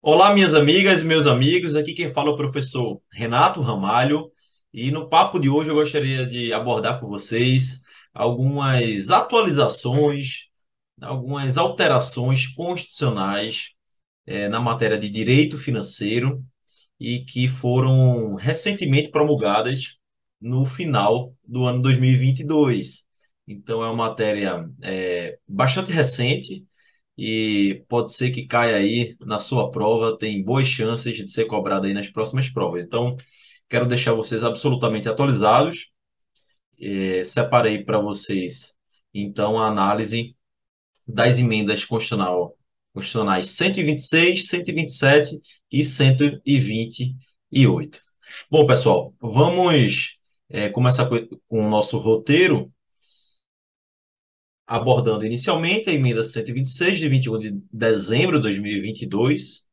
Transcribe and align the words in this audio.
Olá, 0.00 0.32
minhas 0.32 0.54
amigas 0.54 1.02
e 1.02 1.04
meus 1.04 1.26
amigos. 1.26 1.74
Aqui 1.74 1.92
quem 1.94 2.08
fala 2.10 2.30
é 2.30 2.32
o 2.32 2.36
professor 2.36 3.00
Renato 3.12 3.60
Ramalho. 3.60 4.30
E 4.72 4.90
no 4.90 5.08
papo 5.08 5.38
de 5.38 5.48
hoje 5.48 5.70
eu 5.70 5.74
gostaria 5.74 6.26
de 6.26 6.52
abordar 6.52 7.00
com 7.00 7.08
vocês 7.08 7.80
algumas 8.14 9.10
atualizações, 9.10 10.46
algumas 11.00 11.58
alterações 11.58 12.46
constitucionais 12.46 13.70
eh, 14.26 14.48
na 14.48 14.60
matéria 14.60 14.98
de 14.98 15.08
direito 15.08 15.58
financeiro 15.58 16.44
e 17.00 17.24
que 17.24 17.48
foram 17.48 18.34
recentemente 18.36 19.10
promulgadas 19.10 19.96
no 20.40 20.64
final 20.64 21.34
do 21.44 21.64
ano 21.66 21.82
2022. 21.82 23.04
Então, 23.46 23.82
é 23.82 23.86
uma 23.86 24.08
matéria 24.08 24.68
eh, 24.82 25.38
bastante 25.48 25.90
recente 25.92 26.67
e 27.18 27.84
pode 27.88 28.14
ser 28.14 28.30
que 28.30 28.46
caia 28.46 28.76
aí 28.76 29.16
na 29.20 29.38
sua 29.40 29.70
prova, 29.72 30.16
tem 30.16 30.42
boas 30.42 30.68
chances 30.68 31.16
de 31.16 31.28
ser 31.30 31.46
cobrado 31.46 31.86
aí 31.86 31.94
nas 31.94 32.08
próximas 32.08 32.48
provas. 32.48 32.84
Então, 32.84 33.16
quero 33.68 33.86
deixar 33.86 34.12
vocês 34.14 34.44
absolutamente 34.44 35.08
atualizados. 35.08 35.88
É, 36.80 37.24
separei 37.24 37.84
para 37.84 37.98
vocês, 37.98 38.74
então, 39.12 39.58
a 39.58 39.66
análise 39.66 40.36
das 41.06 41.38
emendas 41.38 41.84
constitucional, 41.84 42.56
constitucionais 42.92 43.50
126, 43.50 44.48
127 44.48 45.40
e 45.72 45.84
128. 45.84 48.00
Bom, 48.50 48.66
pessoal, 48.66 49.14
vamos 49.20 50.18
é, 50.48 50.68
começar 50.68 51.08
com, 51.08 51.16
o 51.48 51.62
nosso 51.68 51.98
roteiro 51.98 52.72
abordando 54.68 55.24
inicialmente 55.24 55.88
a 55.88 55.92
emenda 55.94 56.22
126, 56.22 56.98
de 56.98 57.08
21 57.08 57.38
de 57.38 57.62
dezembro 57.72 58.36
de 58.36 58.42
2022, 58.42 59.66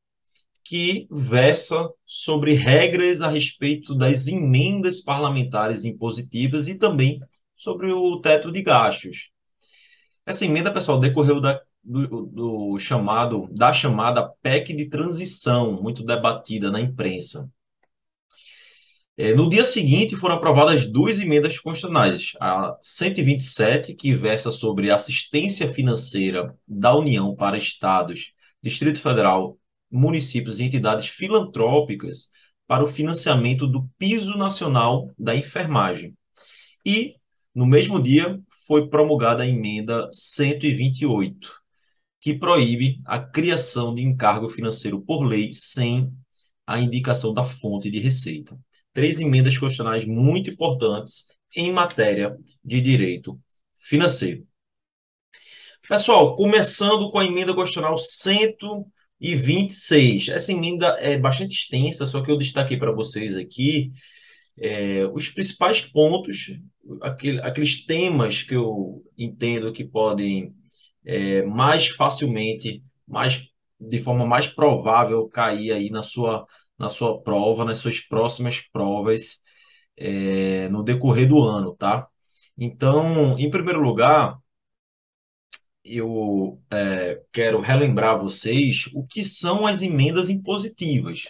que 0.64 1.06
versa 1.12 1.90
sobre 2.06 2.54
regras 2.54 3.22
a 3.22 3.28
respeito 3.28 3.94
das 3.94 4.26
emendas 4.26 5.02
parlamentares 5.02 5.84
impositivas 5.84 6.70
e 6.70 6.76
também 6.76 7.20
sobre 7.58 7.92
o 7.92 8.22
teto 8.22 8.50
de 8.52 8.62
gastos. 8.62 9.32
Essa 10.26 10.46
emenda, 10.46 10.74
pessoal, 10.74 10.98
decorreu 10.98 11.42
da, 11.42 11.62
do, 11.84 12.26
do 12.26 12.80
chamado 12.80 13.50
da 13.52 13.74
chamada 13.74 14.28
PEC 14.42 14.74
de 14.74 14.88
transição, 14.88 15.74
muito 15.74 16.04
debatida 16.06 16.72
na 16.72 16.80
imprensa. 16.80 17.50
É, 19.18 19.34
no 19.34 19.50
dia 19.50 19.64
seguinte, 19.64 20.14
foram 20.16 20.36
aprovadas 20.36 20.86
duas 20.88 21.20
emendas 21.22 21.58
constitucionais. 21.58 22.34
A 22.40 22.78
127, 22.82 23.94
que 23.96 24.14
versa 24.14 24.52
sobre 24.52 24.92
assistência 24.92 25.74
financeira 25.74 26.54
da 26.68 26.94
União 26.94 27.34
para 27.34 27.58
estados, 27.58 28.34
Distrito 28.62 29.00
Federal, 29.00 29.58
municípios 29.90 30.60
e 30.60 30.64
entidades 30.66 31.08
filantrópicas 31.08 32.30
para 32.68 32.84
o 32.84 32.90
financiamento 32.90 33.68
do 33.68 33.88
piso 33.98 34.38
nacional 34.38 35.10
da 35.18 35.34
enfermagem. 35.34 36.14
E, 36.86 37.16
no 37.54 37.66
mesmo 37.66 38.02
dia, 38.02 38.38
foi 38.68 38.90
promulgada 38.90 39.44
a 39.44 39.48
emenda 39.48 40.10
128, 40.12 41.52
que 42.20 42.34
proíbe 42.34 43.02
a 43.06 43.20
criação 43.20 43.96
de 43.96 44.02
encargo 44.04 44.50
financeiro 44.50 45.02
por 45.02 45.24
lei 45.24 45.52
sem 45.54 46.12
a 46.68 46.80
indicação 46.80 47.34
da 47.34 47.46
fonte 47.46 47.90
de 47.90 48.00
receita 48.00 48.60
três 48.96 49.20
emendas 49.20 49.56
constitucionais 49.58 50.06
muito 50.06 50.50
importantes 50.50 51.26
em 51.56 51.72
matéria 51.72 52.36
de 52.64 52.82
direito 52.82 53.40
financeiro. 53.78 54.48
Pessoal, 55.88 56.36
começando 56.36 57.12
com 57.12 57.20
a 57.20 57.26
emenda 57.26 57.54
constitucional 57.54 57.98
126. 57.98 60.30
Essa 60.30 60.52
emenda 60.52 60.88
é 61.00 61.20
bastante 61.20 61.54
extensa, 61.54 62.08
só 62.08 62.24
que 62.24 62.32
eu 62.32 62.38
destaquei 62.38 62.78
para 62.78 62.92
vocês 62.92 63.36
aqui 63.36 63.92
é, 64.58 65.06
os 65.14 65.30
principais 65.30 65.82
pontos, 65.82 66.58
aquele, 67.02 67.42
aqueles 67.42 67.86
temas 67.86 68.44
que 68.44 68.56
eu 68.56 69.04
entendo 69.18 69.74
que 69.74 69.84
podem 69.84 70.54
é, 71.06 71.42
mais 71.44 71.90
facilmente, 71.90 72.82
mais 73.06 73.46
de 73.80 74.00
forma 74.00 74.26
mais 74.26 74.48
provável 74.48 75.28
cair 75.28 75.74
aí 75.74 75.90
na 75.90 76.02
sua 76.02 76.48
na 76.78 76.90
sua 76.90 77.22
prova, 77.22 77.66
nas 77.66 77.80
suas 77.80 78.00
próximas 78.00 78.62
provas 78.62 79.40
é, 79.98 80.70
no 80.70 80.84
decorrer 80.84 81.28
do 81.28 81.44
ano, 81.44 81.76
tá? 81.76 82.08
Então, 82.58 83.38
em 83.40 83.50
primeiro 83.50 83.82
lugar, 83.82 84.38
eu 85.84 86.62
é, 86.72 87.22
quero 87.32 87.62
relembrar 87.62 88.20
vocês 88.20 88.90
o 88.94 89.06
que 89.06 89.24
são 89.24 89.68
as 89.68 89.82
emendas 89.82 90.30
impositivas. 90.30 91.26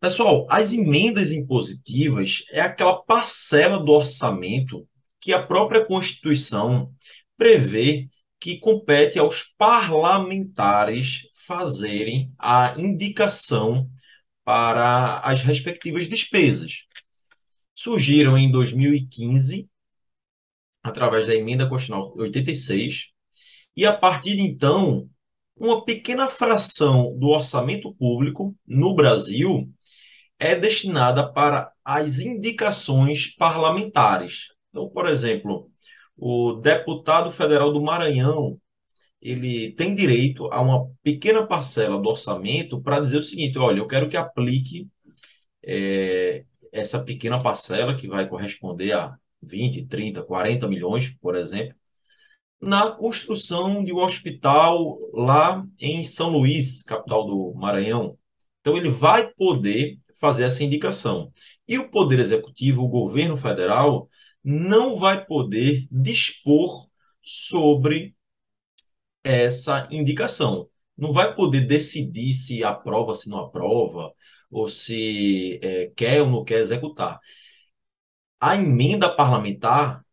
Pessoal, 0.00 0.46
as 0.48 0.72
emendas 0.72 1.32
impositivas 1.32 2.44
é 2.50 2.60
aquela 2.60 3.02
parcela 3.02 3.78
do 3.82 3.92
orçamento 3.92 4.88
que 5.20 5.32
a 5.32 5.42
própria 5.42 5.84
Constituição 5.84 6.92
prevê 7.36 8.08
que 8.38 8.58
compete 8.58 9.18
aos 9.18 9.42
parlamentares 9.58 11.28
fazerem 11.46 12.32
a 12.38 12.74
indicação 12.78 13.90
para 14.50 15.20
as 15.20 15.42
respectivas 15.42 16.08
despesas. 16.08 16.84
Surgiram 17.72 18.36
em 18.36 18.50
2015, 18.50 19.70
através 20.82 21.28
da 21.28 21.36
emenda 21.36 21.68
constitucional 21.68 22.12
86, 22.16 23.10
e 23.76 23.86
a 23.86 23.96
partir 23.96 24.34
de 24.34 24.42
então, 24.42 25.08
uma 25.56 25.84
pequena 25.84 26.26
fração 26.26 27.16
do 27.16 27.28
orçamento 27.28 27.94
público 27.94 28.52
no 28.66 28.92
Brasil 28.92 29.72
é 30.36 30.56
destinada 30.56 31.32
para 31.32 31.70
as 31.84 32.18
indicações 32.18 33.32
parlamentares. 33.36 34.48
Então, 34.70 34.88
por 34.88 35.08
exemplo, 35.08 35.70
o 36.16 36.54
deputado 36.54 37.30
federal 37.30 37.72
do 37.72 37.80
Maranhão 37.80 38.60
ele 39.20 39.72
tem 39.72 39.94
direito 39.94 40.46
a 40.52 40.60
uma 40.60 40.90
pequena 41.02 41.46
parcela 41.46 42.00
do 42.00 42.08
orçamento 42.08 42.80
para 42.80 43.00
dizer 43.00 43.18
o 43.18 43.22
seguinte: 43.22 43.58
olha, 43.58 43.78
eu 43.78 43.86
quero 43.86 44.08
que 44.08 44.16
aplique 44.16 44.88
é, 45.62 46.44
essa 46.72 47.02
pequena 47.02 47.42
parcela, 47.42 47.96
que 47.96 48.08
vai 48.08 48.28
corresponder 48.28 48.92
a 48.92 49.16
20, 49.42 49.86
30, 49.86 50.22
40 50.22 50.68
milhões, 50.68 51.10
por 51.20 51.36
exemplo, 51.36 51.74
na 52.60 52.90
construção 52.90 53.82
de 53.84 53.92
um 53.92 53.98
hospital 53.98 54.98
lá 55.14 55.64
em 55.78 56.04
São 56.04 56.30
Luís, 56.30 56.82
capital 56.82 57.26
do 57.26 57.54
Maranhão. 57.54 58.18
Então, 58.60 58.76
ele 58.76 58.90
vai 58.90 59.28
poder 59.32 59.98
fazer 60.20 60.44
essa 60.44 60.62
indicação. 60.62 61.32
E 61.66 61.78
o 61.78 61.90
Poder 61.90 62.18
Executivo, 62.18 62.82
o 62.82 62.88
governo 62.88 63.36
federal, 63.36 64.08
não 64.44 64.96
vai 64.96 65.24
poder 65.24 65.86
dispor 65.90 66.88
sobre 67.22 68.14
essa 69.24 69.88
indicação. 69.90 70.68
Não 70.96 71.12
vai 71.12 71.34
poder 71.34 71.66
decidir 71.66 72.32
se 72.34 72.62
aprova, 72.64 73.14
se 73.14 73.28
não 73.28 73.38
aprova, 73.38 74.12
ou 74.50 74.68
se 74.68 75.58
é, 75.62 75.92
quer 75.96 76.22
ou 76.22 76.28
não 76.30 76.44
quer 76.44 76.60
executar. 76.60 77.20
A 78.40 78.56
emenda 78.56 79.08
parlamentar 79.14 80.04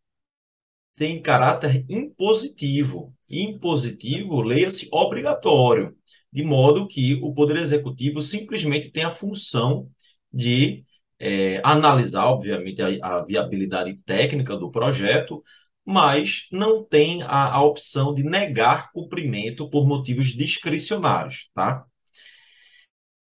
tem 0.96 1.22
caráter 1.22 1.84
impositivo. 1.88 3.14
Impositivo, 3.28 4.42
leia-se 4.42 4.88
obrigatório, 4.92 5.96
de 6.32 6.42
modo 6.42 6.88
que 6.88 7.14
o 7.22 7.32
Poder 7.32 7.56
Executivo 7.56 8.20
simplesmente 8.22 8.90
tem 8.90 9.04
a 9.04 9.10
função 9.10 9.90
de 10.32 10.84
é, 11.18 11.60
analisar, 11.64 12.26
obviamente, 12.26 12.82
a, 12.82 13.18
a 13.18 13.24
viabilidade 13.24 13.96
técnica 14.04 14.56
do 14.56 14.70
projeto, 14.70 15.42
mas 15.88 16.46
não 16.52 16.84
tem 16.84 17.22
a, 17.22 17.54
a 17.54 17.62
opção 17.62 18.14
de 18.14 18.22
negar 18.22 18.92
cumprimento 18.92 19.70
por 19.70 19.88
motivos 19.88 20.34
discricionários, 20.34 21.48
tá? 21.54 21.86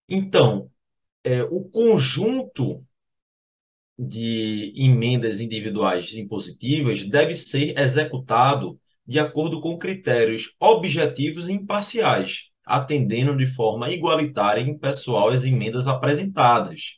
Então, 0.10 0.70
é, 1.24 1.44
o 1.44 1.64
conjunto 1.64 2.86
de 3.98 4.74
emendas 4.76 5.40
individuais 5.40 6.14
impositivas 6.14 7.06
deve 7.06 7.36
ser 7.36 7.78
executado 7.80 8.78
de 9.06 9.18
acordo 9.18 9.62
com 9.62 9.78
critérios 9.78 10.54
objetivos 10.60 11.48
e 11.48 11.54
imparciais, 11.54 12.50
atendendo 12.66 13.38
de 13.38 13.48
forma 13.48 13.90
igualitária 13.92 14.60
e 14.60 14.70
impessoal 14.70 15.30
as 15.30 15.46
emendas 15.46 15.88
apresentadas. 15.88 16.98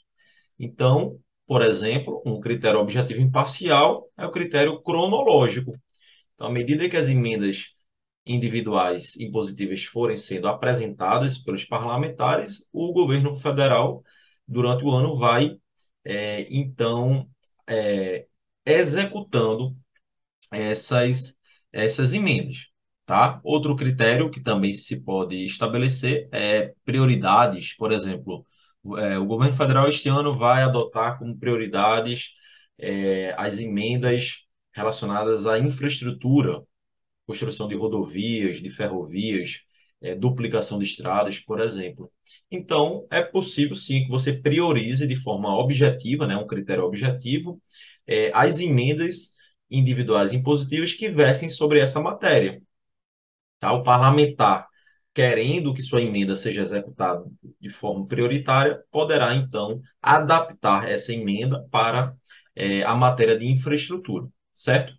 Então, 0.58 1.20
por 1.50 1.64
exemplo, 1.64 2.22
um 2.28 2.40
critério 2.40 2.80
objetivo 2.80 3.22
imparcial 3.22 4.08
é 4.16 4.24
o 4.24 4.30
critério 4.32 4.80
cronológico. 4.84 5.74
Então, 6.36 6.48
à 6.48 6.52
medida 6.52 6.88
que 6.88 6.96
as 6.96 7.10
emendas 7.10 7.76
individuais 8.26 9.18
impositivas 9.18 9.84
forem 9.86 10.16
sendo 10.16 10.48
apresentadas 10.48 11.40
pelos 11.40 11.66
parlamentares, 11.66 12.64
o 12.72 12.94
governo 12.94 13.36
federal, 13.36 14.04
durante 14.48 14.84
o 14.86 14.92
ano, 14.92 15.18
vai, 15.18 15.58
é, 16.06 16.48
então, 16.56 17.28
é, 17.68 18.28
executando 18.64 19.76
essas, 20.52 21.36
essas 21.72 22.14
emendas. 22.14 22.68
Tá? 23.08 23.42
Outro 23.44 23.76
critério 23.76 24.30
que 24.30 24.42
também 24.42 24.74
se 24.74 25.02
pode 25.02 25.44
estabelecer 25.46 26.30
é 26.32 26.76
prioridades. 26.86 27.76
Por 27.76 27.92
exemplo, 27.92 28.46
é, 28.98 29.18
o 29.18 29.26
governo 29.26 29.56
federal 29.56 29.88
este 29.88 30.10
ano 30.10 30.38
vai 30.38 30.64
adotar 30.64 31.18
como 31.20 31.38
prioridades 31.38 32.32
é, 32.78 33.34
as 33.38 33.60
emendas 33.60 34.46
relacionadas 34.74 35.46
à 35.48 35.60
infraestrutura, 35.60 36.62
construção 37.26 37.68
de 37.68 37.76
rodovias, 37.76 38.62
de 38.62 38.70
ferrovias, 38.70 39.62
é, 40.02 40.16
duplicação 40.16 40.80
de 40.80 40.86
estradas, 40.86 41.40
por 41.40 41.60
exemplo. 41.60 42.12
Então, 42.52 43.06
é 43.12 43.22
possível 43.22 43.76
sim 43.76 44.04
que 44.04 44.10
você 44.10 44.34
priorize 44.34 45.06
de 45.08 45.16
forma 45.16 45.56
objetiva, 45.58 46.26
né, 46.28 46.38
um 46.38 46.48
critério 46.48 46.84
objetivo, 46.86 47.62
é, 48.08 48.32
as 48.34 48.60
emendas 48.60 49.34
individuais 49.70 50.34
impositivas 50.34 50.94
que 50.94 51.10
versem 51.10 51.50
sobre 51.50 51.80
essa 51.80 52.00
matéria. 52.02 52.62
Tá? 53.60 53.74
O 53.74 53.84
parlamentar, 53.84 54.68
querendo 55.14 55.74
que 55.74 55.84
sua 55.84 56.02
emenda 56.02 56.36
seja 56.36 56.62
executada 56.62 57.26
de 57.60 57.70
forma 57.70 58.08
prioritária, 58.08 58.84
poderá 58.92 59.36
então 59.36 59.82
adaptar 60.02 60.90
essa 60.90 61.14
emenda 61.14 61.66
para 61.72 62.16
é, 62.56 62.84
a 62.84 62.96
matéria 62.96 63.38
de 63.38 63.46
infraestrutura, 63.48 64.28
certo? 64.54 64.94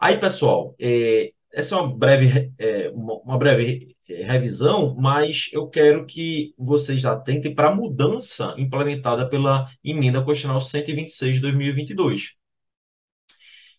Aí, 0.00 0.18
pessoal, 0.18 0.74
é, 0.78 1.32
essa 1.52 1.74
é 1.74 1.78
uma 1.78 1.96
breve, 1.96 2.52
é, 2.58 2.90
uma, 2.90 3.38
breve 3.38 3.96
revisão, 4.06 4.94
mas 4.96 5.48
eu 5.52 5.68
quero 5.68 6.06
que 6.06 6.54
vocês 6.56 7.04
atentem 7.04 7.54
para 7.54 7.68
a 7.68 7.74
mudança 7.74 8.54
implementada 8.58 9.28
pela 9.28 9.66
emenda 9.82 10.22
constitucional 10.22 10.60
126 10.60 11.36
de 11.36 11.40
2022, 11.40 12.34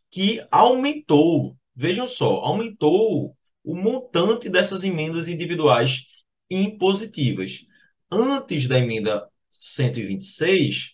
que 0.10 0.46
aumentou, 0.52 1.56
vejam 1.76 2.08
só, 2.08 2.38
aumentou 2.38 3.36
o 3.68 3.76
montante 3.76 4.48
dessas 4.50 4.82
emendas 4.86 5.28
individuais 5.28 6.06
impositivas. 6.50 7.66
Antes 8.10 8.66
da 8.66 8.80
emenda 8.80 9.28
126, 9.50 10.94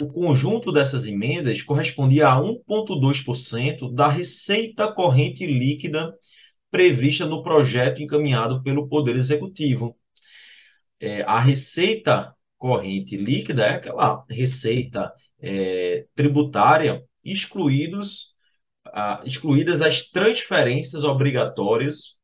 o 0.00 0.06
conjunto 0.08 0.72
dessas 0.72 1.06
emendas 1.06 1.60
correspondia 1.62 2.28
a 2.28 2.40
1,2% 2.40 3.92
da 3.92 4.08
receita 4.08 4.90
corrente 4.90 5.46
líquida 5.46 6.14
prevista 6.70 7.26
no 7.26 7.42
projeto 7.42 8.02
encaminhado 8.02 8.62
pelo 8.62 8.88
Poder 8.88 9.14
Executivo. 9.14 9.98
É, 10.98 11.22
a 11.24 11.38
receita 11.40 12.34
corrente 12.56 13.18
líquida 13.18 13.66
é 13.66 13.74
aquela 13.74 14.24
receita 14.30 15.12
é, 15.38 16.06
tributária 16.14 17.04
excluídos 17.22 18.35
excluídas 19.24 19.82
as 19.82 20.02
transferências 20.08 21.04
obrigatórias 21.04 22.16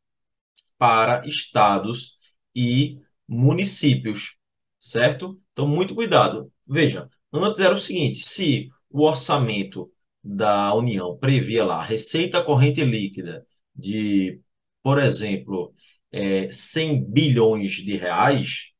para 0.79 1.27
estados 1.27 2.19
e 2.55 2.99
municípios, 3.29 4.37
certo? 4.81 5.41
Então, 5.53 5.67
muito 5.67 5.95
cuidado. 5.95 6.53
Veja, 6.67 7.09
antes 7.33 7.61
era 7.61 7.75
o 7.75 7.79
seguinte: 7.79 8.29
se 8.29 8.69
o 8.91 9.05
orçamento 9.05 9.91
da 10.23 10.75
União 10.75 11.17
previa 11.19 11.65
lá 11.65 11.83
receita 11.85 12.43
corrente 12.45 12.85
líquida 12.85 13.47
de, 13.75 14.41
por 14.83 14.99
exemplo, 15.03 15.75
é, 16.11 16.51
100 16.51 17.05
bilhões 17.05 17.73
de 17.73 17.97
reais, 17.97 18.73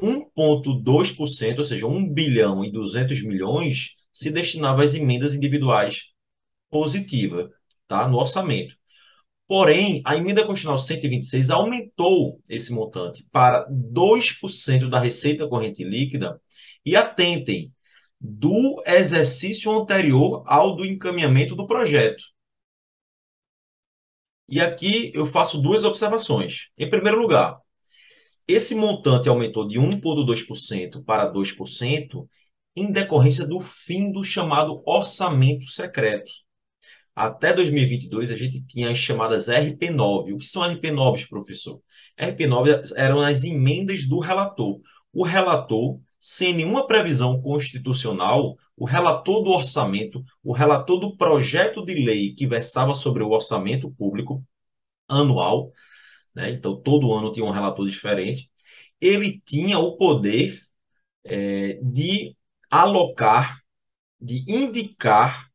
1,2%, 0.00 1.60
ou 1.60 1.64
seja, 1.64 1.86
1 1.86 2.12
bilhão 2.12 2.64
e 2.64 2.70
200 2.72 3.22
milhões, 3.22 3.94
se 4.12 4.30
destinava 4.30 4.84
às 4.84 4.94
emendas 4.94 5.34
individuais 5.34 6.11
positiva, 6.72 7.52
tá? 7.86 8.08
No 8.08 8.18
orçamento. 8.18 8.74
Porém, 9.46 10.02
a 10.06 10.16
emenda 10.16 10.44
constitucional 10.46 10.78
126 10.78 11.50
aumentou 11.50 12.40
esse 12.48 12.72
montante 12.72 13.26
para 13.30 13.66
2% 13.70 14.88
da 14.88 14.98
receita 14.98 15.46
corrente 15.48 15.84
líquida 15.84 16.40
e 16.84 16.96
atentem, 16.96 17.72
do 18.20 18.82
exercício 18.86 19.70
anterior 19.72 20.44
ao 20.46 20.76
do 20.76 20.86
encaminhamento 20.86 21.56
do 21.56 21.66
projeto. 21.66 22.22
E 24.48 24.60
aqui 24.60 25.10
eu 25.14 25.26
faço 25.26 25.60
duas 25.60 25.84
observações. 25.84 26.68
Em 26.78 26.88
primeiro 26.88 27.18
lugar, 27.18 27.58
esse 28.46 28.74
montante 28.74 29.28
aumentou 29.28 29.66
de 29.66 29.78
1,2% 29.78 31.02
para 31.04 31.26
2% 31.26 32.28
em 32.76 32.92
decorrência 32.92 33.46
do 33.46 33.60
fim 33.60 34.12
do 34.12 34.24
chamado 34.24 34.82
orçamento 34.86 35.66
secreto. 35.66 36.30
Até 37.14 37.52
2022, 37.52 38.30
a 38.30 38.36
gente 38.36 38.62
tinha 38.62 38.90
as 38.90 38.98
chamadas 38.98 39.48
RP9. 39.48 40.32
O 40.32 40.38
que 40.38 40.46
são 40.46 40.62
RP9, 40.62 41.28
professor? 41.28 41.80
RP9 42.18 42.92
eram 42.96 43.20
as 43.20 43.44
emendas 43.44 44.06
do 44.06 44.18
relator. 44.18 44.80
O 45.12 45.24
relator, 45.24 46.00
sem 46.18 46.54
nenhuma 46.54 46.86
previsão 46.86 47.40
constitucional, 47.42 48.56
o 48.76 48.86
relator 48.86 49.42
do 49.42 49.50
orçamento, 49.50 50.24
o 50.42 50.52
relator 50.52 50.98
do 50.98 51.16
projeto 51.16 51.84
de 51.84 51.94
lei 51.94 52.34
que 52.34 52.46
versava 52.46 52.94
sobre 52.94 53.22
o 53.22 53.30
orçamento 53.30 53.90
público 53.92 54.44
anual, 55.08 55.70
né? 56.34 56.50
então 56.50 56.80
todo 56.80 57.12
ano 57.14 57.30
tinha 57.32 57.44
um 57.44 57.50
relator 57.50 57.86
diferente, 57.86 58.50
ele 59.00 59.40
tinha 59.44 59.78
o 59.78 59.96
poder 59.96 60.58
é, 61.24 61.78
de 61.82 62.36
alocar, 62.70 63.60
de 64.20 64.44
indicar 64.48 65.51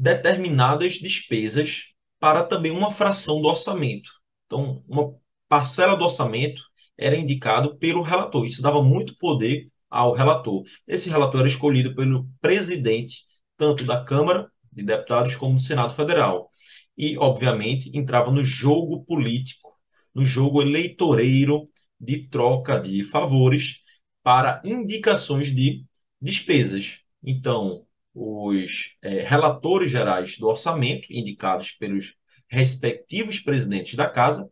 determinadas 0.00 0.94
despesas 0.94 1.88
para 2.18 2.42
também 2.42 2.72
uma 2.72 2.90
fração 2.90 3.40
do 3.42 3.48
orçamento. 3.48 4.10
Então, 4.46 4.82
uma 4.88 5.14
parcela 5.46 5.94
do 5.94 6.04
orçamento 6.04 6.62
era 6.96 7.16
indicado 7.16 7.76
pelo 7.76 8.00
relator. 8.00 8.46
Isso 8.46 8.62
dava 8.62 8.82
muito 8.82 9.14
poder 9.18 9.70
ao 9.90 10.14
relator. 10.14 10.64
Esse 10.88 11.10
relator 11.10 11.40
era 11.40 11.48
escolhido 11.48 11.94
pelo 11.94 12.26
presidente, 12.40 13.24
tanto 13.58 13.84
da 13.84 14.02
Câmara 14.02 14.50
de 14.72 14.82
Deputados 14.82 15.36
como 15.36 15.56
do 15.56 15.62
Senado 15.62 15.94
Federal. 15.94 16.50
E, 16.96 17.18
obviamente, 17.18 17.90
entrava 17.94 18.30
no 18.30 18.42
jogo 18.42 19.04
político, 19.04 19.78
no 20.14 20.24
jogo 20.24 20.62
eleitoreiro 20.62 21.68
de 22.00 22.26
troca 22.28 22.80
de 22.80 23.02
favores 23.04 23.76
para 24.22 24.62
indicações 24.64 25.54
de 25.54 25.84
despesas. 26.20 27.00
Então, 27.22 27.84
os 28.14 28.96
é, 29.02 29.22
relatores 29.22 29.90
gerais 29.90 30.36
do 30.38 30.48
orçamento, 30.48 31.06
indicados 31.10 31.72
pelos 31.72 32.14
respectivos 32.48 33.40
presidentes 33.40 33.94
da 33.94 34.08
casa, 34.08 34.50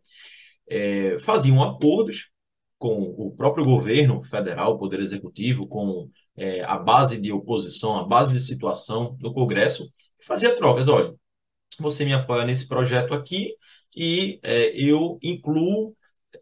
é, 0.69 1.19
faziam 1.21 1.63
acordos 1.63 2.31
com 2.79 3.03
o 3.19 3.35
próprio 3.35 3.65
governo 3.65 4.23
federal, 4.23 4.75
o 4.75 4.79
Poder 4.79 5.01
Executivo, 5.01 5.67
com 5.67 6.09
é, 6.37 6.63
a 6.63 6.79
base 6.79 7.21
de 7.21 7.33
oposição, 7.33 7.99
a 7.99 8.05
base 8.07 8.33
de 8.33 8.41
situação 8.41 9.17
do 9.19 9.33
Congresso, 9.35 9.91
e 10.21 10.25
fazia 10.25 10.57
trocas. 10.57 10.87
Olha, 10.87 11.15
você 11.79 12.05
me 12.05 12.13
apoia 12.15 12.45
nesse 12.45 12.69
projeto 12.69 13.15
aqui 13.15 13.55
e 13.97 14.41
eu 14.75 15.19
incluo 15.23 15.97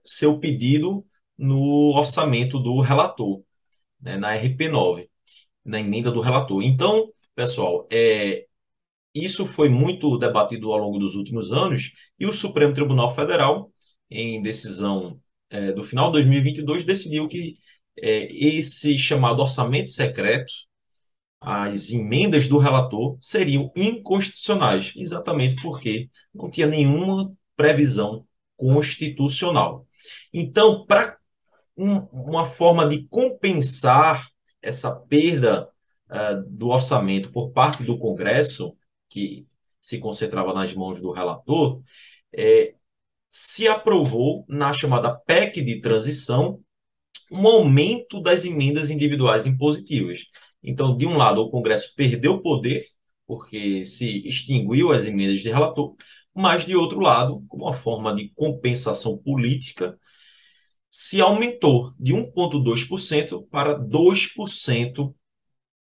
seu 0.05 0.39
pedido 0.39 1.07
no 1.39 1.93
orçamento 1.97 2.59
do 2.59 2.81
relator, 2.81 3.43
né, 4.01 4.17
na 4.19 4.35
RP9 4.37 5.09
na 5.67 5.81
emenda 5.81 6.11
do 6.11 6.21
relator. 6.21 6.63
Então, 6.63 7.11
pessoal, 7.35 7.87
é, 7.91 8.47
isso 9.15 9.47
foi 9.47 9.69
muito 9.69 10.19
debatido 10.19 10.73
ao 10.73 10.79
longo 10.79 10.99
dos 10.99 11.15
últimos 11.17 11.53
anos 11.53 11.93
e 12.19 12.27
o 12.27 12.33
Supremo 12.33 12.75
Tribunal 12.75 13.15
Federal, 13.15 13.73
em 14.11 14.43
decisão 14.43 15.21
é, 15.51 15.73
do 15.73 15.83
final 15.83 16.07
de 16.07 16.15
2022, 16.15 16.85
decidiu 16.85 17.29
que 17.29 17.57
é, 17.99 18.27
esse 18.33 18.97
chamado 18.99 19.41
orçamento 19.41 19.91
secreto, 19.91 20.53
as 21.41 21.91
emendas 21.91 22.49
do 22.49 22.59
relator, 22.59 23.19
seriam 23.21 23.71
inconstitucionais, 23.77 24.93
exatamente 24.97 25.63
porque 25.63 26.11
não 26.35 26.51
tinha 26.51 26.67
nenhuma 26.67 27.33
previsão 27.57 28.27
constitucional. 28.57 29.87
Então, 30.33 30.85
para 30.87 31.17
um, 31.77 31.99
uma 32.13 32.47
forma 32.47 32.89
de 32.89 33.07
compensar 33.09 34.29
essa 34.67 34.95
perda 34.95 35.69
uh, 36.11 36.43
do 36.49 36.69
orçamento 36.69 37.31
por 37.31 37.51
parte 37.53 37.83
do 37.83 37.99
Congresso, 37.99 38.77
que 39.09 39.47
se 39.81 39.99
concentrava 39.99 40.53
nas 40.53 40.75
mãos 40.75 41.01
do 41.01 41.13
relator, 41.13 41.81
é, 42.35 42.75
se 43.31 43.69
aprovou 43.69 44.45
na 44.49 44.73
chamada 44.73 45.15
PEC 45.15 45.63
de 45.63 45.81
transição 45.81 46.61
um 47.31 47.47
aumento 47.47 48.21
das 48.21 48.45
emendas 48.45 48.91
individuais 48.91 49.47
impositivas. 49.47 50.25
Então, 50.63 50.97
de 50.97 51.07
um 51.07 51.17
lado, 51.17 51.41
o 51.43 51.51
Congresso 51.51 51.93
perdeu 51.95 52.41
poder, 52.41 52.85
porque 53.27 53.85
se 53.85 54.27
extinguiu 54.27 54.93
as 54.93 55.07
emendas 55.07 55.41
de 55.41 55.49
relator, 55.49 55.95
mas, 56.35 56.65
de 56.65 56.77
outro 56.77 57.01
lado, 57.01 57.45
como 57.49 57.65
uma 57.65 57.75
forma 57.75 58.15
de 58.15 58.31
compensação 58.31 59.17
política, 59.17 59.99
se 60.91 61.21
aumentou 61.21 61.93
de 61.99 62.13
1,2% 62.15 63.47
para 63.51 63.75
2% 63.79 65.15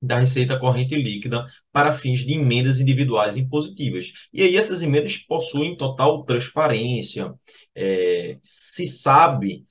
da 0.02 0.20
receita 0.20 0.58
corrente 0.58 0.96
líquida 0.96 1.46
para 1.72 1.94
fins 1.94 2.22
de 2.22 2.34
emendas 2.34 2.80
individuais 2.80 3.36
impositivas. 3.36 4.14
E 4.32 4.42
aí 4.42 4.56
essas 4.56 4.82
emendas 4.82 5.18
possuem 5.18 5.76
total 5.76 6.24
transparência, 6.24 7.34
é, 7.76 8.40
se 8.42 8.88
sabe 8.88 9.66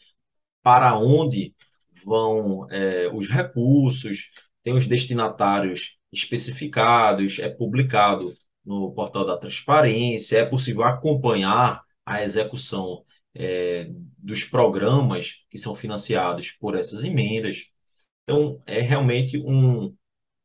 para 0.63 0.99
onde 0.99 1.55
vão 2.05 2.67
é, 2.71 3.09
os 3.09 3.29
recursos, 3.29 4.31
tem 4.63 4.75
os 4.75 4.87
destinatários 4.87 5.97
especificados, 6.13 7.39
é 7.39 7.49
publicado 7.49 8.33
no 8.65 8.93
portal 8.93 9.25
da 9.25 9.37
transparência, 9.39 10.39
é 10.39 10.45
possível 10.45 10.85
acompanhar 10.85 11.83
a 12.05 12.23
execução 12.23 13.05
é, 13.35 13.89
dos 14.19 14.45
programas 14.45 15.45
que 15.51 15.59
são 15.59 15.75
financiados 15.75 16.53
por 16.53 16.77
essas 16.77 17.05
emendas. 17.05 17.67
Então, 18.25 18.63
é 18.67 18.81
realmente 18.81 19.39
um, 19.39 19.95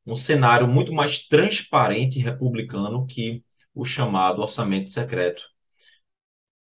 um 0.06 0.16
cenário 0.16 0.68
muito 0.68 0.94
mais 0.94 1.28
transparente 1.28 2.20
e 2.20 2.22
republicano 2.22 3.06
que 3.06 3.44
o 3.74 3.86
chamado 3.86 4.42
orçamento 4.42 4.92
secreto, 4.92 5.44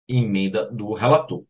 emenda 0.08 0.70
do 0.70 0.92
relator. 0.92 1.44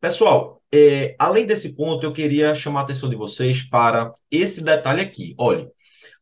Pessoal, 0.00 0.62
é, 0.72 1.14
além 1.18 1.46
desse 1.46 1.74
ponto, 1.76 2.04
eu 2.04 2.12
queria 2.12 2.54
chamar 2.54 2.80
a 2.80 2.82
atenção 2.84 3.08
de 3.08 3.16
vocês 3.16 3.62
para 3.62 4.12
esse 4.30 4.62
detalhe 4.62 5.00
aqui. 5.00 5.34
Olha, 5.38 5.70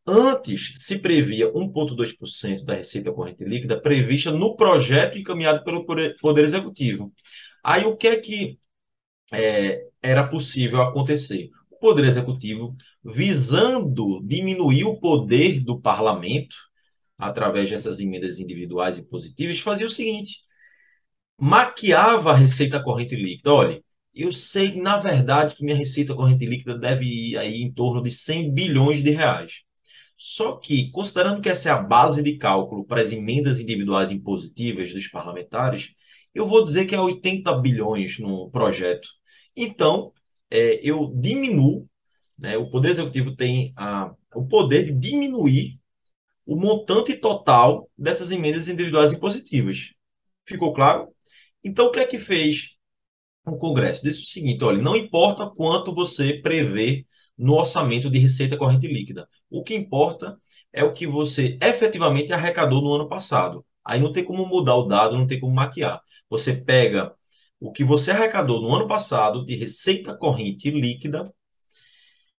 antes 0.05 0.73
se 0.75 0.99
previa 0.99 1.51
1,2% 1.53 2.63
da 2.63 2.75
receita 2.75 3.11
corrente 3.11 3.43
líquida 3.43 3.79
prevista 3.79 4.31
no 4.31 4.55
projeto 4.55 5.17
encaminhado 5.17 5.63
pelo 5.63 5.85
Poder 5.85 6.43
Executivo. 6.43 7.13
Aí 7.63 7.85
o 7.85 7.95
que 7.97 8.07
é 8.07 8.17
que 8.19 8.59
é, 9.31 9.87
era 10.01 10.27
possível 10.27 10.81
acontecer? 10.81 11.49
O 11.71 11.77
Poder 11.77 12.05
Executivo, 12.05 12.75
visando 13.03 14.21
diminuir 14.23 14.85
o 14.85 14.99
poder 14.99 15.61
do 15.61 15.79
parlamento, 15.81 16.55
através 17.17 17.69
dessas 17.69 17.99
emendas 17.99 18.39
individuais 18.39 18.97
e 18.97 19.03
positivas, 19.03 19.59
fazia 19.59 19.87
o 19.87 19.91
seguinte: 19.91 20.39
maquiava 21.39 22.31
a 22.31 22.35
receita 22.35 22.81
corrente 22.83 23.15
líquida. 23.15 23.53
Olha, 23.53 23.83
eu 24.13 24.31
sei, 24.31 24.79
na 24.81 24.97
verdade, 24.99 25.55
que 25.55 25.63
minha 25.63 25.77
receita 25.77 26.15
corrente 26.15 26.45
líquida 26.45 26.77
deve 26.77 27.05
ir 27.05 27.37
aí 27.37 27.61
em 27.61 27.71
torno 27.73 28.01
de 28.01 28.11
100 28.11 28.53
bilhões 28.53 29.03
de 29.03 29.11
reais. 29.11 29.61
Só 30.17 30.57
que, 30.57 30.91
considerando 30.91 31.41
que 31.41 31.49
essa 31.49 31.69
é 31.69 31.71
a 31.71 31.77
base 31.81 32.23
de 32.23 32.37
cálculo 32.37 32.85
para 32.85 33.01
as 33.01 33.11
emendas 33.11 33.59
individuais 33.59 34.11
impositivas 34.11 34.93
dos 34.93 35.07
parlamentares, 35.07 35.93
eu 36.33 36.47
vou 36.47 36.63
dizer 36.63 36.85
que 36.85 36.95
é 36.95 36.99
80 36.99 37.53
bilhões 37.59 38.19
no 38.19 38.49
projeto. 38.51 39.07
Então, 39.55 40.11
é, 40.49 40.79
eu 40.87 41.13
diminuo, 41.15 41.87
né, 42.37 42.57
o 42.57 42.69
Poder 42.69 42.89
Executivo 42.91 43.35
tem 43.35 43.73
a, 43.75 44.13
o 44.35 44.45
poder 44.47 44.85
de 44.85 44.93
diminuir 44.93 45.79
o 46.45 46.55
montante 46.55 47.15
total 47.15 47.89
dessas 47.97 48.31
emendas 48.31 48.67
individuais 48.67 49.13
impositivas. 49.13 49.91
Ficou 50.45 50.73
claro? 50.73 51.09
Então, 51.63 51.87
o 51.87 51.91
que 51.91 51.99
é 51.99 52.05
que 52.05 52.19
fez 52.19 52.75
o 53.45 53.57
Congresso? 53.57 54.03
Disse 54.03 54.21
o 54.21 54.25
seguinte: 54.25 54.63
olha, 54.63 54.81
não 54.81 54.95
importa 54.95 55.49
quanto 55.49 55.93
você 55.93 56.33
prevê 56.41 57.05
no 57.37 57.53
orçamento 57.53 58.09
de 58.09 58.19
receita 58.19 58.57
corrente 58.57 58.87
líquida. 58.87 59.27
O 59.49 59.63
que 59.63 59.75
importa 59.75 60.39
é 60.71 60.83
o 60.83 60.93
que 60.93 61.07
você 61.07 61.57
efetivamente 61.61 62.33
arrecadou 62.33 62.81
no 62.81 62.93
ano 62.93 63.09
passado. 63.09 63.65
Aí 63.83 63.99
não 63.99 64.13
tem 64.13 64.23
como 64.23 64.45
mudar 64.45 64.75
o 64.75 64.83
dado, 64.87 65.17
não 65.17 65.27
tem 65.27 65.39
como 65.39 65.53
maquiar. 65.53 66.01
Você 66.33 66.51
pega 66.55 67.15
o 67.59 67.71
que 67.71 67.83
você 67.83 68.09
arrecadou 68.09 68.59
no 68.59 68.75
ano 68.75 68.87
passado 68.87 69.45
de 69.45 69.55
receita 69.55 70.17
corrente 70.17 70.71
líquida 70.71 71.31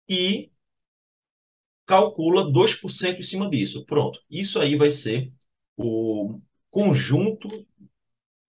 e 0.09 0.51
calcula 1.87 2.51
2% 2.51 3.21
em 3.21 3.23
cima 3.23 3.49
disso. 3.49 3.85
Pronto. 3.87 4.21
Isso 4.29 4.59
aí 4.59 4.77
vai 4.77 4.91
ser 4.91 5.33
o 5.77 6.41
conjunto 6.71 7.49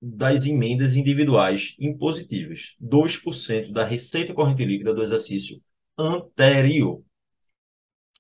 das 0.02 0.46
emendas 0.46 0.96
individuais 0.96 1.76
impositivas. 1.78 2.76
2% 2.80 3.74
da 3.74 3.84
receita 3.84 4.34
corrente 4.34 4.64
líquida 4.64 4.94
do 4.94 5.04
exercício 5.04 5.62
anterior. 5.98 7.04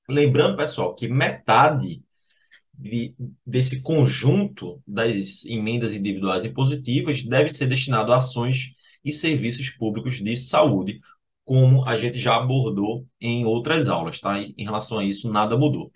Lembrando, 0.10 0.58
pessoal, 0.58 0.94
que 0.94 1.08
metade 1.08 2.04
de, 2.78 3.16
desse 3.46 3.82
conjunto 3.82 4.82
das 4.88 5.46
emendas 5.46 5.94
individuais 5.94 6.46
impositivas 6.46 7.24
deve 7.24 7.50
ser 7.52 7.68
destinado 7.68 8.14
a 8.14 8.18
ações 8.18 8.74
e 9.04 9.14
serviços 9.14 9.70
públicos 9.70 10.16
de 10.22 10.36
saúde, 10.38 11.00
como 11.46 11.86
a 11.88 11.96
gente 11.98 12.18
já 12.18 12.36
abordou 12.38 13.08
em 13.22 13.46
outras 13.46 13.88
aulas, 13.90 14.20
tá? 14.20 14.40
Em 14.40 14.64
relação 14.64 15.00
a 15.00 15.06
isso, 15.06 15.32
nada 15.32 15.58
mudou. 15.58 15.92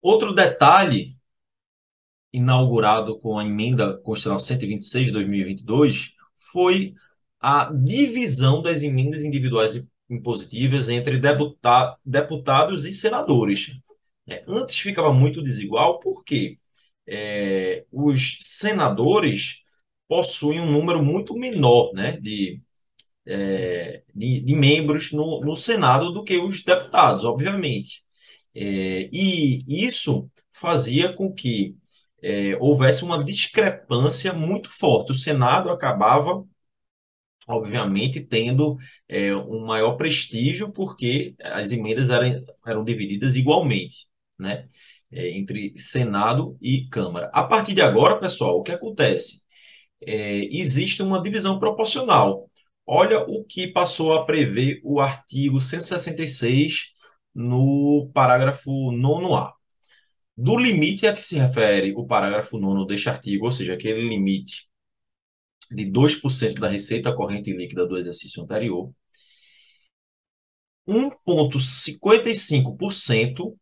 Outro 0.00 0.32
detalhe 0.32 1.16
inaugurado 2.32 3.18
com 3.18 3.38
a 3.38 3.44
emenda 3.44 3.96
constitucional 3.98 4.38
126 4.40 5.06
de 5.06 5.12
2022 5.12 6.14
foi 6.38 6.94
a 7.40 7.70
divisão 7.72 8.60
das 8.62 8.82
emendas 8.82 9.22
individuais 9.22 9.82
impositivas 10.08 10.88
entre 10.88 11.18
deputa 11.18 11.96
deputados 12.04 12.84
e 12.84 12.92
senadores. 12.92 13.78
É, 14.28 14.44
antes 14.48 14.78
ficava 14.78 15.12
muito 15.12 15.42
desigual 15.42 16.00
porque 16.00 16.58
é, 17.06 17.84
os 17.92 18.38
senadores 18.40 19.62
possuem 20.08 20.60
um 20.60 20.70
número 20.70 21.02
muito 21.02 21.34
menor 21.34 21.92
né, 21.94 22.18
de, 22.20 22.60
é, 23.26 24.02
de, 24.14 24.40
de, 24.40 24.54
membros 24.54 25.12
no, 25.12 25.40
no 25.40 25.56
Senado 25.56 26.12
do 26.12 26.24
que 26.24 26.38
os 26.38 26.62
deputados, 26.62 27.24
obviamente. 27.24 28.04
É, 28.54 29.08
e 29.12 29.64
isso 29.68 30.30
fazia 30.52 31.12
com 31.12 31.32
que 31.32 31.76
é, 32.22 32.56
houvesse 32.58 33.04
uma 33.04 33.22
discrepância 33.22 34.32
muito 34.32 34.70
forte. 34.70 35.12
O 35.12 35.14
Senado 35.14 35.70
acabava 35.70 36.44
obviamente 37.46 38.20
tendo 38.20 38.76
é, 39.08 39.34
um 39.34 39.64
maior 39.66 39.96
prestígio, 39.96 40.72
porque 40.72 41.34
as 41.42 41.72
emendas 41.72 42.10
eram, 42.10 42.44
eram 42.66 42.84
divididas 42.84 43.36
igualmente, 43.36 44.06
né? 44.38 44.68
É, 45.10 45.30
entre 45.30 45.74
Senado 45.78 46.56
e 46.60 46.88
Câmara. 46.88 47.30
A 47.32 47.44
partir 47.44 47.74
de 47.74 47.82
agora, 47.82 48.18
pessoal, 48.18 48.58
o 48.58 48.62
que 48.62 48.72
acontece? 48.72 49.42
É, 50.00 50.44
existe 50.56 51.02
uma 51.02 51.22
divisão 51.22 51.58
proporcional. 51.58 52.50
Olha 52.86 53.20
o 53.20 53.44
que 53.44 53.68
passou 53.68 54.12
a 54.14 54.24
prever 54.26 54.80
o 54.84 55.00
artigo 55.00 55.60
166 55.60 56.92
no 57.34 58.10
parágrafo 58.12 58.70
9A. 58.92 59.52
Do 60.36 60.56
limite 60.56 61.06
a 61.06 61.12
que 61.14 61.22
se 61.22 61.36
refere 61.38 61.94
o 61.96 62.06
parágrafo 62.06 62.58
9 62.58 62.86
deste 62.86 63.08
artigo, 63.08 63.46
ou 63.46 63.52
seja, 63.52 63.74
aquele 63.74 64.08
limite 64.08 64.68
de 65.70 65.84
2% 65.86 66.60
da 66.60 66.68
receita 66.68 67.14
corrente 67.14 67.52
líquida 67.52 67.86
do 67.86 67.98
exercício 67.98 68.42
anterior, 68.42 68.92
1,55%, 70.86 73.56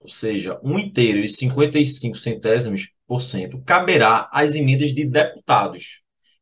ou 0.00 0.08
seja, 0.08 0.58
1 0.62 0.78
inteiro 0.78 1.18
e 1.18 1.28
55 1.28 2.16
centésimos 2.16 2.90
por 3.06 3.20
cento, 3.20 3.60
caberá 3.62 4.28
às 4.32 4.54
emendas 4.54 4.94
de 4.94 5.04
deputados 5.06 6.00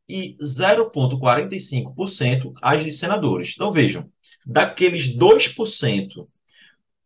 e 0.08 0.36
0,45% 0.40 2.52
às 2.62 2.84
de 2.84 2.92
senadores. 2.92 3.54
Então, 3.54 3.72
vejam, 3.72 4.08
daqueles 4.46 5.08
2% 5.08 6.28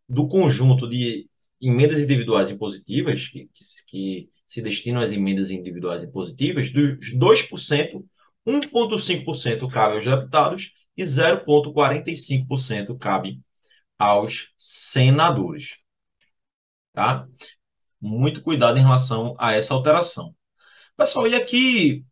do 0.07 0.27
conjunto 0.27 0.87
de 0.87 1.27
emendas 1.61 1.99
individuais 1.99 2.49
impositivas 2.49 3.27
que, 3.27 3.49
que, 3.53 3.63
que 3.87 4.29
se 4.49 4.61
destinam 4.63 5.01
às 5.01 5.11
emendas 5.11 5.51
individuais 5.51 6.03
impositivas, 6.03 6.71
dos 6.71 7.13
2%, 7.13 8.03
1,5% 8.45 9.69
cabe 9.69 9.95
aos 9.95 10.05
deputados 10.05 10.71
e 10.97 11.03
0,45% 11.03 12.97
cabe 12.97 13.39
aos 13.97 14.51
senadores. 14.57 15.77
Tá? 16.93 17.27
Muito 18.01 18.41
cuidado 18.41 18.79
em 18.79 18.81
relação 18.81 19.35
a 19.39 19.53
essa 19.53 19.73
alteração. 19.75 20.35
Pessoal, 20.97 21.27
e 21.27 21.35
aqui, 21.35 22.03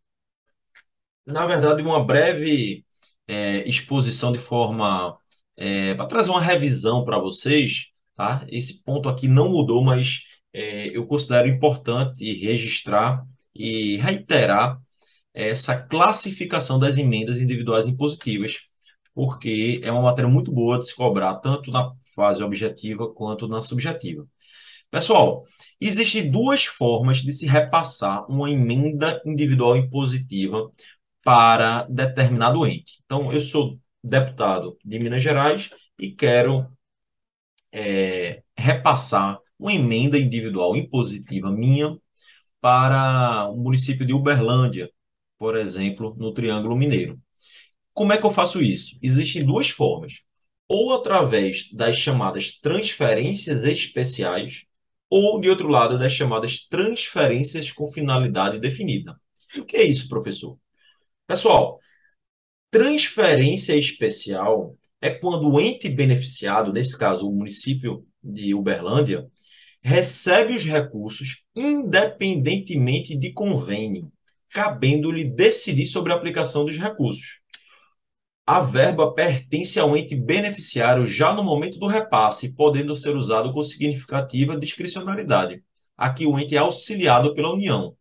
na 1.26 1.44
verdade, 1.44 1.82
uma 1.82 2.04
breve 2.04 2.84
é, 3.26 3.68
exposição 3.68 4.30
de 4.30 4.38
forma 4.38 5.18
é, 5.56 5.94
para 5.94 6.06
trazer 6.06 6.30
uma 6.30 6.40
revisão 6.40 7.04
para 7.04 7.18
vocês, 7.18 7.88
tá? 8.14 8.46
Esse 8.48 8.82
ponto 8.84 9.08
aqui 9.08 9.26
não 9.28 9.50
mudou, 9.50 9.82
mas 9.84 10.22
é, 10.58 10.96
eu 10.96 11.06
considero 11.06 11.48
importante 11.48 12.24
registrar 12.34 13.24
e 13.54 13.96
reiterar 13.98 14.80
essa 15.32 15.80
classificação 15.80 16.78
das 16.78 16.98
emendas 16.98 17.38
individuais 17.40 17.86
impositivas, 17.86 18.60
porque 19.14 19.80
é 19.84 19.92
uma 19.92 20.02
matéria 20.02 20.28
muito 20.28 20.50
boa 20.52 20.78
de 20.78 20.86
se 20.86 20.94
cobrar, 20.96 21.36
tanto 21.36 21.70
na 21.70 21.92
fase 22.14 22.42
objetiva 22.42 23.12
quanto 23.14 23.46
na 23.48 23.62
subjetiva. 23.62 24.26
Pessoal, 24.90 25.44
existem 25.80 26.30
duas 26.30 26.64
formas 26.64 27.18
de 27.18 27.32
se 27.32 27.46
repassar 27.46 28.24
uma 28.30 28.50
emenda 28.50 29.20
individual 29.26 29.76
impositiva 29.76 30.72
para 31.24 31.84
determinado 31.84 32.66
ente. 32.66 33.00
Então, 33.04 33.32
eu 33.32 33.40
sou 33.40 33.78
deputado 34.02 34.78
de 34.84 34.98
Minas 34.98 35.22
Gerais 35.22 35.70
e 35.98 36.12
quero 36.12 36.66
é, 37.72 38.42
repassar 38.56 39.38
uma 39.58 39.72
emenda 39.72 40.18
individual 40.18 40.76
impositiva 40.76 41.50
minha 41.50 41.96
para 42.60 43.48
o 43.50 43.56
município 43.56 44.06
de 44.06 44.12
Uberlândia, 44.12 44.90
por 45.38 45.56
exemplo, 45.56 46.14
no 46.18 46.32
Triângulo 46.32 46.76
Mineiro. 46.76 47.18
Como 47.92 48.12
é 48.12 48.18
que 48.18 48.24
eu 48.24 48.30
faço 48.30 48.62
isso? 48.62 48.96
Existem 49.02 49.44
duas 49.44 49.68
formas. 49.70 50.20
Ou 50.68 50.92
através 50.94 51.72
das 51.72 51.96
chamadas 51.96 52.58
transferências 52.60 53.64
especiais, 53.64 54.64
ou, 55.10 55.40
de 55.40 55.48
outro 55.48 55.68
lado, 55.68 55.98
das 55.98 56.12
chamadas 56.12 56.66
transferências 56.68 57.72
com 57.72 57.90
finalidade 57.90 58.60
definida. 58.60 59.18
O 59.56 59.64
que 59.64 59.76
é 59.76 59.84
isso, 59.84 60.08
professor? 60.08 60.58
Pessoal, 61.26 61.78
transferência 62.70 63.74
especial 63.76 64.76
é 65.00 65.10
quando 65.10 65.50
o 65.50 65.60
ente 65.60 65.88
beneficiado, 65.88 66.72
nesse 66.72 66.98
caso 66.98 67.28
o 67.28 67.34
município 67.34 68.06
de 68.22 68.54
Uberlândia, 68.54 69.26
recebe 69.82 70.54
os 70.54 70.64
recursos 70.64 71.44
independentemente 71.54 73.16
de 73.16 73.32
convênio, 73.32 74.12
cabendo-lhe 74.50 75.24
decidir 75.24 75.86
sobre 75.86 76.12
a 76.12 76.16
aplicação 76.16 76.64
dos 76.64 76.76
recursos. 76.76 77.40
A 78.46 78.60
verba 78.60 79.12
pertence 79.12 79.78
ao 79.78 79.94
ente 79.96 80.16
beneficiário 80.16 81.06
já 81.06 81.34
no 81.34 81.44
momento 81.44 81.78
do 81.78 81.86
repasse, 81.86 82.54
podendo 82.54 82.96
ser 82.96 83.14
usado 83.14 83.52
com 83.52 83.62
significativa 83.62 84.58
discricionariedade. 84.58 85.62
Aqui 85.96 86.26
o 86.26 86.38
ente 86.38 86.56
é 86.56 86.58
auxiliado 86.58 87.34
pela 87.34 87.52
União. 87.52 87.94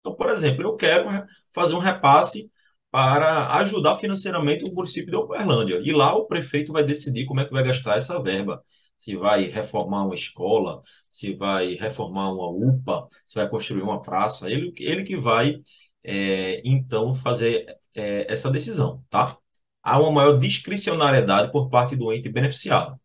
Então, 0.00 0.14
por 0.16 0.30
exemplo, 0.30 0.62
eu 0.64 0.74
quero 0.76 1.08
fazer 1.54 1.74
um 1.74 1.78
repasse 1.78 2.50
para 2.90 3.54
ajudar 3.58 3.96
financeiramente 3.96 4.64
o 4.64 4.74
município 4.74 5.10
de 5.10 5.16
Uberlândia. 5.16 5.80
E 5.84 5.92
lá 5.92 6.14
o 6.16 6.26
prefeito 6.26 6.72
vai 6.72 6.82
decidir 6.82 7.26
como 7.26 7.40
é 7.40 7.44
que 7.44 7.52
vai 7.52 7.62
gastar 7.62 7.98
essa 7.98 8.20
verba. 8.22 8.62
Se 8.98 9.16
vai 9.16 9.44
reformar 9.44 10.04
uma 10.04 10.14
escola, 10.14 10.82
se 11.10 11.34
vai 11.34 11.74
reformar 11.74 12.32
uma 12.32 12.50
UPA, 12.50 13.08
se 13.26 13.36
vai 13.36 13.48
construir 13.48 13.82
uma 13.82 14.02
praça. 14.02 14.50
Ele, 14.50 14.72
ele 14.78 15.04
que 15.04 15.16
vai, 15.16 15.56
é, 16.04 16.60
então, 16.64 17.14
fazer 17.14 17.66
é, 17.94 18.30
essa 18.32 18.50
decisão, 18.50 19.04
tá? 19.10 19.36
Há 19.82 19.98
uma 20.00 20.12
maior 20.12 20.38
discricionariedade 20.38 21.52
por 21.52 21.68
parte 21.70 21.96
do 21.96 22.12
ente 22.12 22.28
beneficiado. 22.28 23.00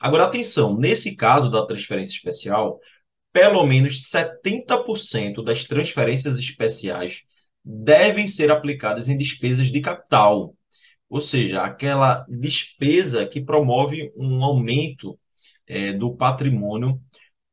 Agora, 0.00 0.24
atenção, 0.24 0.76
nesse 0.76 1.16
caso 1.16 1.50
da 1.50 1.66
transferência 1.66 2.12
especial, 2.12 2.78
pelo 3.32 3.64
menos 3.66 4.10
70% 4.10 5.42
das 5.42 5.64
transferências 5.64 6.38
especiais 6.38 7.24
devem 7.64 8.28
ser 8.28 8.50
aplicadas 8.50 9.08
em 9.08 9.16
despesas 9.16 9.68
de 9.68 9.80
capital, 9.80 10.54
ou 11.08 11.20
seja, 11.20 11.62
aquela 11.62 12.24
despesa 12.28 13.26
que 13.26 13.40
promove 13.40 14.12
um 14.16 14.42
aumento 14.44 15.18
é, 15.68 15.92
do 15.92 16.14
patrimônio 16.16 17.00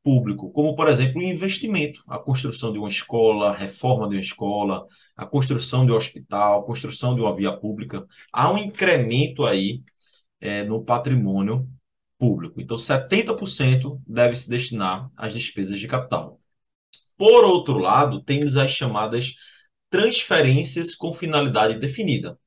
público, 0.02 0.50
como, 0.52 0.76
por 0.76 0.88
exemplo, 0.88 1.20
o 1.20 1.24
investimento, 1.24 2.02
a 2.06 2.18
construção 2.18 2.72
de 2.72 2.78
uma 2.78 2.88
escola, 2.88 3.50
a 3.50 3.56
reforma 3.56 4.08
de 4.08 4.16
uma 4.16 4.20
escola, 4.20 4.86
a 5.16 5.26
construção 5.26 5.84
de 5.84 5.92
um 5.92 5.96
hospital, 5.96 6.60
a 6.60 6.64
construção 6.64 7.14
de 7.14 7.20
uma 7.20 7.34
via 7.34 7.52
pública. 7.52 8.06
Há 8.32 8.50
um 8.52 8.58
incremento 8.58 9.44
aí 9.44 9.82
é, 10.40 10.64
no 10.64 10.84
patrimônio 10.84 11.68
público. 12.18 12.60
Então, 12.60 12.78
70% 12.78 14.00
deve 14.06 14.36
se 14.36 14.48
destinar 14.48 15.10
às 15.16 15.32
despesas 15.32 15.78
de 15.78 15.88
capital. 15.88 16.40
Por 17.16 17.44
outro 17.44 17.78
lado, 17.78 18.22
temos 18.22 18.56
as 18.56 18.70
chamadas 18.70 19.34
transferências 19.90 20.94
com 20.94 21.12
finalidade 21.12 21.78
definida. 21.78 22.38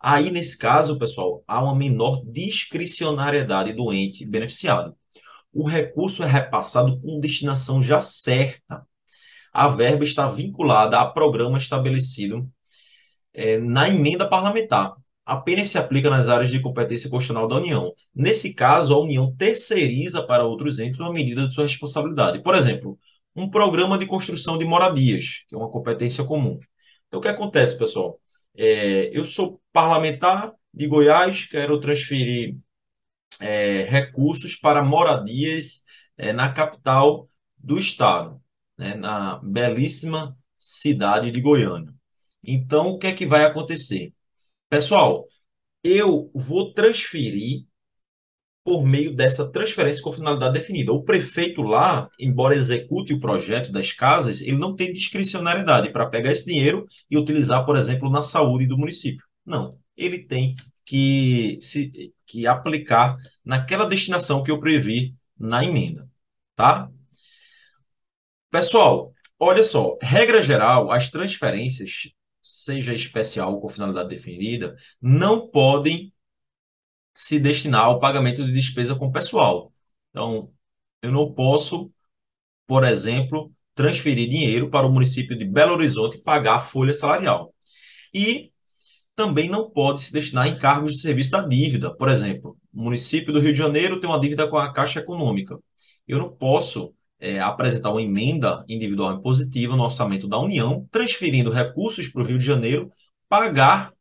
Aí, 0.00 0.30
nesse 0.30 0.58
caso, 0.58 0.98
pessoal, 0.98 1.42
há 1.46 1.62
uma 1.62 1.74
menor 1.74 2.22
discricionariedade 2.24 3.72
do 3.72 3.92
ente 3.92 4.26
beneficiado. 4.26 4.96
O 5.56 5.66
recurso 5.66 6.22
é 6.22 6.26
repassado 6.26 7.00
com 7.00 7.18
destinação 7.18 7.82
já 7.82 7.98
certa. 7.98 8.86
A 9.50 9.68
verba 9.68 10.04
está 10.04 10.28
vinculada 10.28 11.00
a 11.00 11.06
programa 11.06 11.56
estabelecido 11.56 12.46
é, 13.32 13.56
na 13.56 13.88
emenda 13.88 14.28
parlamentar. 14.28 14.94
Apenas 15.24 15.70
se 15.70 15.78
aplica 15.78 16.10
nas 16.10 16.28
áreas 16.28 16.50
de 16.50 16.60
competência 16.60 17.08
constitucional 17.08 17.48
da 17.48 17.56
União. 17.56 17.90
Nesse 18.14 18.52
caso, 18.52 18.92
a 18.92 19.00
União 19.00 19.34
terceiriza 19.34 20.22
para 20.22 20.44
outros 20.44 20.78
entes 20.78 21.00
uma 21.00 21.10
medida 21.10 21.48
de 21.48 21.54
sua 21.54 21.64
responsabilidade. 21.64 22.42
Por 22.42 22.54
exemplo, 22.54 22.98
um 23.34 23.48
programa 23.48 23.96
de 23.96 24.04
construção 24.04 24.58
de 24.58 24.66
moradias, 24.66 25.42
que 25.48 25.54
é 25.54 25.58
uma 25.58 25.70
competência 25.70 26.22
comum. 26.22 26.60
Então, 27.08 27.18
o 27.18 27.22
que 27.22 27.28
acontece, 27.28 27.78
pessoal? 27.78 28.20
É, 28.54 29.10
eu 29.16 29.24
sou 29.24 29.58
parlamentar 29.72 30.52
de 30.72 30.86
Goiás, 30.86 31.46
quero 31.46 31.80
transferir 31.80 32.56
é, 33.40 33.82
recursos 33.84 34.56
para 34.56 34.82
moradias 34.82 35.82
é, 36.16 36.32
na 36.32 36.52
capital 36.52 37.28
do 37.56 37.78
estado, 37.78 38.40
né, 38.78 38.94
na 38.94 39.38
belíssima 39.42 40.36
cidade 40.58 41.30
de 41.30 41.40
Goiânia. 41.40 41.92
Então, 42.42 42.88
o 42.88 42.98
que 42.98 43.08
é 43.08 43.12
que 43.12 43.26
vai 43.26 43.44
acontecer? 43.44 44.12
Pessoal, 44.68 45.26
eu 45.82 46.30
vou 46.34 46.72
transferir 46.72 47.66
por 48.64 48.84
meio 48.84 49.14
dessa 49.14 49.50
transferência 49.52 50.02
com 50.02 50.12
finalidade 50.12 50.54
definida. 50.58 50.92
O 50.92 51.04
prefeito 51.04 51.62
lá, 51.62 52.10
embora 52.18 52.56
execute 52.56 53.14
o 53.14 53.20
projeto 53.20 53.70
das 53.70 53.92
casas, 53.92 54.40
ele 54.40 54.58
não 54.58 54.74
tem 54.74 54.92
discricionariedade 54.92 55.92
para 55.92 56.06
pegar 56.06 56.32
esse 56.32 56.46
dinheiro 56.46 56.84
e 57.08 57.16
utilizar, 57.16 57.64
por 57.64 57.76
exemplo, 57.76 58.10
na 58.10 58.22
saúde 58.22 58.66
do 58.66 58.76
município. 58.76 59.24
Não, 59.44 59.78
ele 59.96 60.18
tem 60.18 60.56
que 60.86 61.58
se 61.60 62.14
que 62.26 62.46
aplicar 62.46 63.16
naquela 63.44 63.86
destinação 63.86 64.42
que 64.42 64.50
eu 64.50 64.60
previ 64.60 65.14
na 65.38 65.64
emenda, 65.64 66.08
tá? 66.54 66.90
Pessoal, 68.50 69.12
olha 69.38 69.62
só, 69.62 69.98
regra 70.00 70.40
geral, 70.40 70.90
as 70.90 71.10
transferências, 71.10 72.10
seja 72.42 72.94
especial 72.94 73.52
ou 73.54 73.60
com 73.60 73.68
finalidade 73.68 74.08
definida, 74.08 74.76
não 75.00 75.48
podem 75.48 76.12
se 77.14 77.38
destinar 77.40 77.84
ao 77.84 77.98
pagamento 78.00 78.44
de 78.44 78.52
despesa 78.52 78.94
com 78.94 79.10
pessoal. 79.10 79.72
Então, 80.10 80.52
eu 81.02 81.10
não 81.10 81.32
posso, 81.32 81.92
por 82.66 82.84
exemplo, 82.84 83.52
transferir 83.74 84.28
dinheiro 84.28 84.70
para 84.70 84.86
o 84.86 84.92
município 84.92 85.36
de 85.36 85.44
Belo 85.44 85.74
Horizonte 85.74 86.18
pagar 86.18 86.56
a 86.56 86.60
folha 86.60 86.94
salarial. 86.94 87.54
E 88.14 88.52
também 89.16 89.48
não 89.48 89.70
pode 89.70 90.02
se 90.02 90.12
destinar 90.12 90.44
a 90.44 90.48
encargos 90.48 90.92
de 90.92 91.00
serviço 91.00 91.30
da 91.32 91.42
dívida. 91.42 91.94
Por 91.96 92.08
exemplo, 92.08 92.56
o 92.72 92.82
município 92.82 93.32
do 93.32 93.40
Rio 93.40 93.52
de 93.52 93.58
Janeiro 93.58 93.98
tem 93.98 94.08
uma 94.08 94.20
dívida 94.20 94.48
com 94.48 94.58
a 94.58 94.72
Caixa 94.72 95.00
Econômica. 95.00 95.58
Eu 96.06 96.18
não 96.18 96.30
posso 96.30 96.94
é, 97.18 97.40
apresentar 97.40 97.90
uma 97.90 98.02
emenda 98.02 98.64
individual 98.68 99.14
impositiva 99.14 99.74
no 99.76 99.84
orçamento 99.84 100.28
da 100.28 100.38
União, 100.38 100.86
transferindo 100.92 101.50
recursos 101.50 102.08
para 102.08 102.22
o 102.22 102.24
Rio 102.26 102.38
de 102.38 102.44
Janeiro, 102.44 102.92
pagar 103.28 103.92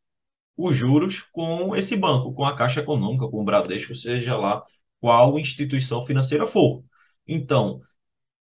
os 0.58 0.76
juros 0.76 1.22
com 1.22 1.76
esse 1.76 1.96
banco, 1.96 2.34
com 2.34 2.46
a 2.46 2.56
Caixa 2.56 2.82
Econômica, 2.82 3.28
com 3.28 3.42
o 3.42 3.44
Bradesco, 3.46 3.96
seja 3.96 4.38
lá 4.38 4.64
qual 5.00 5.40
instituição 5.40 6.06
financeira 6.06 6.48
for. 6.48 6.84
Então, 7.28 7.82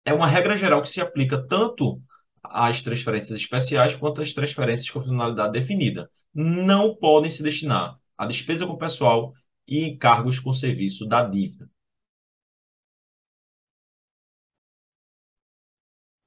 é 0.06 0.14
uma 0.14 0.28
regra 0.28 0.56
geral 0.56 0.82
que 0.82 0.90
se 0.90 1.02
aplica 1.02 1.42
tanto 1.48 2.02
às 2.44 2.82
transferências 2.82 3.40
especiais 3.40 3.96
quanto 3.96 4.22
às 4.22 4.34
transferências 4.34 4.90
com 4.90 5.02
finalidade 5.02 5.54
definida. 5.54 6.10
Não 6.34 6.96
podem 6.96 7.30
se 7.32 7.44
destinar 7.44 8.00
a 8.18 8.26
despesa 8.28 8.66
com 8.68 8.78
pessoal 8.78 9.34
e 9.68 9.86
encargos 9.86 10.40
com 10.40 10.54
serviço 10.54 11.06
da 11.08 11.24
dívida. 11.24 11.70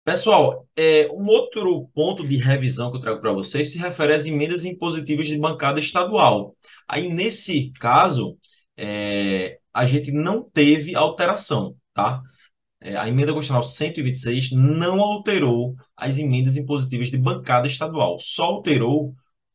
Pessoal, 0.04 0.68
é, 0.76 1.08
um 1.12 1.26
outro 1.26 1.88
ponto 1.94 2.26
de 2.28 2.36
revisão 2.36 2.90
que 2.90 2.98
eu 2.98 3.00
trago 3.00 3.20
para 3.22 3.32
vocês 3.32 3.72
se 3.72 3.78
refere 3.78 4.12
às 4.12 4.26
emendas 4.26 4.62
impositivas 4.64 5.26
de 5.26 5.38
bancada 5.38 5.80
estadual. 5.80 6.54
Aí, 6.86 7.08
nesse 7.08 7.72
caso, 7.80 8.36
é, 8.76 9.58
a 9.72 9.86
gente 9.86 10.12
não 10.12 10.42
teve 10.42 10.94
alteração, 10.94 11.74
tá? 11.94 12.22
É, 12.80 12.96
a 12.96 13.08
emenda 13.08 13.32
constitucional 13.32 13.62
126 13.62 14.52
não 14.52 15.00
alterou 15.00 15.74
as 15.96 16.18
emendas 16.18 16.56
impositivas 16.58 17.10
de 17.10 17.16
bancada 17.16 17.66
estadual, 17.66 18.18
só 18.18 18.44
alterou 18.44 19.14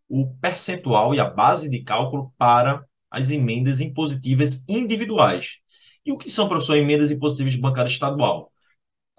o 0.10 0.34
percentual 0.42 1.14
e 1.16 1.20
a 1.20 1.30
base 1.30 1.70
de 1.70 1.84
cálculo 1.84 2.34
para 2.38 2.84
as 3.12 3.30
emendas 3.30 3.80
impositivas 3.80 4.64
individuais. 4.68 5.60
E 6.06 6.12
o 6.12 6.18
que 6.18 6.30
são, 6.32 6.50
professor, 6.50 6.76
emendas 6.76 7.12
impositivas 7.12 7.54
de 7.54 7.60
bancada 7.60 7.90
estadual? 7.90 8.52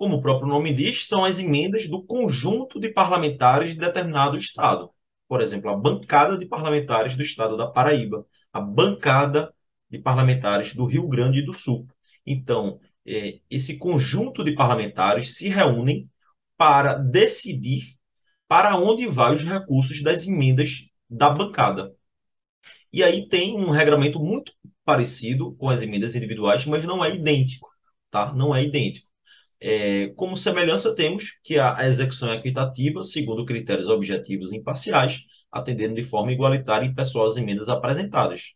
como 0.00 0.16
o 0.16 0.22
próprio 0.22 0.48
nome 0.48 0.72
diz, 0.72 1.07
são 1.07 1.26
as 1.26 1.38
emendas 1.38 1.87
do 1.87 2.03
conjunto 2.03 2.81
de 2.81 2.88
parlamentares 2.88 3.74
de 3.74 3.81
determinado 3.81 4.35
estado. 4.35 4.90
Por 5.29 5.42
exemplo, 5.42 5.70
a 5.70 5.76
bancada 5.76 6.38
de 6.38 6.46
parlamentares 6.46 7.14
do 7.14 7.20
estado 7.22 7.55
da 7.55 7.66
Paraíba, 7.66 8.24
a 8.50 8.62
bancada 8.62 9.53
de 9.90 9.98
parlamentares 9.98 10.72
do 10.74 10.87
Rio 10.87 11.07
Grande 11.07 11.42
do 11.42 11.53
Sul. 11.53 11.87
Então, 12.24 12.81
é, 13.07 13.40
esse 13.50 13.76
conjunto 13.76 14.42
de 14.42 14.55
parlamentares 14.55 15.37
se 15.37 15.50
reúnem 15.50 16.09
para 16.57 16.94
decidir 16.94 17.98
para 18.51 18.77
onde 18.77 19.07
vai 19.07 19.33
os 19.33 19.45
recursos 19.45 20.03
das 20.03 20.27
emendas 20.27 20.89
da 21.09 21.31
bancada. 21.31 21.95
E 22.93 23.01
aí 23.05 23.29
tem 23.29 23.57
um 23.57 23.71
regramento 23.71 24.19
muito 24.19 24.53
parecido 24.85 25.55
com 25.55 25.69
as 25.71 25.83
emendas 25.83 26.17
individuais, 26.17 26.67
mas 26.67 26.85
não 26.85 27.05
é 27.05 27.15
idêntico, 27.15 27.69
tá? 28.11 28.33
Não 28.33 28.53
é 28.53 28.65
idêntico. 28.65 29.09
É, 29.61 30.09
como 30.17 30.37
semelhança, 30.37 30.93
temos 30.95 31.39
que 31.45 31.61
a 31.61 31.87
execução 31.87 32.33
é 32.33 32.37
equitativa, 32.39 33.05
segundo 33.05 33.45
critérios 33.45 33.89
objetivos 33.89 34.53
e 34.53 34.57
imparciais, 34.57 35.21
atendendo 35.53 35.95
de 35.95 36.03
forma 36.03 36.33
igualitária 36.33 36.87
e 36.87 36.95
pessoal 36.95 37.29
as 37.29 37.37
emendas 37.37 37.69
apresentadas. 37.69 38.55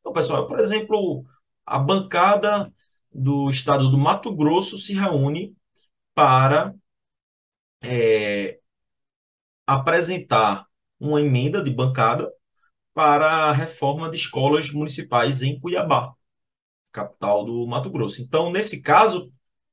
Então, 0.00 0.12
pessoal, 0.12 0.46
por 0.46 0.60
exemplo, 0.60 1.24
a 1.66 1.78
bancada 1.80 2.72
do 3.12 3.50
estado 3.50 3.90
do 3.90 3.98
Mato 3.98 4.32
Grosso 4.36 4.78
se 4.78 4.94
reúne 4.94 5.56
para 6.14 6.74
é, 7.82 8.61
apresentar 9.66 10.66
uma 11.00 11.20
emenda 11.20 11.62
de 11.62 11.70
bancada 11.70 12.30
para 12.94 13.26
a 13.50 13.52
reforma 13.52 14.10
de 14.10 14.16
escolas 14.16 14.70
municipais 14.70 15.42
em 15.42 15.58
Cuiabá, 15.60 16.12
capital 16.92 17.44
do 17.44 17.66
Mato 17.66 17.90
Grosso. 17.90 18.22
Então, 18.22 18.50
nesse 18.52 18.82
caso, 18.82 19.32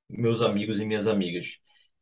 meus 0.10 0.42
amigos 0.42 0.80
e 0.80 0.86
minhas 0.86 1.08
amigas, 1.08 1.60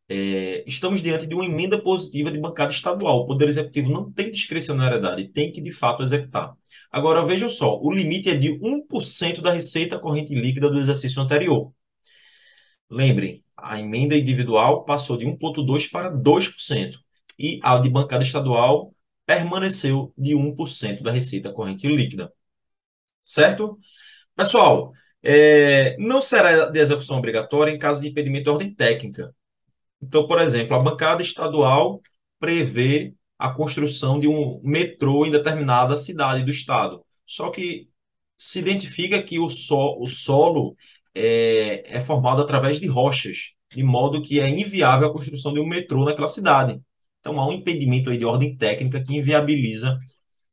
é, 0.10 0.64
estamos 0.68 1.02
diante 1.02 1.28
de 1.28 1.36
uma 1.36 1.46
emenda 1.46 1.82
positiva 1.82 2.32
de 2.32 2.40
bancada 2.40 2.72
estadual. 2.72 3.20
O 3.22 3.26
Poder 3.26 3.48
Executivo 3.50 3.90
não 3.92 4.12
tem 4.12 4.32
discricionariedade, 4.32 5.30
tem 5.30 5.52
que 5.52 5.62
de 5.62 5.72
fato 5.72 6.04
executar. 6.04 6.54
Agora, 6.92 7.26
vejam 7.26 7.50
só, 7.50 7.78
o 7.80 7.92
limite 7.92 8.30
é 8.30 8.36
de 8.36 8.50
1% 8.60 9.42
da 9.42 9.52
receita 9.52 10.00
corrente 10.00 10.34
líquida 10.34 10.70
do 10.70 10.80
exercício 10.80 11.22
anterior. 11.22 11.74
Lembrem, 12.90 13.44
a 13.56 13.80
emenda 13.80 14.16
individual 14.16 14.86
passou 14.86 15.18
de 15.18 15.26
1,2% 15.26 15.92
para 15.92 16.10
2%, 16.10 17.00
e 17.38 17.60
a 17.64 17.78
de 17.78 17.90
bancada 17.90 18.24
estadual 18.24 18.94
permaneceu 19.26 20.14
de 20.18 20.36
1% 20.36 21.04
da 21.04 21.12
receita 21.12 21.52
corrente 21.52 21.88
líquida. 21.88 22.32
Certo? 23.22 23.78
Pessoal, 24.36 24.94
é, 25.24 25.98
não 26.00 26.22
será 26.22 26.70
de 26.70 26.80
execução 26.80 27.18
obrigatória 27.18 27.72
em 27.72 27.80
caso 27.80 28.02
de 28.02 28.08
impedimento 28.08 28.46
de 28.46 28.50
ordem 28.50 28.74
técnica. 28.74 29.36
Então, 30.02 30.28
por 30.28 30.40
exemplo, 30.40 30.76
a 30.76 30.80
bancada 30.80 31.22
estadual 31.22 32.02
prevê 32.40 33.14
a 33.38 33.50
construção 33.52 34.20
de 34.20 34.28
um 34.28 34.62
metrô 34.64 35.26
em 35.26 35.32
determinada 35.32 35.98
cidade 35.98 36.44
do 36.44 36.52
estado. 36.52 37.04
Só 37.26 37.52
que 37.52 37.90
se 38.38 38.60
identifica 38.60 39.22
que 39.22 39.40
o, 39.40 39.50
so, 39.50 39.98
o 40.00 40.08
solo 40.08 40.76
é, 41.14 41.98
é 41.98 42.02
formado 42.02 42.42
através 42.42 42.80
de 42.80 42.88
rochas, 42.88 43.52
de 43.72 43.84
modo 43.84 44.22
que 44.22 44.40
é 44.40 44.50
inviável 44.50 45.08
a 45.10 45.14
construção 45.14 45.54
de 45.54 45.60
um 45.60 45.68
metrô 45.68 46.06
naquela 46.06 46.28
cidade. 46.28 46.80
Então 47.28 47.42
há 47.42 47.48
um 47.50 47.52
impedimento 47.52 48.10
aí 48.10 48.18
de 48.18 48.24
ordem 48.24 48.56
técnica 48.56 49.04
que 49.04 49.14
inviabiliza 49.18 50.00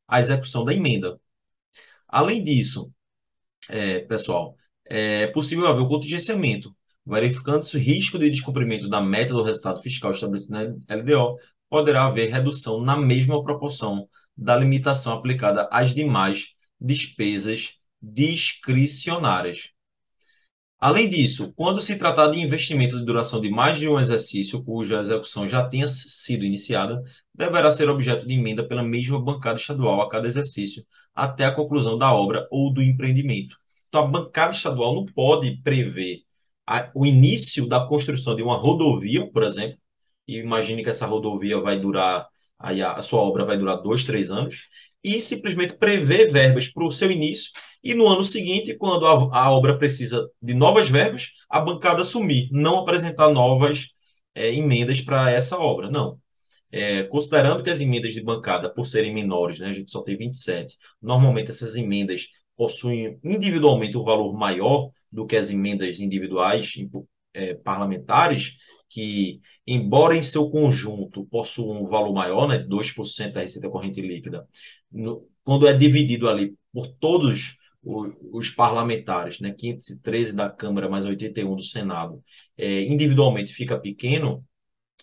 a 0.08 0.18
execução 0.18 0.64
da 0.64 0.74
emenda. 0.74 1.20
Além 2.08 2.42
disso, 2.42 2.92
é, 3.68 4.00
pessoal, 4.00 4.56
é 4.84 5.28
possível 5.28 5.68
haver 5.68 5.82
o 5.82 5.88
contingenciamento, 5.88 6.74
verificando-se 7.06 7.76
o 7.76 7.80
risco 7.80 8.18
de 8.18 8.28
descumprimento 8.28 8.88
da 8.88 9.00
meta 9.00 9.32
do 9.32 9.44
resultado 9.44 9.82
fiscal 9.82 10.10
estabelecido 10.10 10.82
na 10.88 10.96
LDO, 10.96 11.38
poderá 11.68 12.06
haver 12.06 12.32
redução 12.32 12.80
na 12.80 12.96
mesma 12.96 13.42
proporção 13.44 14.08
da 14.36 14.56
limitação 14.56 15.12
aplicada 15.12 15.68
às 15.70 15.94
demais 15.94 16.54
despesas 16.80 17.78
discricionárias. 18.02 19.73
Além 20.84 21.08
disso, 21.08 21.50
quando 21.56 21.80
se 21.80 21.96
tratar 21.96 22.28
de 22.28 22.38
investimento 22.38 22.98
de 22.98 23.06
duração 23.06 23.40
de 23.40 23.48
mais 23.48 23.78
de 23.78 23.88
um 23.88 23.98
exercício, 23.98 24.62
cuja 24.62 25.00
execução 25.00 25.48
já 25.48 25.66
tenha 25.66 25.88
sido 25.88 26.44
iniciada, 26.44 27.02
deverá 27.34 27.70
ser 27.70 27.88
objeto 27.88 28.26
de 28.26 28.34
emenda 28.34 28.62
pela 28.62 28.82
mesma 28.82 29.18
bancada 29.18 29.58
estadual 29.58 30.02
a 30.02 30.10
cada 30.10 30.26
exercício, 30.26 30.84
até 31.14 31.46
a 31.46 31.54
conclusão 31.54 31.96
da 31.96 32.12
obra 32.12 32.46
ou 32.50 32.70
do 32.70 32.82
empreendimento. 32.82 33.56
Então, 33.88 34.02
a 34.02 34.06
bancada 34.06 34.54
estadual 34.54 34.94
não 34.94 35.06
pode 35.06 35.56
prever 35.62 36.20
a, 36.66 36.90
o 36.94 37.06
início 37.06 37.66
da 37.66 37.86
construção 37.86 38.36
de 38.36 38.42
uma 38.42 38.58
rodovia, 38.58 39.26
por 39.32 39.42
exemplo, 39.42 39.78
e 40.28 40.36
imagine 40.36 40.82
que 40.84 40.90
essa 40.90 41.06
rodovia 41.06 41.58
vai 41.62 41.80
durar, 41.80 42.28
aí 42.58 42.82
a, 42.82 42.92
a 42.92 43.00
sua 43.00 43.20
obra 43.20 43.46
vai 43.46 43.56
durar 43.56 43.80
dois, 43.80 44.04
três 44.04 44.30
anos, 44.30 44.68
e 45.04 45.20
simplesmente 45.20 45.76
prever 45.76 46.32
verbas 46.32 46.66
para 46.66 46.84
o 46.84 46.90
seu 46.90 47.10
início, 47.10 47.50
e 47.82 47.92
no 47.92 48.08
ano 48.08 48.24
seguinte, 48.24 48.74
quando 48.74 49.06
a, 49.06 49.38
a, 49.38 49.50
obra 49.52 49.76
precisa 49.76 50.26
de 50.40 50.54
novas 50.54 50.88
verbas, 50.88 51.32
a 51.50 51.60
bancada 51.60 52.00
assumir, 52.00 52.48
não 52.50 52.78
apresentar 52.78 53.30
novas 53.30 53.88
é, 54.34 54.52
emendas 54.54 55.02
para 55.02 55.30
essa 55.30 55.58
obra. 55.58 55.90
Não. 55.90 56.18
É, 56.72 57.04
considerando 57.04 57.62
que 57.62 57.70
as 57.70 57.80
emendas 57.80 58.14
de 58.14 58.22
bancada, 58.22 58.72
por 58.72 58.86
serem 58.86 59.12
menores, 59.14 59.60
né, 59.60 59.68
a 59.68 59.72
gente 59.72 59.92
só 59.92 60.02
tem 60.02 60.16
27, 60.16 60.76
normalmente 61.00 61.50
essas 61.50 61.76
emendas 61.76 62.28
possuem 62.56 63.18
individualmente 63.22 63.96
um 63.96 64.02
valor 64.02 64.32
maior 64.32 64.90
do 65.12 65.26
que 65.26 65.36
as 65.36 65.50
emendas 65.50 66.00
individuais 66.00 66.72
é, 67.32 67.54
parlamentares, 67.54 68.56
que, 68.88 69.40
embora 69.66 70.16
em 70.16 70.22
seu 70.22 70.50
conjunto 70.50 71.24
possuam 71.26 71.82
um 71.82 71.86
valor 71.86 72.12
maior, 72.12 72.48
né, 72.48 72.58
2% 72.58 73.32
da 73.32 73.40
receita 73.40 73.68
corrente 73.68 74.00
líquida, 74.00 74.46
no, 74.94 75.28
quando 75.42 75.68
é 75.68 75.72
dividido 75.72 76.28
ali 76.28 76.54
por 76.72 76.86
todos 76.86 77.56
os, 77.82 78.14
os, 78.32 78.50
parlamentares, 78.50 79.40
né, 79.40 79.52
513 79.52 80.32
da 80.32 80.48
Câmara 80.48 80.88
mais 80.88 81.04
81 81.04 81.56
do 81.56 81.62
Senado, 81.62 82.22
é, 82.56 82.82
individualmente 82.82 83.52
fica 83.52 83.78
pequeno, 83.78 84.44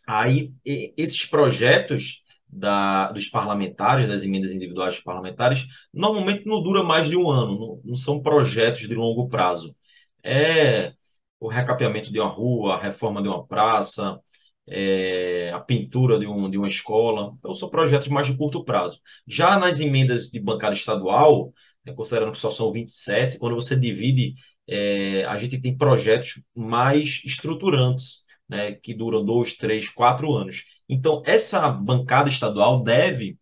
aí 0.07 0.53
esses 0.65 1.25
projetos 1.25 2.23
da, 2.47 3.11
dos 3.11 3.27
parlamentares, 3.27 4.07
das 4.07 4.23
emendas 4.23 4.51
individuais 4.51 4.95
dos 4.95 5.03
parlamentares, 5.03 5.67
normalmente 5.93 6.45
não 6.45 6.61
dura 6.61 6.83
mais 6.83 7.07
de 7.07 7.15
um 7.15 7.29
ano, 7.29 7.59
não, 7.59 7.81
não 7.85 7.95
são 7.95 8.21
projetos 8.21 8.87
de 8.87 8.95
longo 8.95 9.29
prazo. 9.29 9.75
É 10.23 10.93
o 11.39 11.47
recapeamento 11.47 12.11
de 12.11 12.19
uma 12.19 12.29
rua, 12.29 12.75
a 12.75 12.81
reforma 12.81 13.21
de 13.21 13.27
uma 13.27 13.45
praça, 13.45 14.19
é, 14.67 15.51
a 15.53 15.59
pintura 15.59 16.19
de, 16.19 16.27
um, 16.27 16.49
de 16.49 16.57
uma 16.57 16.67
escola. 16.67 17.33
Então, 17.39 17.53
são 17.53 17.69
projetos 17.69 18.07
mais 18.07 18.27
de 18.27 18.35
curto 18.37 18.63
prazo. 18.63 18.99
Já 19.27 19.57
nas 19.59 19.79
emendas 19.79 20.29
de 20.29 20.39
bancada 20.39 20.73
estadual, 20.75 21.53
né, 21.85 21.93
considerando 21.93 22.31
que 22.31 22.37
só 22.37 22.51
são 22.51 22.71
27, 22.71 23.37
quando 23.39 23.55
você 23.55 23.75
divide, 23.75 24.35
é, 24.67 25.25
a 25.25 25.37
gente 25.37 25.59
tem 25.59 25.75
projetos 25.77 26.41
mais 26.55 27.21
estruturantes, 27.25 28.25
né, 28.47 28.73
que 28.73 28.93
duram 28.93 29.23
dois, 29.25 29.55
três, 29.55 29.89
quatro 29.89 30.33
anos. 30.33 30.65
Então, 30.87 31.21
essa 31.25 31.67
bancada 31.69 32.29
estadual 32.29 32.83
deve, 32.83 33.37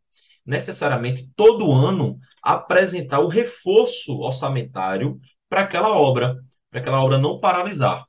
necessariamente, 0.46 1.30
todo 1.36 1.72
ano, 1.72 2.20
apresentar 2.42 3.20
o 3.20 3.28
reforço 3.28 4.18
orçamentário 4.20 5.20
para 5.50 5.62
aquela 5.62 5.90
obra 5.90 6.38
para 6.70 6.80
aquela 6.82 7.04
obra 7.04 7.18
não 7.18 7.40
paralisar. 7.40 8.06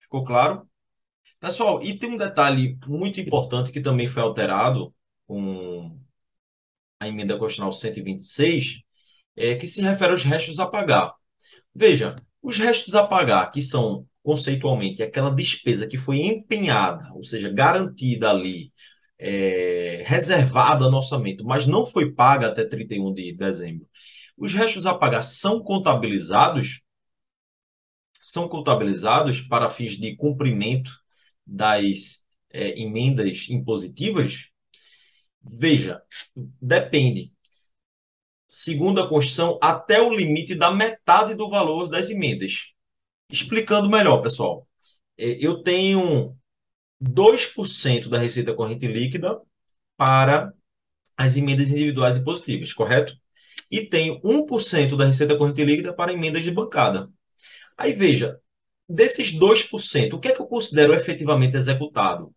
Ficou 0.00 0.24
claro? 0.24 0.68
Pessoal, 1.40 1.82
e 1.82 1.98
tem 1.98 2.10
um 2.10 2.16
detalhe 2.16 2.78
muito 2.86 3.20
importante 3.20 3.70
que 3.70 3.80
também 3.80 4.06
foi 4.06 4.22
alterado 4.22 4.94
com 5.26 5.98
a 7.00 7.08
emenda 7.08 7.38
constitucional 7.38 7.72
126, 7.72 8.80
é, 9.36 9.54
que 9.56 9.66
se 9.66 9.82
refere 9.82 10.12
aos 10.12 10.24
restos 10.24 10.58
a 10.60 10.66
pagar. 10.66 11.14
Veja, 11.74 12.16
os 12.42 12.58
restos 12.58 12.94
a 12.94 13.06
pagar, 13.06 13.50
que 13.50 13.62
são 13.62 14.06
conceitualmente 14.22 15.02
aquela 15.02 15.30
despesa 15.30 15.86
que 15.86 15.98
foi 15.98 16.18
empenhada, 16.20 17.12
ou 17.14 17.24
seja, 17.24 17.50
garantida 17.52 18.30
ali, 18.30 18.72
é, 19.18 20.04
reservada 20.06 20.90
no 20.90 20.98
orçamento, 20.98 21.44
mas 21.44 21.66
não 21.66 21.86
foi 21.86 22.12
paga 22.12 22.48
até 22.48 22.64
31 22.64 23.12
de 23.14 23.34
dezembro. 23.34 23.86
Os 24.36 24.52
restos 24.52 24.86
a 24.86 24.94
pagar 24.94 25.22
são 25.22 25.62
contabilizados 25.62 26.82
são 28.20 28.48
contabilizados 28.48 29.40
para 29.40 29.70
fins 29.70 29.92
de 29.92 30.16
cumprimento 30.16 30.90
das 31.46 32.22
é, 32.50 32.80
emendas 32.80 33.48
impositivas? 33.48 34.50
Veja, 35.42 36.02
depende. 36.60 37.32
Segundo 38.48 39.00
a 39.00 39.08
Constituição, 39.08 39.58
até 39.62 40.00
o 40.00 40.12
limite 40.12 40.54
da 40.54 40.70
metade 40.70 41.34
do 41.34 41.48
valor 41.50 41.88
das 41.88 42.10
emendas. 42.10 42.72
Explicando 43.30 43.88
melhor, 43.88 44.22
pessoal. 44.22 44.66
É, 45.16 45.26
eu 45.44 45.62
tenho 45.62 46.36
2% 47.00 48.08
da 48.08 48.18
receita 48.18 48.54
corrente 48.54 48.86
líquida 48.86 49.40
para 49.96 50.52
as 51.16 51.36
emendas 51.36 51.70
individuais 51.70 52.16
impositivas, 52.16 52.72
correto? 52.72 53.16
E 53.70 53.86
tenho 53.86 54.20
1% 54.22 54.96
da 54.96 55.06
receita 55.06 55.36
corrente 55.36 55.64
líquida 55.64 55.92
para 55.94 56.12
emendas 56.12 56.44
de 56.44 56.50
bancada. 56.50 57.10
Aí 57.76 57.92
veja, 57.92 58.40
desses 58.88 59.32
2%, 59.32 60.14
o 60.14 60.20
que 60.20 60.28
é 60.28 60.32
que 60.34 60.40
eu 60.40 60.46
considero 60.46 60.94
efetivamente 60.94 61.56
executado? 61.56 62.34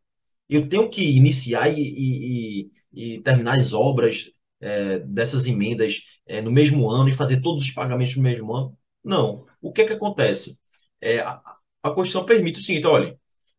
Eu 0.50 0.68
tenho 0.68 0.90
que 0.90 1.04
iniciar 1.04 1.70
e, 1.70 2.70
e, 2.94 3.16
e 3.16 3.22
terminar 3.22 3.58
as 3.58 3.74
obras 3.74 4.32
é, 4.60 5.00
dessas 5.00 5.46
emendas 5.48 5.98
é, 6.26 6.42
no 6.42 6.52
mesmo 6.52 6.90
ano 6.90 7.10
e 7.10 7.14
fazer 7.14 7.42
todos 7.42 7.64
os 7.64 7.72
pagamentos 7.72 8.16
no 8.16 8.24
mesmo 8.24 8.54
ano? 8.54 8.78
Não. 9.04 9.46
O 9.62 9.72
que 9.72 9.82
é 9.82 9.86
que 9.88 9.94
acontece? 9.94 10.60
É, 11.02 11.20
a, 11.20 11.42
a 11.84 11.92
Constituição 11.92 12.26
permite 12.26 12.60
o 12.60 12.64
seguinte: 12.64 12.88
olha, 12.88 13.18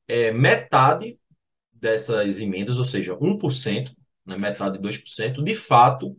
é, 0.08 0.32
metade 0.32 1.18
dessas 1.72 2.40
emendas, 2.40 2.78
ou 2.78 2.84
seja, 2.84 3.16
1%, 3.20 3.94
né, 4.26 4.36
metade 4.36 4.74
de 4.76 4.82
2%, 4.82 5.42
de 5.42 5.54
fato, 5.54 6.16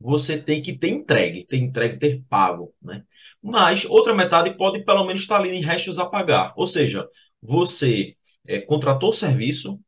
você 0.00 0.40
tem 0.40 0.60
que 0.62 0.76
ter 0.76 0.88
entregue, 0.90 1.44
ter 1.46 1.56
entregue, 1.56 1.98
ter 1.98 2.22
pago, 2.28 2.74
né? 2.82 3.04
Mas 3.44 3.84
outra 3.84 4.14
metade 4.14 4.56
pode 4.56 4.84
pelo 4.84 5.04
menos 5.04 5.22
estar 5.22 5.36
ali 5.36 5.50
em 5.50 5.62
restos 5.62 5.98
a 5.98 6.06
pagar. 6.06 6.54
Ou 6.56 6.66
seja, 6.66 7.06
você 7.42 8.16
é, 8.46 8.60
contratou 8.60 9.12
serviço, 9.12 9.78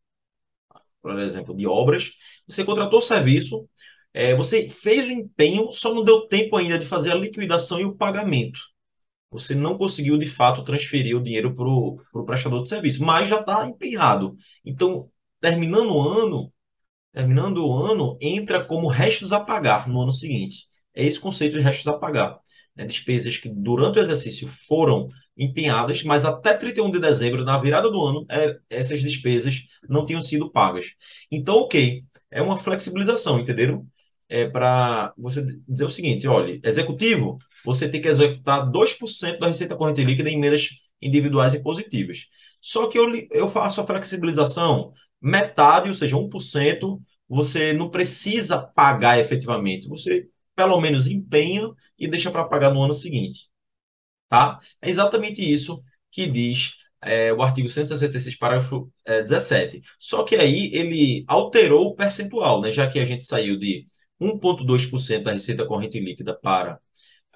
por 1.03 1.19
exemplo, 1.19 1.57
de 1.57 1.66
obras, 1.66 2.12
você 2.47 2.64
contratou 2.64 3.01
serviço, 3.01 3.69
é, 4.12 4.35
você 4.35 4.69
fez 4.69 5.07
o 5.07 5.12
empenho, 5.12 5.71
só 5.73 5.95
não 5.95 6.05
deu 6.05 6.27
tempo 6.29 6.57
ainda 6.57 6.79
de 6.79 6.87
fazer 6.87 7.12
a 7.12 7.14
liquidação 7.14 7.81
e 7.81 7.85
o 7.85 7.95
pagamento. 7.95 8.61
Você 9.31 9.55
não 9.55 9.79
conseguiu, 9.79 10.19
de 10.19 10.29
fato, 10.29 10.64
transferir 10.64 11.16
o 11.16 11.23
dinheiro 11.23 11.55
para 11.55 11.69
o 11.69 12.25
prestador 12.27 12.62
de 12.62 12.69
serviço, 12.69 13.05
mas 13.05 13.29
já 13.29 13.40
está 13.40 13.66
empenhado. 13.66 14.37
Então, 14.64 15.11
terminando 15.40 15.92
o 15.95 16.01
ano, 16.01 16.53
terminando 17.12 17.66
o 17.66 17.75
ano, 17.75 18.19
entra 18.21 18.64
como 18.64 18.88
restos 18.88 19.33
a 19.33 19.40
pagar 19.40 19.88
no 19.88 20.03
ano 20.03 20.12
seguinte. 20.12 20.69
É 20.95 21.05
esse 21.05 21.21
conceito 21.21 21.57
de 21.57 21.62
restos 21.62 21.87
a 21.88 21.95
pagar. 21.99 22.38
Né? 22.77 22.85
Despesas 22.85 23.37
que 23.39 23.49
durante 23.49 23.99
o 23.99 24.03
exercício 24.03 24.47
foram 24.47 25.09
empenhadas, 25.37 26.03
mas 26.03 26.25
até 26.25 26.55
31 26.55 26.91
de 26.91 26.99
dezembro, 26.99 27.45
na 27.45 27.59
virada 27.59 27.91
do 27.91 28.03
ano, 28.03 28.27
é, 28.31 28.57
essas 28.71 29.03
despesas 29.03 29.62
não 29.89 30.07
tinham 30.07 30.21
sido 30.21 30.51
pagas. 30.51 30.95
Então, 31.31 31.57
ok, 31.57 32.05
é 32.31 32.41
uma 32.43 32.57
flexibilização, 32.57 33.39
entenderam? 33.39 33.87
É 34.29 34.45
para 34.49 35.12
você 35.17 35.45
dizer 35.69 35.85
o 35.85 35.91
seguinte: 35.91 36.27
olha, 36.27 36.59
executivo, 36.65 37.39
você 37.65 37.89
tem 37.89 38.01
que 38.01 38.09
executar 38.09 38.69
2% 38.71 39.39
da 39.39 39.49
receita 39.49 39.77
corrente 39.77 40.05
líquida 40.05 40.29
em 40.31 40.37
emendas 40.37 40.71
individuais 41.01 41.55
e 41.55 41.62
positivas. 41.62 42.27
Só 42.61 42.89
que 42.89 42.99
eu, 42.99 43.07
eu 43.31 43.49
faço 43.49 43.81
a 43.81 43.87
flexibilização 43.87 44.93
metade, 45.21 45.89
ou 45.89 45.95
seja, 45.95 46.17
1%, 46.17 47.01
você 47.29 47.73
não 47.73 47.91
precisa 47.91 48.59
pagar 48.59 49.19
efetivamente. 49.19 49.89
Você 49.89 50.29
pelo 50.57 50.81
menos 50.81 51.07
empenha 51.07 51.71
e 51.99 52.09
deixa 52.09 52.31
para 52.31 52.45
pagar 52.45 52.73
no 52.73 52.83
ano 52.83 52.95
seguinte. 52.95 53.49
Tá? 54.29 54.59
É 54.83 54.88
exatamente 54.90 55.40
isso 55.42 55.83
que 56.11 56.27
diz 56.27 56.75
é, 57.03 57.33
o 57.33 57.42
artigo 57.42 57.69
166, 57.69 58.37
parágrafo 58.37 58.92
é, 59.05 59.23
17. 59.23 59.83
Só 60.01 60.25
que 60.25 60.37
aí 60.37 60.71
ele 60.75 61.25
alterou 61.29 61.87
o 61.88 61.95
percentual, 61.95 62.61
né? 62.61 62.73
já 62.73 62.88
que 62.88 62.99
a 62.99 63.05
gente 63.05 63.25
saiu 63.25 63.59
de 63.59 63.87
1,2% 64.21 65.23
da 65.23 65.33
receita 65.33 65.66
corrente 65.66 66.01
líquida 66.01 66.35
para 66.35 66.77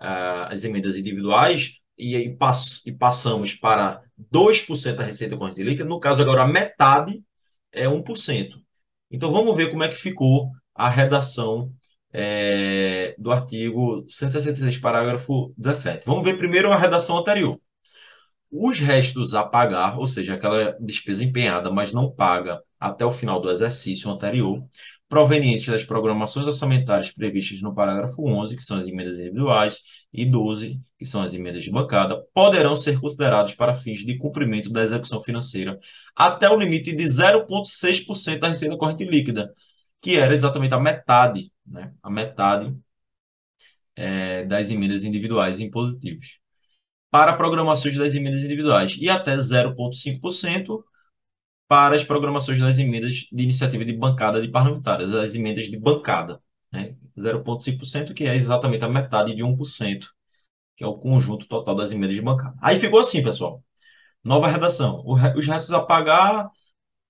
uh, 0.01 0.49
as 0.51 0.65
emendas 0.65 0.97
individuais 0.97 1.75
e, 1.97 2.17
e, 2.17 2.37
pass 2.37 2.83
e 2.87 2.93
passamos 2.93 3.55
para 3.55 4.03
2% 4.19 4.97
da 4.97 5.05
receita 5.05 5.37
corrente 5.37 5.63
líquida. 5.63 5.89
No 5.89 6.01
caso, 6.01 6.23
agora 6.23 6.47
metade 6.47 7.23
é 7.73 7.87
1%. 7.87 8.61
Então 9.11 9.31
vamos 9.33 9.55
ver 9.57 9.71
como 9.71 9.85
é 9.85 9.89
que 9.89 9.97
ficou 9.97 10.51
a 10.75 10.89
redação 10.89 11.73
é, 12.13 13.15
do 13.19 13.33
artigo 13.33 14.05
166, 14.09 14.79
parágrafo 14.79 15.55
17. 15.57 16.05
Vamos 16.07 16.25
ver 16.25 16.39
primeiro 16.39 16.73
a 16.73 16.77
redação 16.77 17.19
anterior. 17.19 17.61
Os 18.51 18.81
restos 18.81 19.35
a 19.35 19.45
pagar, 19.45 19.99
ou 19.99 20.07
seja, 20.07 20.35
aquela 20.35 20.77
despesa 20.81 21.25
empenhada, 21.25 21.71
mas 21.71 21.93
não 21.93 22.11
paga 22.11 22.61
até 22.81 23.05
o 23.05 23.13
final 23.13 23.41
do 23.41 23.51
exercício 23.51 24.11
anterior, 24.11 24.65
provenientes 25.09 25.67
das 25.67 25.85
programações 25.85 26.47
orçamentárias 26.47 27.11
previstas 27.11 27.61
no 27.61 27.75
parágrafo 27.75 28.25
11, 28.25 28.57
que 28.57 28.63
são 28.63 28.79
as 28.79 28.87
emendas 28.87 29.19
individuais, 29.19 29.81
e 30.13 30.25
12, 30.25 30.81
que 30.99 31.05
são 31.05 31.23
as 31.23 31.35
emendas 31.35 31.65
de 31.65 31.71
bancada, 31.71 32.25
poderão 32.33 32.77
ser 32.77 33.01
considerados 33.01 33.55
para 33.55 33.75
fins 33.75 34.05
de 34.05 34.17
cumprimento 34.17 34.71
da 34.71 34.83
execução 34.83 35.21
financeira 35.23 35.79
até 36.15 36.49
o 36.49 36.57
limite 36.57 36.95
de 36.95 37.05
0,6% 37.05 38.39
da 38.39 38.49
receita 38.49 38.77
corrente 38.77 39.05
líquida, 39.05 39.53
que 40.01 40.17
era 40.17 40.33
exatamente 40.33 40.75
a 40.75 40.81
metade, 40.81 41.53
né? 41.71 41.95
A 42.03 42.11
metade 42.11 42.77
é, 43.97 44.45
das 44.45 44.71
emendas 44.71 45.05
individuais 45.05 45.61
impositivas. 45.61 46.39
Para 47.11 47.35
programações 47.35 47.97
das 47.97 48.15
emendas 48.15 48.43
individuais 48.43 48.97
e 48.99 49.09
até 49.09 49.37
0,5% 49.37 50.85
para 51.69 51.95
as 51.95 52.05
programações 52.05 52.59
das 52.59 52.79
emendas 52.79 53.29
de 53.33 53.43
iniciativa 53.45 53.85
de 53.85 53.93
bancada 53.93 54.43
de 54.43 54.49
parlamentares, 54.49 55.15
as 55.15 55.35
emendas 55.35 55.67
de 55.67 55.79
bancada, 55.79 56.41
né? 56.73 56.97
0,5%, 57.17 58.15
que 58.15 58.25
é 58.25 58.35
exatamente 58.35 58.85
a 58.85 58.89
metade 58.89 59.35
de 59.35 59.45
1%, 59.45 60.09
que 60.77 60.85
é 60.85 60.87
o 60.87 60.95
conjunto 60.99 61.47
total 61.47 61.75
das 61.75 61.93
emendas 61.93 62.17
de 62.17 62.23
bancada. 62.23 62.57
Aí 62.61 62.79
ficou 62.81 63.01
assim, 63.01 63.23
pessoal. 63.23 63.63
Nova 64.25 64.49
redação. 64.49 65.03
Os 65.07 65.47
restos 65.47 65.73
a 65.73 65.81
pagar 65.81 66.51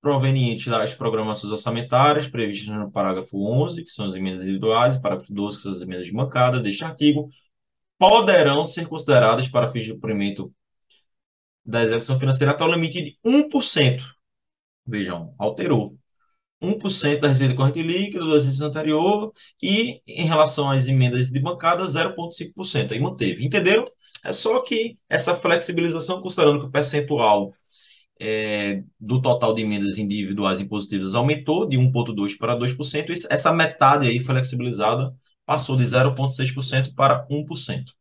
provenientes 0.00 0.66
das 0.66 0.94
programações 0.94 1.52
orçamentárias 1.52 2.28
previstas 2.28 2.74
no 2.74 2.90
parágrafo 2.90 3.36
11, 3.38 3.84
que 3.84 3.90
são 3.90 4.06
as 4.06 4.14
emendas 4.14 4.42
individuais, 4.42 4.94
e 4.94 5.00
parágrafo 5.00 5.32
12, 5.32 5.56
que 5.58 5.62
são 5.62 5.72
as 5.72 5.80
emendas 5.82 6.06
de 6.06 6.12
bancada 6.12 6.60
deste 6.60 6.84
artigo, 6.84 7.28
poderão 7.98 8.64
ser 8.64 8.88
consideradas 8.88 9.48
para 9.48 9.70
fins 9.70 9.84
de 9.84 9.92
cumprimento 9.94 10.52
da 11.64 11.82
execução 11.82 12.18
financeira 12.18 12.52
até 12.52 12.64
o 12.64 12.72
limite 12.72 13.02
de 13.02 13.18
1%. 13.24 14.02
Vejam, 14.86 15.34
alterou. 15.38 15.96
1% 16.62 17.20
da 17.20 17.28
receita 17.28 17.54
corrente 17.54 17.82
líquida 17.82 18.20
do 18.24 18.36
exercício 18.36 18.66
anterior 18.66 19.32
e, 19.62 20.02
em 20.06 20.26
relação 20.26 20.70
às 20.70 20.86
emendas 20.86 21.30
de 21.30 21.40
bancada, 21.40 21.84
0,5%. 21.86 22.92
Aí 22.92 23.00
manteve. 23.00 23.44
Entenderam? 23.44 23.86
É 24.22 24.32
só 24.32 24.60
que 24.60 24.98
essa 25.08 25.34
flexibilização, 25.34 26.20
considerando 26.20 26.60
que 26.60 26.66
o 26.66 26.70
percentual 26.70 27.54
é, 28.20 28.84
do 29.00 29.20
total 29.22 29.54
de 29.54 29.62
emendas 29.62 29.98
individuais 29.98 30.60
impositivas 30.60 31.14
aumentou 31.14 31.66
de 31.66 31.78
1,2% 31.78 32.38
para 32.38 32.54
2%, 32.56 33.26
essa 33.30 33.52
metade 33.52 34.06
aí 34.06 34.20
flexibilizada 34.20 35.14
passou 35.46 35.76
de 35.76 35.84
0,6% 35.84 36.94
para 36.94 37.26
1%. 37.28 37.92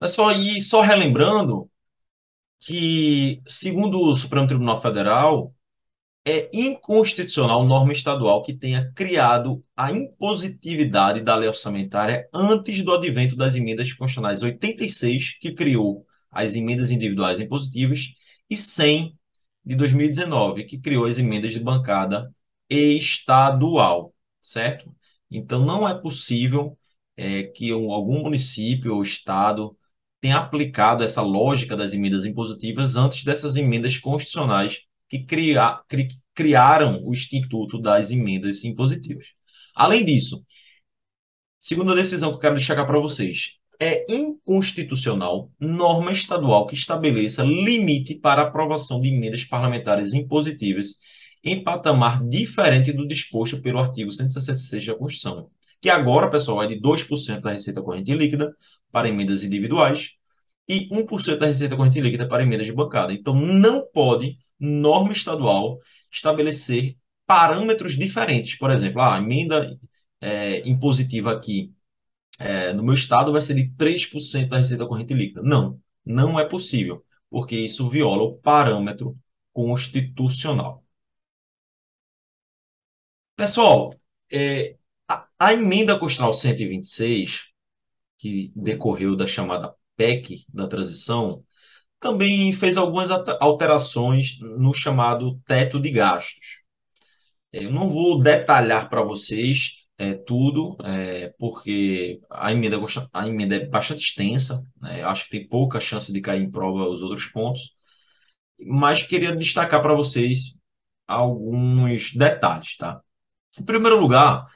Pessoal, 0.00 0.32
e 0.32 0.60
só 0.60 0.80
relembrando 0.80 1.70
que, 2.58 3.40
segundo 3.46 4.00
o 4.00 4.16
Supremo 4.16 4.46
Tribunal 4.46 4.80
Federal, 4.82 5.54
é 6.24 6.48
inconstitucional 6.52 7.64
norma 7.64 7.92
estadual 7.92 8.42
que 8.42 8.52
tenha 8.54 8.92
criado 8.92 9.64
a 9.76 9.90
impositividade 9.92 11.20
da 11.20 11.36
lei 11.36 11.48
orçamentária 11.48 12.28
antes 12.32 12.82
do 12.82 12.92
advento 12.92 13.36
das 13.36 13.56
emendas 13.56 13.92
constitucionais 13.92 14.42
86, 14.42 15.38
que 15.38 15.52
criou 15.52 16.06
as 16.32 16.54
emendas 16.54 16.90
individuais 16.90 17.40
impositivas, 17.40 18.14
e 18.50 18.56
100 18.56 19.16
de 19.64 19.76
2019, 19.76 20.64
que 20.64 20.78
criou 20.78 21.04
as 21.06 21.18
emendas 21.18 21.52
de 21.52 21.60
bancada 21.60 22.34
estadual, 22.68 24.14
certo? 24.40 24.94
Então, 25.30 25.64
não 25.64 25.88
é 25.88 25.94
possível 25.94 26.76
é, 27.16 27.44
que 27.44 27.72
um, 27.72 27.92
algum 27.92 28.22
município 28.22 28.94
ou 28.94 29.02
estado 29.02 29.76
tenha 30.20 30.38
aplicado 30.38 31.04
essa 31.04 31.22
lógica 31.22 31.76
das 31.76 31.92
emendas 31.92 32.24
impositivas 32.24 32.96
antes 32.96 33.24
dessas 33.24 33.56
emendas 33.56 33.98
constitucionais 33.98 34.82
que 35.08 35.24
cri, 35.24 35.54
criaram 36.34 37.02
o 37.04 37.12
Instituto 37.12 37.80
das 37.80 38.10
Emendas 38.10 38.64
Impositivas. 38.64 39.34
Além 39.74 40.04
disso, 40.04 40.44
segunda 41.58 41.94
decisão 41.94 42.30
que 42.30 42.36
eu 42.36 42.40
quero 42.40 42.54
destacar 42.56 42.86
para 42.86 42.98
vocês, 42.98 43.58
é 43.80 44.04
inconstitucional 44.12 45.50
norma 45.58 46.12
estadual 46.12 46.66
que 46.66 46.74
estabeleça 46.74 47.42
limite 47.42 48.14
para 48.14 48.42
aprovação 48.42 49.00
de 49.00 49.08
emendas 49.08 49.44
parlamentares 49.44 50.14
impositivas 50.14 50.96
em 51.44 51.62
patamar 51.62 52.22
diferente 52.26 52.92
do 52.92 53.06
disposto 53.06 53.60
pelo 53.60 53.78
artigo 53.78 54.12
166 54.12 54.86
da 54.86 54.94
Constituição, 54.94 55.50
que 55.80 55.90
agora, 55.90 56.30
pessoal, 56.30 56.62
é 56.62 56.66
de 56.68 56.80
2% 56.80 57.40
da 57.40 57.50
receita 57.52 57.82
corrente 57.82 58.14
líquida 58.14 58.54
para 58.92 59.08
emendas 59.08 59.42
individuais 59.42 60.12
e 60.68 60.88
1% 60.90 61.38
da 61.38 61.46
receita 61.46 61.76
corrente 61.76 62.00
líquida 62.00 62.28
para 62.28 62.42
emendas 62.42 62.66
de 62.66 62.72
bancada. 62.72 63.12
Então, 63.12 63.34
não 63.34 63.84
pode 63.92 64.38
norma 64.58 65.12
estadual 65.12 65.78
estabelecer 66.10 66.96
parâmetros 67.26 67.96
diferentes. 67.96 68.56
Por 68.56 68.70
exemplo, 68.70 69.02
a 69.02 69.18
emenda 69.18 69.76
é, 70.20 70.68
impositiva 70.68 71.32
aqui 71.32 71.72
é, 72.42 72.72
no 72.72 72.82
meu 72.82 72.94
estado 72.94 73.32
vai 73.32 73.40
ser 73.42 73.54
de 73.54 73.68
3% 73.76 74.50
da 74.50 74.58
receita 74.58 74.86
corrente 74.86 75.14
líquida. 75.14 75.42
Não, 75.42 75.80
não 76.04 76.38
é 76.38 76.44
possível, 76.44 77.04
porque 77.30 77.56
isso 77.56 77.88
viola 77.88 78.22
o 78.22 78.36
parâmetro 78.38 79.16
constitucional. 79.52 80.84
Pessoal, 83.36 83.94
é, 84.30 84.76
a, 85.08 85.26
a 85.38 85.52
emenda 85.52 85.98
constitucional 85.98 86.32
126, 86.32 87.46
que 88.18 88.52
decorreu 88.56 89.16
da 89.16 89.26
chamada 89.26 89.74
PEC 89.96 90.44
da 90.48 90.66
transição, 90.68 91.44
também 92.00 92.52
fez 92.52 92.76
algumas 92.76 93.10
alterações 93.40 94.38
no 94.40 94.74
chamado 94.74 95.40
teto 95.46 95.80
de 95.80 95.90
gastos. 95.90 96.60
Eu 97.52 97.70
não 97.72 97.90
vou 97.90 98.20
detalhar 98.22 98.88
para 98.88 99.02
vocês 99.02 99.81
é, 99.98 100.14
tudo, 100.14 100.76
é, 100.84 101.32
porque 101.38 102.20
a 102.30 102.50
emenda, 102.52 102.78
a 103.12 103.28
emenda 103.28 103.56
é 103.56 103.66
bastante 103.66 104.02
extensa, 104.02 104.64
né? 104.80 105.02
acho 105.02 105.24
que 105.24 105.30
tem 105.30 105.48
pouca 105.48 105.80
chance 105.80 106.12
de 106.12 106.20
cair 106.20 106.42
em 106.42 106.50
prova 106.50 106.88
os 106.88 107.02
outros 107.02 107.26
pontos, 107.26 107.74
mas 108.58 109.02
queria 109.02 109.34
destacar 109.34 109.82
para 109.82 109.94
vocês 109.94 110.58
alguns 111.06 112.14
detalhes, 112.14 112.76
tá? 112.76 113.00
Em 113.58 113.64
primeiro 113.64 114.00
lugar, 114.00 114.46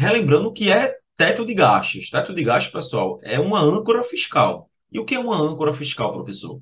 Relembrando 0.00 0.48
o 0.48 0.52
que 0.54 0.72
é 0.72 0.96
teto 1.14 1.44
de 1.44 1.52
gastos. 1.52 2.08
Teto 2.08 2.34
de 2.34 2.42
gastos, 2.42 2.72
pessoal, 2.72 3.20
é 3.22 3.38
uma 3.38 3.60
âncora 3.60 4.02
fiscal. 4.02 4.70
E 4.90 4.98
o 4.98 5.04
que 5.04 5.14
é 5.14 5.18
uma 5.18 5.36
âncora 5.36 5.74
fiscal, 5.74 6.10
professor? 6.10 6.58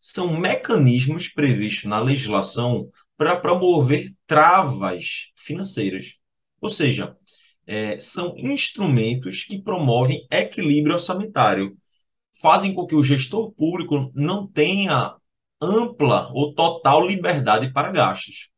São 0.00 0.34
mecanismos 0.40 1.28
previstos 1.28 1.84
na 1.84 2.00
legislação 2.00 2.88
para 3.14 3.36
promover 3.36 4.14
travas 4.26 5.32
financeiras. 5.36 6.14
Ou 6.62 6.70
seja, 6.70 7.14
é, 7.68 8.00
são 8.00 8.34
instrumentos 8.38 9.44
que 9.44 9.60
promovem 9.60 10.26
equilíbrio 10.30 10.94
orçamentário, 10.94 11.76
fazem 12.40 12.72
com 12.74 12.86
que 12.86 12.94
o 12.94 13.04
gestor 13.04 13.52
público 13.52 14.10
não 14.14 14.46
tenha 14.46 15.14
ampla 15.60 16.30
ou 16.32 16.54
total 16.54 17.06
liberdade 17.06 17.70
para 17.70 17.92
gastos. 17.92 18.48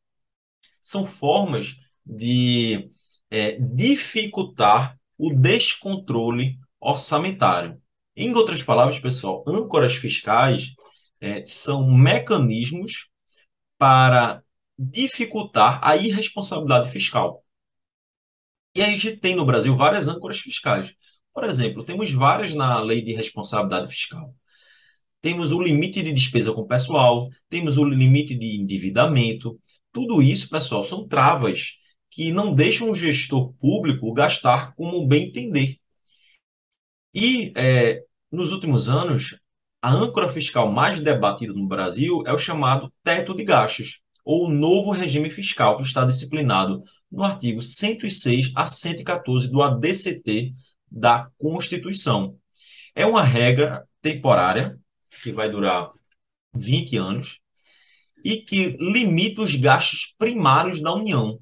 São 0.81 1.05
formas 1.05 1.77
de 2.07 2.89
é, 3.29 3.59
dificultar 3.59 4.97
o 5.19 5.35
descontrole 5.35 6.59
orçamentário. 6.81 7.83
Em 8.15 8.33
outras 8.33 8.63
palavras, 8.63 9.01
pessoal, 9.01 9.43
âncoras 9.47 9.95
fiscais 9.95 10.75
é, 11.21 11.45
são 11.47 11.91
mecanismos 11.91 13.09
para 13.77 14.43
dificultar 14.79 15.81
a 15.83 15.97
irresponsabilidade 15.97 16.91
fiscal. 16.91 17.45
E 18.75 18.83
a 18.83 18.91
gente 18.91 19.17
tem 19.17 19.35
no 19.35 19.45
Brasil 19.45 19.77
várias 19.77 20.07
âncoras 20.09 20.39
fiscais. 20.39 20.95
Por 21.33 21.45
exemplo, 21.45 21.85
temos 21.85 22.13
várias 22.13 22.55
na 22.55 22.81
lei 22.81 23.03
de 23.03 23.13
responsabilidade 23.13 23.89
fiscal. 23.89 24.35
Temos 25.21 25.53
o 25.53 25.61
limite 25.61 26.03
de 26.03 26.13
despesa 26.13 26.53
com 26.53 26.67
pessoal, 26.67 27.29
temos 27.49 27.77
o 27.77 27.85
limite 27.85 28.35
de 28.35 28.57
endividamento. 28.57 29.61
Tudo 29.93 30.23
isso, 30.23 30.49
pessoal, 30.49 30.85
são 30.85 31.07
travas 31.07 31.73
que 32.11 32.33
não 32.33 32.55
deixam 32.55 32.91
o 32.91 32.95
gestor 32.95 33.53
público 33.55 34.13
gastar 34.13 34.75
como 34.75 35.07
bem 35.07 35.29
entender. 35.29 35.77
E 37.15 37.53
é, 37.57 38.03
nos 38.31 38.53
últimos 38.53 38.89
anos, 38.89 39.37
a 39.83 39.93
âncora 39.93 40.29
fiscal 40.33 40.71
mais 40.71 41.01
debatida 41.01 41.53
no 41.53 41.67
Brasil 41.67 42.23
é 42.27 42.33
o 42.33 42.39
chamado 42.39 42.93
teto 43.03 43.35
de 43.35 43.45
gastos, 43.45 44.01
ou 44.25 44.49
novo 44.49 44.93
regime 44.93 45.31
fiscal, 45.31 45.77
que 45.77 45.83
está 45.83 46.05
disciplinado 46.05 46.83
no 47.11 47.25
artigo 47.25 47.63
106 47.63 48.53
a 48.55 48.67
114 48.67 49.49
do 49.49 49.63
ADCT 49.63 50.55
da 50.91 51.31
Constituição. 51.39 52.37
É 52.95 53.07
uma 53.07 53.23
regra 53.23 53.87
temporária, 54.03 54.79
que 55.23 55.33
vai 55.33 55.51
durar 55.51 55.91
20 56.55 56.97
anos, 56.97 57.41
e 58.25 58.39
que 58.39 58.77
limita 58.79 59.43
os 59.43 59.55
gastos 59.55 60.15
primários 60.19 60.81
da 60.81 60.93
União. 60.93 61.39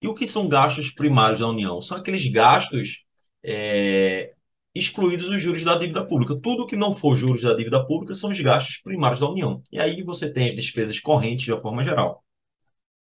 E 0.00 0.08
o 0.08 0.14
que 0.14 0.26
são 0.26 0.48
gastos 0.48 0.90
primários 0.90 1.40
da 1.40 1.48
União? 1.48 1.80
São 1.80 1.98
aqueles 1.98 2.26
gastos 2.30 3.04
é, 3.44 4.32
excluídos 4.74 5.28
os 5.28 5.40
juros 5.40 5.62
da 5.64 5.76
dívida 5.76 6.04
pública. 6.04 6.38
Tudo 6.40 6.66
que 6.66 6.76
não 6.76 6.94
for 6.94 7.14
juros 7.14 7.42
da 7.42 7.54
dívida 7.54 7.84
pública 7.86 8.14
são 8.14 8.30
os 8.30 8.40
gastos 8.40 8.78
primários 8.78 9.20
da 9.20 9.28
União. 9.28 9.62
E 9.70 9.78
aí 9.78 10.02
você 10.02 10.30
tem 10.32 10.48
as 10.48 10.54
despesas 10.54 10.98
correntes 10.98 11.44
de 11.44 11.52
uma 11.52 11.60
forma 11.60 11.84
geral. 11.84 12.24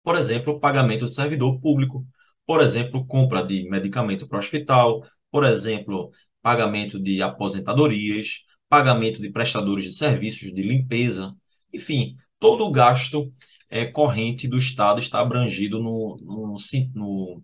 Por 0.05 0.17
exemplo, 0.17 0.59
pagamento 0.59 1.05
de 1.05 1.15
servidor 1.15 1.59
público. 1.59 2.05
Por 2.45 2.61
exemplo, 2.61 3.05
compra 3.07 3.43
de 3.43 3.67
medicamento 3.69 4.27
para 4.27 4.37
o 4.37 4.39
hospital. 4.39 5.03
Por 5.31 5.45
exemplo, 5.45 6.11
pagamento 6.41 6.99
de 7.01 7.21
aposentadorias. 7.21 8.43
Pagamento 8.69 9.21
de 9.21 9.31
prestadores 9.31 9.85
de 9.85 9.97
serviços 9.97 10.53
de 10.53 10.61
limpeza. 10.63 11.35
Enfim, 11.73 12.17
todo 12.39 12.65
o 12.65 12.71
gasto 12.71 13.33
é, 13.69 13.85
corrente 13.85 14.47
do 14.47 14.57
Estado 14.57 14.99
está 14.99 15.19
abrangido 15.19 15.79
no, 15.79 16.17
no, 16.21 16.57
no 16.93 17.43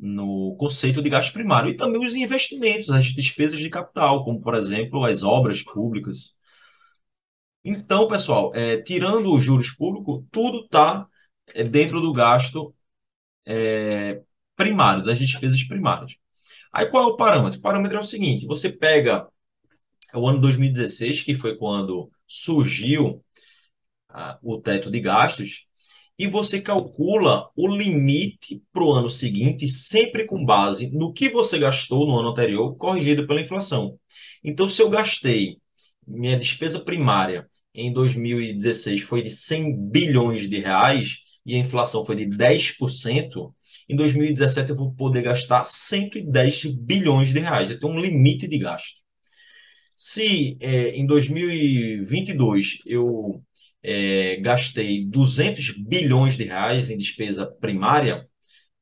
no 0.00 0.56
conceito 0.56 1.02
de 1.02 1.10
gasto 1.10 1.32
primário 1.32 1.70
e 1.70 1.76
também 1.76 2.04
os 2.04 2.14
investimentos, 2.14 2.90
as 2.90 3.06
despesas 3.06 3.60
de 3.60 3.68
capital, 3.68 4.24
como 4.24 4.40
por 4.40 4.54
exemplo 4.54 5.04
as 5.04 5.22
obras 5.22 5.62
públicas. 5.62 6.34
Então, 7.64 8.08
pessoal, 8.08 8.52
é, 8.54 8.80
tirando 8.82 9.34
os 9.34 9.42
juros 9.44 9.70
públicos, 9.70 10.24
tudo 10.30 10.64
está 10.64 11.06
dentro 11.70 12.00
do 12.00 12.12
gasto 12.12 12.74
é, 13.46 14.22
primário, 14.56 15.04
das 15.04 15.18
despesas 15.18 15.62
primárias. 15.64 16.14
Aí 16.72 16.86
qual 16.86 17.10
é 17.10 17.12
o 17.12 17.16
parâmetro? 17.16 17.58
O 17.58 17.62
parâmetro 17.62 17.98
é 17.98 18.00
o 18.00 18.04
seguinte: 18.04 18.46
você 18.46 18.70
pega 18.70 19.26
o 20.14 20.28
ano 20.28 20.40
2016, 20.40 21.22
que 21.22 21.34
foi 21.34 21.56
quando 21.56 22.10
surgiu 22.26 23.24
ah, 24.08 24.38
o 24.42 24.60
teto 24.60 24.90
de 24.90 25.00
gastos, 25.00 25.66
e 26.18 26.26
você 26.26 26.60
calcula 26.60 27.48
o 27.56 27.66
limite 27.68 28.62
para 28.72 28.84
o 28.84 28.92
ano 28.92 29.10
seguinte, 29.10 29.68
sempre 29.68 30.26
com 30.26 30.44
base 30.44 30.90
no 30.90 31.12
que 31.12 31.28
você 31.30 31.58
gastou 31.58 32.06
no 32.06 32.18
ano 32.18 32.30
anterior, 32.30 32.76
corrigido 32.76 33.26
pela 33.26 33.40
inflação. 33.40 33.98
Então, 34.44 34.68
se 34.68 34.82
eu 34.82 34.90
gastei 34.90 35.58
minha 36.06 36.36
despesa 36.36 36.80
primária 36.80 37.48
em 37.74 37.92
2016 37.92 39.02
foi 39.02 39.22
de 39.22 39.30
100 39.30 39.90
bilhões 39.90 40.48
de 40.48 40.58
reais 40.58 41.20
e 41.50 41.56
a 41.56 41.58
inflação 41.58 42.04
foi 42.04 42.14
de 42.14 42.26
10%, 42.26 43.52
em 43.88 43.96
2017 43.96 44.70
eu 44.70 44.76
vou 44.76 44.92
poder 44.94 45.22
gastar 45.22 45.64
110 45.64 46.66
bilhões 46.76 47.32
de 47.32 47.40
reais. 47.40 47.70
Eu 47.70 47.78
tenho 47.80 47.92
um 47.92 48.00
limite 48.00 48.46
de 48.46 48.56
gasto. 48.56 49.00
Se 49.96 50.56
é, 50.60 50.90
em 50.90 51.04
2022 51.06 52.78
eu 52.86 53.42
é, 53.82 54.36
gastei 54.36 55.04
200 55.04 55.70
bilhões 55.78 56.36
de 56.36 56.44
reais 56.44 56.88
em 56.88 56.96
despesa 56.96 57.44
primária, 57.46 58.28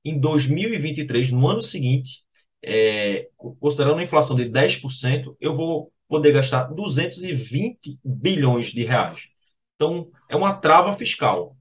em 0.04 0.18
2023, 0.20 1.30
no 1.30 1.48
ano 1.48 1.62
seguinte, 1.62 2.22
é, 2.62 3.28
considerando 3.60 4.00
a 4.00 4.04
inflação 4.04 4.36
de 4.36 4.44
10%, 4.44 5.36
eu 5.40 5.56
vou 5.56 5.90
poder 6.06 6.32
gastar 6.32 6.64
220 6.64 7.98
bilhões 8.04 8.66
de 8.72 8.84
reais. 8.84 9.28
Então, 9.74 10.10
é 10.28 10.36
uma 10.36 10.54
trava 10.60 10.92
fiscal, 10.92 11.56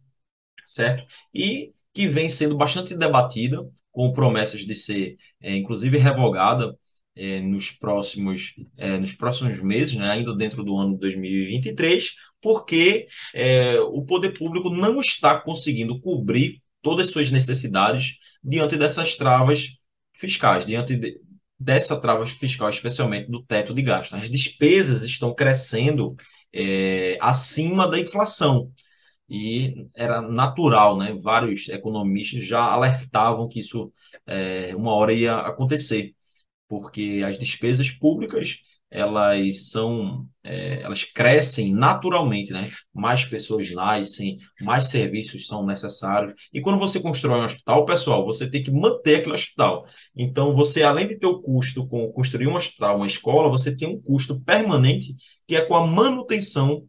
certo? 0.67 1.06
E 1.34 1.73
que 1.93 2.08
vem 2.08 2.30
sendo 2.30 2.56
bastante 2.56 2.95
debatida, 2.95 3.67
com 3.91 4.13
promessas 4.13 4.62
de 4.62 4.75
ser, 4.75 5.17
é, 5.41 5.56
inclusive, 5.56 5.97
revogada 5.97 6.77
é, 7.15 7.41
nos, 7.41 7.71
próximos, 7.71 8.53
é, 8.77 8.97
nos 8.99 9.13
próximos 9.13 9.60
meses, 9.63 9.95
né, 9.95 10.08
ainda 10.12 10.36
dentro 10.36 10.63
do 10.63 10.77
ano 10.77 10.97
2023, 10.97 12.13
porque 12.39 13.08
o 13.91 14.06
poder 14.06 14.38
público 14.38 14.69
não 14.69 14.99
está 14.99 15.39
conseguindo 15.41 15.99
cobrir 15.99 16.62
todas 16.84 17.08
as 17.08 17.12
suas 17.12 17.32
necessidades 17.32 18.17
diante 18.43 18.77
dessas 18.77 19.15
travas 19.15 19.65
fiscais, 20.13 20.65
diante 20.65 20.95
de, 20.95 21.19
dessa 21.60 21.99
trava 21.99 22.27
fiscal, 22.27 22.69
especialmente 22.69 23.30
do 23.32 23.43
teto 23.43 23.73
de 23.73 23.82
gasto. 23.82 24.15
As 24.15 24.30
despesas 24.30 25.01
estão 25.01 25.34
crescendo 25.34 26.15
acima 27.19 27.88
da 27.88 27.99
inflação. 27.99 28.71
E 29.29 29.87
era 29.95 30.21
natural, 30.21 30.97
né? 30.97 31.13
Vários 31.21 31.67
economistas 31.69 32.45
já 32.45 32.61
alertavam 32.61 33.47
que 33.47 33.59
isso 33.59 33.91
é, 34.25 34.75
uma 34.75 34.93
hora 34.93 35.13
ia 35.13 35.37
acontecer, 35.37 36.13
porque 36.67 37.23
as 37.25 37.37
despesas 37.37 37.89
públicas 37.91 38.61
elas 38.89 39.69
são, 39.69 40.25
é, 40.43 40.81
elas 40.81 41.03
crescem 41.03 41.73
naturalmente, 41.73 42.53
né? 42.53 42.71
Mais 42.93 43.25
pessoas 43.25 43.69
nascem, 43.71 44.37
mais 44.61 44.89
serviços 44.89 45.45
são 45.45 45.65
necessários. 45.65 46.33
E 46.53 46.61
quando 46.61 46.79
você 46.79 46.99
constrói 46.99 47.39
um 47.41 47.43
hospital, 47.43 47.85
pessoal, 47.85 48.25
você 48.25 48.49
tem 48.49 48.63
que 48.63 48.71
manter 48.71 49.17
aquele 49.17 49.35
hospital. 49.35 49.85
Então, 50.15 50.53
você, 50.55 50.83
além 50.83 51.07
de 51.07 51.17
ter 51.17 51.27
o 51.27 51.41
custo 51.41 51.85
com 51.87 52.11
construir 52.13 52.47
um 52.47 52.55
hospital, 52.55 52.97
uma 52.97 53.07
escola, 53.07 53.49
você 53.49 53.75
tem 53.75 53.87
um 53.89 54.01
custo 54.01 54.39
permanente 54.41 55.15
que 55.45 55.55
é 55.55 55.61
com 55.65 55.75
a 55.75 55.85
manutenção 55.85 56.87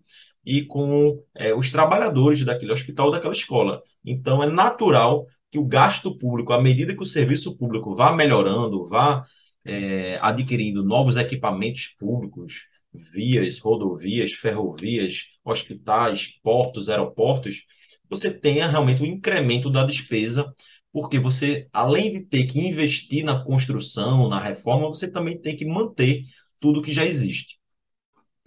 e 0.48 0.64
com 0.64 1.22
é, 1.34 1.54
os 1.54 1.70
trabalhadores 1.70 2.42
daquele 2.42 2.72
hospital, 2.72 3.10
daquela 3.10 3.34
escola. 3.34 3.82
Então, 4.02 4.42
é 4.42 4.48
natural 4.48 5.26
que 5.50 5.58
o 5.58 5.66
gasto 5.66 6.16
público, 6.16 6.54
à 6.54 6.62
medida 6.62 6.94
que 6.96 7.02
o 7.02 7.06
serviço 7.06 7.54
público 7.54 7.94
vá 7.94 8.12
melhorando, 8.16 8.88
vá 8.88 9.26
é, 9.62 10.18
adquirindo 10.22 10.82
novos 10.82 11.18
equipamentos 11.18 11.88
públicos, 11.98 12.64
vias, 12.94 13.58
rodovias, 13.58 14.32
ferrovias, 14.32 15.26
hospitais, 15.44 16.28
portos, 16.42 16.88
aeroportos, 16.88 17.64
você 18.08 18.30
tenha 18.32 18.70
realmente 18.70 19.02
um 19.02 19.06
incremento 19.06 19.68
da 19.68 19.84
despesa, 19.84 20.50
porque 20.90 21.18
você, 21.18 21.68
além 21.74 22.10
de 22.10 22.20
ter 22.22 22.46
que 22.46 22.58
investir 22.58 23.22
na 23.22 23.44
construção, 23.44 24.30
na 24.30 24.40
reforma, 24.40 24.88
você 24.88 25.10
também 25.10 25.38
tem 25.38 25.54
que 25.54 25.66
manter 25.66 26.22
tudo 26.58 26.80
que 26.80 26.90
já 26.92 27.04
existe. 27.04 27.57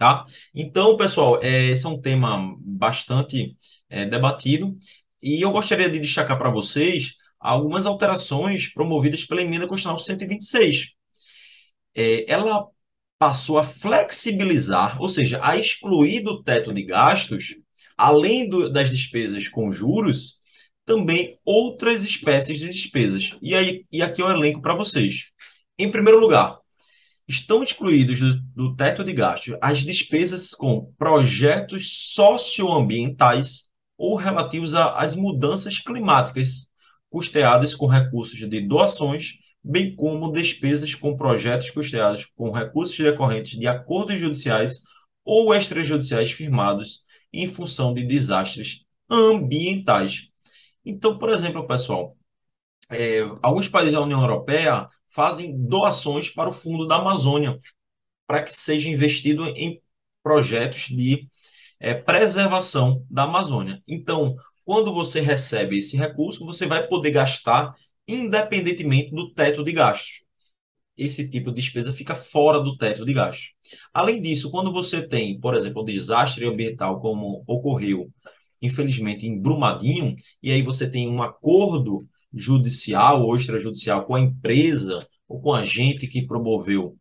Tá? 0.02 0.26
Então, 0.52 0.96
pessoal, 0.96 1.40
é, 1.40 1.66
esse 1.66 1.86
é 1.86 1.88
um 1.88 2.00
tema 2.00 2.56
bastante 2.58 3.56
é, 3.88 4.04
debatido 4.04 4.74
e 5.22 5.40
eu 5.40 5.52
gostaria 5.52 5.88
de 5.88 6.00
destacar 6.00 6.36
para 6.36 6.50
vocês 6.50 7.12
algumas 7.38 7.86
alterações 7.86 8.66
promovidas 8.66 9.24
pela 9.24 9.42
emenda 9.42 9.64
constitucional 9.68 10.00
126 10.00 10.88
é, 11.94 12.24
ela 12.28 12.66
passou 13.16 13.58
a 13.58 13.62
flexibilizar, 13.62 15.00
ou 15.00 15.08
seja, 15.08 15.38
a 15.40 15.56
excluir 15.56 16.22
do 16.22 16.42
teto 16.42 16.74
de 16.74 16.82
gastos, 16.82 17.54
além 17.96 18.48
do, 18.48 18.72
das 18.72 18.90
despesas 18.90 19.46
com 19.46 19.70
juros, 19.70 20.38
também 20.84 21.38
outras 21.44 22.02
espécies 22.02 22.58
de 22.58 22.68
despesas. 22.68 23.36
E, 23.40 23.54
aí, 23.54 23.86
e 23.92 24.02
aqui 24.02 24.20
eu 24.20 24.28
elenco 24.28 24.60
para 24.60 24.74
vocês. 24.74 25.26
Em 25.78 25.92
primeiro 25.92 26.18
lugar, 26.18 26.58
estão 27.32 27.62
excluídos 27.62 28.20
do, 28.20 28.40
do 28.54 28.76
teto 28.76 29.02
de 29.02 29.12
gastos 29.12 29.56
as 29.60 29.82
despesas 29.82 30.50
com 30.50 30.92
projetos 30.98 32.12
socioambientais 32.12 33.70
ou 33.96 34.16
relativos 34.16 34.74
às 34.74 35.16
mudanças 35.16 35.78
climáticas, 35.78 36.68
custeadas 37.08 37.74
com 37.74 37.86
recursos 37.86 38.38
de 38.38 38.60
doações, 38.60 39.38
bem 39.64 39.94
como 39.94 40.32
despesas 40.32 40.94
com 40.94 41.16
projetos 41.16 41.70
custeados 41.70 42.26
com 42.34 42.50
recursos 42.50 42.98
decorrentes 42.98 43.58
de 43.58 43.66
acordos 43.66 44.18
judiciais 44.18 44.80
ou 45.24 45.54
extrajudiciais 45.54 46.32
firmados 46.32 47.02
em 47.32 47.48
função 47.48 47.94
de 47.94 48.04
desastres 48.04 48.84
ambientais. 49.08 50.28
Então, 50.84 51.16
por 51.16 51.30
exemplo, 51.30 51.66
pessoal, 51.66 52.16
é, 52.90 53.20
alguns 53.42 53.68
países 53.68 53.92
da 53.92 54.02
União 54.02 54.20
Europeia 54.20 54.88
fazem 55.12 55.56
doações 55.66 56.30
para 56.30 56.50
o 56.50 56.52
Fundo 56.52 56.86
da 56.86 56.96
Amazônia, 56.96 57.58
para 58.26 58.42
que 58.42 58.54
seja 58.54 58.88
investido 58.88 59.46
em 59.48 59.80
projetos 60.22 60.88
de 60.88 61.28
é, 61.80 61.94
preservação 61.94 63.04
da 63.10 63.24
Amazônia. 63.24 63.82
Então, 63.86 64.36
quando 64.64 64.92
você 64.92 65.20
recebe 65.20 65.78
esse 65.78 65.96
recurso, 65.96 66.44
você 66.46 66.66
vai 66.66 66.86
poder 66.86 67.10
gastar 67.10 67.74
independentemente 68.06 69.10
do 69.10 69.32
teto 69.32 69.64
de 69.64 69.72
gastos. 69.72 70.22
Esse 70.96 71.28
tipo 71.28 71.50
de 71.50 71.56
despesa 71.56 71.92
fica 71.92 72.14
fora 72.14 72.60
do 72.60 72.76
teto 72.76 73.04
de 73.04 73.12
gastos. 73.14 73.52
Além 73.92 74.20
disso, 74.20 74.50
quando 74.50 74.72
você 74.72 75.06
tem, 75.06 75.40
por 75.40 75.54
exemplo, 75.54 75.82
um 75.82 75.84
desastre 75.84 76.46
ambiental 76.46 77.00
como 77.00 77.42
ocorreu, 77.46 78.10
infelizmente, 78.60 79.26
em 79.26 79.40
Brumadinho, 79.40 80.14
e 80.42 80.52
aí 80.52 80.62
você 80.62 80.88
tem 80.88 81.08
um 81.08 81.22
acordo 81.22 82.06
judicial 82.34 83.22
ou 83.22 83.36
extrajudicial 83.36 84.04
com 84.04 84.14
a 84.14 84.20
empresa 84.20 85.06
ou 85.28 85.40
com 85.40 85.52
a 85.52 85.64
gente 85.64 86.06
que 86.06 86.26
promoveu 86.26 86.96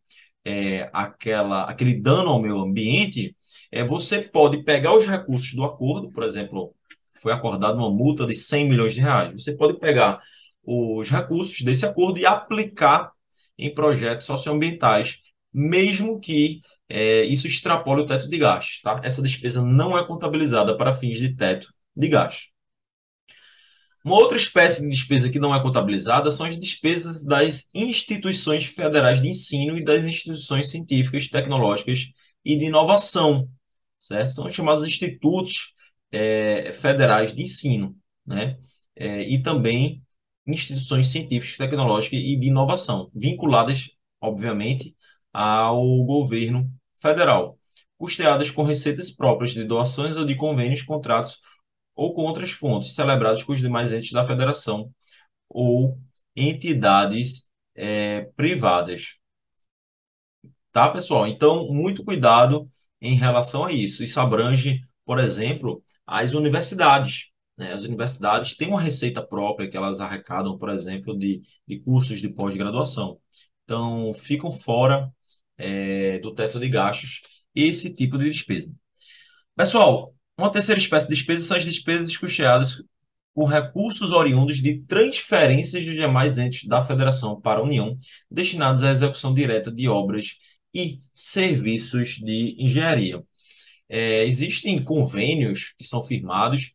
é, 0.45 0.89
aquela, 0.93 1.63
aquele 1.65 1.99
dano 1.99 2.29
ao 2.29 2.41
meio 2.41 2.59
ambiente, 2.59 3.35
é, 3.71 3.83
você 3.83 4.21
pode 4.21 4.63
pegar 4.63 4.95
os 4.95 5.05
recursos 5.05 5.53
do 5.53 5.63
acordo, 5.63 6.11
por 6.11 6.23
exemplo, 6.23 6.73
foi 7.21 7.31
acordada 7.31 7.77
uma 7.77 7.89
multa 7.89 8.25
de 8.25 8.35
100 8.35 8.69
milhões 8.69 8.93
de 8.93 8.99
reais. 8.99 9.31
Você 9.33 9.53
pode 9.55 9.79
pegar 9.79 10.21
os 10.63 11.09
recursos 11.09 11.61
desse 11.61 11.85
acordo 11.85 12.19
e 12.19 12.25
aplicar 12.25 13.11
em 13.57 13.73
projetos 13.73 14.25
socioambientais, 14.25 15.19
mesmo 15.53 16.19
que 16.19 16.61
é, 16.89 17.23
isso 17.23 17.47
extrapole 17.47 18.01
o 18.01 18.05
teto 18.05 18.27
de 18.27 18.37
gastos. 18.37 18.81
Tá? 18.81 18.99
Essa 19.03 19.21
despesa 19.21 19.61
não 19.61 19.97
é 19.97 20.05
contabilizada 20.05 20.75
para 20.75 20.95
fins 20.95 21.17
de 21.17 21.35
teto 21.35 21.71
de 21.95 22.07
gastos. 22.07 22.49
Uma 24.03 24.15
outra 24.15 24.37
espécie 24.37 24.81
de 24.81 24.89
despesa 24.89 25.29
que 25.29 25.39
não 25.39 25.53
é 25.53 25.61
contabilizada 25.61 26.31
são 26.31 26.45
as 26.45 26.57
despesas 26.59 27.23
das 27.23 27.67
instituições 27.73 28.65
federais 28.65 29.21
de 29.21 29.29
ensino 29.29 29.77
e 29.77 29.83
das 29.83 30.03
instituições 30.03 30.71
científicas, 30.71 31.27
tecnológicas 31.29 32.07
e 32.43 32.57
de 32.57 32.65
inovação, 32.65 33.47
certo? 33.99 34.33
São 34.33 34.49
chamados 34.49 34.87
institutos 34.87 35.73
é, 36.11 36.71
federais 36.73 37.33
de 37.33 37.43
ensino, 37.43 37.95
né? 38.25 38.57
É, 38.95 39.21
e 39.21 39.41
também 39.41 40.03
instituições 40.47 41.07
científicas, 41.07 41.57
tecnológicas 41.57 42.19
e 42.19 42.35
de 42.35 42.47
inovação, 42.47 43.09
vinculadas, 43.13 43.89
obviamente, 44.19 44.95
ao 45.31 46.03
governo 46.03 46.69
federal, 46.99 47.57
custeadas 47.97 48.49
com 48.49 48.63
receitas 48.63 49.11
próprias 49.11 49.51
de 49.53 49.63
doações 49.63 50.17
ou 50.17 50.25
de 50.25 50.35
convênios, 50.35 50.81
contratos 50.83 51.37
ou 51.95 52.13
com 52.13 52.23
outras 52.23 52.51
fontes, 52.51 52.95
celebrados 52.95 53.43
com 53.43 53.53
os 53.53 53.59
demais 53.59 53.93
entes 53.93 54.11
da 54.11 54.25
federação 54.25 54.91
ou 55.49 55.99
entidades 56.35 57.47
é, 57.75 58.23
privadas. 58.35 59.15
Tá, 60.71 60.89
pessoal? 60.89 61.27
Então, 61.27 61.67
muito 61.67 62.03
cuidado 62.03 62.69
em 63.01 63.15
relação 63.15 63.65
a 63.65 63.71
isso. 63.71 64.03
Isso 64.03 64.19
abrange, 64.19 64.81
por 65.05 65.19
exemplo, 65.19 65.83
as 66.05 66.33
universidades. 66.33 67.29
Né? 67.57 67.73
As 67.73 67.83
universidades 67.83 68.55
têm 68.55 68.69
uma 68.69 68.81
receita 68.81 69.21
própria 69.25 69.69
que 69.69 69.75
elas 69.77 69.99
arrecadam, 69.99 70.57
por 70.57 70.69
exemplo, 70.69 71.17
de, 71.17 71.41
de 71.67 71.79
cursos 71.79 72.21
de 72.21 72.29
pós-graduação. 72.29 73.19
Então, 73.65 74.13
ficam 74.13 74.51
fora 74.51 75.11
é, 75.57 76.19
do 76.19 76.33
teto 76.33 76.59
de 76.59 76.69
gastos 76.69 77.21
esse 77.55 77.93
tipo 77.93 78.17
de 78.17 78.29
despesa. 78.29 78.71
Pessoal, 79.55 80.15
uma 80.41 80.51
terceira 80.51 80.79
espécie 80.79 81.07
de 81.07 81.13
despesa 81.13 81.43
são 81.43 81.57
as 81.57 81.63
despesas 81.63 82.15
custeadas 82.17 82.83
com 83.33 83.45
recursos 83.45 84.11
oriundos 84.11 84.57
de 84.61 84.81
transferências 84.83 85.83
de 85.83 85.95
demais 85.95 86.37
entes 86.37 86.67
da 86.67 86.83
federação 86.83 87.39
para 87.39 87.59
a 87.59 87.63
União, 87.63 87.97
destinados 88.29 88.83
à 88.83 88.91
execução 88.91 89.33
direta 89.33 89.71
de 89.71 89.87
obras 89.87 90.37
e 90.73 91.01
serviços 91.13 92.15
de 92.17 92.55
engenharia. 92.59 93.23
É, 93.89 94.25
existem 94.25 94.83
convênios 94.83 95.73
que 95.77 95.85
são 95.85 96.03
firmados 96.03 96.73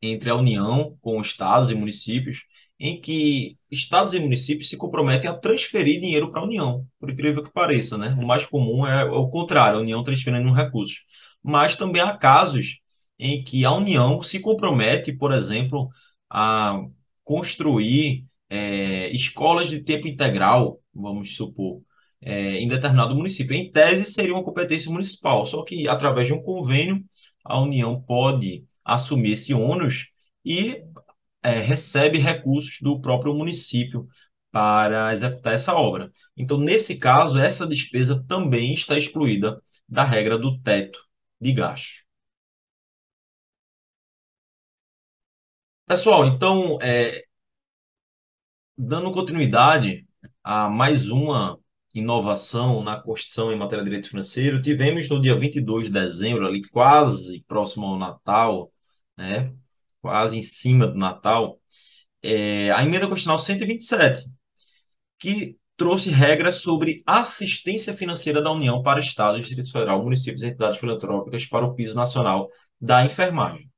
entre 0.00 0.30
a 0.30 0.34
União 0.34 0.96
com 1.00 1.20
estados 1.20 1.70
e 1.70 1.74
municípios, 1.74 2.46
em 2.78 3.00
que 3.00 3.56
estados 3.70 4.12
e 4.14 4.18
municípios 4.20 4.68
se 4.68 4.76
comprometem 4.76 5.30
a 5.30 5.34
transferir 5.34 6.00
dinheiro 6.00 6.30
para 6.32 6.40
a 6.40 6.44
União, 6.44 6.86
por 6.98 7.10
incrível 7.10 7.42
que 7.42 7.52
pareça, 7.52 7.96
né? 7.96 8.16
O 8.20 8.26
mais 8.26 8.44
comum 8.44 8.86
é 8.86 9.04
o 9.04 9.28
contrário, 9.28 9.78
a 9.78 9.80
União 9.80 10.02
transferindo 10.02 10.52
recursos. 10.52 11.04
Mas 11.42 11.76
também 11.76 12.02
há 12.02 12.16
casos 12.16 12.78
em 13.18 13.42
que 13.44 13.64
a 13.64 13.72
União 13.72 14.22
se 14.22 14.40
compromete, 14.40 15.12
por 15.12 15.32
exemplo, 15.32 15.88
a 16.30 16.80
construir 17.24 18.26
é, 18.50 19.10
escolas 19.12 19.70
de 19.70 19.80
tempo 19.80 20.08
integral, 20.08 20.80
vamos 20.94 21.36
supor, 21.36 21.82
é, 22.20 22.56
em 22.56 22.68
determinado 22.68 23.14
município. 23.14 23.54
Em 23.54 23.70
tese, 23.70 24.06
seria 24.06 24.34
uma 24.34 24.44
competência 24.44 24.90
municipal, 24.90 25.46
só 25.46 25.64
que 25.64 25.88
através 25.88 26.26
de 26.26 26.32
um 26.32 26.42
convênio, 26.42 27.04
a 27.44 27.60
União 27.60 28.00
pode 28.00 28.64
assumir 28.84 29.32
esse 29.32 29.54
ônus 29.54 30.08
e 30.44 30.82
é, 31.42 31.58
recebe 31.60 32.18
recursos 32.18 32.78
do 32.80 33.00
próprio 33.00 33.34
município 33.34 34.08
para 34.50 35.12
executar 35.12 35.54
essa 35.54 35.74
obra. 35.74 36.12
Então, 36.36 36.58
nesse 36.58 36.96
caso, 36.96 37.38
essa 37.38 37.66
despesa 37.66 38.22
também 38.28 38.74
está 38.74 38.98
excluída 38.98 39.62
da 39.88 40.04
regra 40.04 40.38
do 40.38 40.58
teto 40.60 41.00
de 41.42 41.52
gasto. 41.52 42.02
Pessoal, 45.86 46.26
então, 46.26 46.78
é, 46.80 47.24
dando 48.76 49.12
continuidade 49.12 50.06
a 50.42 50.68
mais 50.68 51.08
uma 51.10 51.58
inovação 51.94 52.82
na 52.82 53.00
Constituição 53.00 53.52
em 53.52 53.58
matéria 53.58 53.84
de 53.84 53.90
direito 53.90 54.08
financeiro. 54.08 54.62
Tivemos 54.62 55.08
no 55.08 55.20
dia 55.20 55.36
22 55.36 55.86
de 55.86 55.92
dezembro, 55.92 56.46
ali 56.46 56.62
quase 56.68 57.42
próximo 57.46 57.86
ao 57.86 57.98
Natal, 57.98 58.72
né? 59.16 59.52
quase 60.00 60.38
em 60.38 60.42
cima 60.42 60.86
do 60.86 60.96
Natal, 60.98 61.60
é, 62.22 62.70
a 62.72 62.82
emenda 62.82 63.08
constitucional 63.08 63.38
127, 63.38 64.30
que 65.18 65.58
trouxe 65.76 66.10
regras 66.10 66.56
sobre 66.56 67.02
assistência 67.06 67.94
financeira 67.94 68.42
da 68.42 68.50
União 68.52 68.82
para 68.82 69.00
Estados, 69.00 69.42
Distrito 69.46 69.72
Federal, 69.72 70.02
municípios 70.02 70.42
e 70.42 70.46
entidades 70.46 70.78
filantrópicas 70.78 71.46
para 71.46 71.64
o 71.64 71.74
piso 71.74 71.94
nacional 71.94 72.48
da 72.80 73.04
enfermagem. 73.04 73.70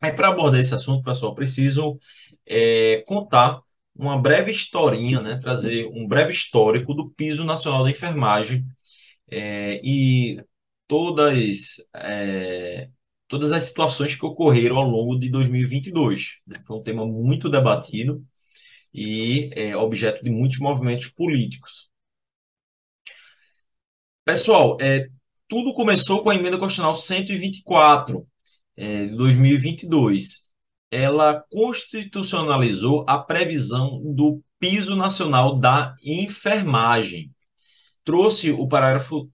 Aí, 0.00 0.12
para 0.12 0.28
abordar 0.28 0.60
esse 0.60 0.74
assunto, 0.74 1.04
pessoal, 1.04 1.34
preciso 1.34 1.98
é, 2.46 3.04
contar 3.06 3.60
uma 3.94 4.18
breve 4.20 4.50
historinha, 4.50 5.20
né, 5.20 5.38
trazer 5.38 5.86
um 5.88 6.06
breve 6.08 6.32
histórico 6.32 6.94
do 6.94 7.10
piso 7.10 7.44
nacional 7.44 7.84
da 7.84 7.90
enfermagem 7.90 8.64
é, 9.30 9.80
e 9.84 10.42
todas, 10.88 11.76
é, 11.94 12.88
todas 13.28 13.52
as 13.52 13.64
situações 13.64 14.14
que 14.14 14.26
ocorreram 14.26 14.78
ao 14.78 14.88
longo 14.88 15.18
de 15.18 15.30
2022. 15.30 16.38
Né? 16.46 16.60
Foi 16.66 16.78
um 16.78 16.82
tema 16.82 17.06
muito 17.06 17.48
debatido 17.48 18.24
e 18.92 19.50
é, 19.54 19.76
objeto 19.76 20.22
de 20.22 20.30
muitos 20.30 20.58
movimentos 20.58 21.08
políticos. 21.08 21.90
Pessoal, 24.24 24.76
é, 24.80 25.08
tudo 25.48 25.72
começou 25.72 26.22
com 26.22 26.30
a 26.30 26.34
emenda 26.34 26.58
constitucional 26.58 26.94
124 26.94 28.26
é, 28.76 29.06
de 29.06 29.16
2022 29.16 30.42
ela 30.92 31.42
constitucionalizou 31.50 33.06
a 33.08 33.16
previsão 33.16 33.98
do 34.14 34.42
piso 34.60 34.94
nacional 34.94 35.58
da 35.58 35.94
enfermagem. 36.04 37.32
Trouxe 38.04 38.50
o 38.50 38.68
parágrafo 38.68 39.30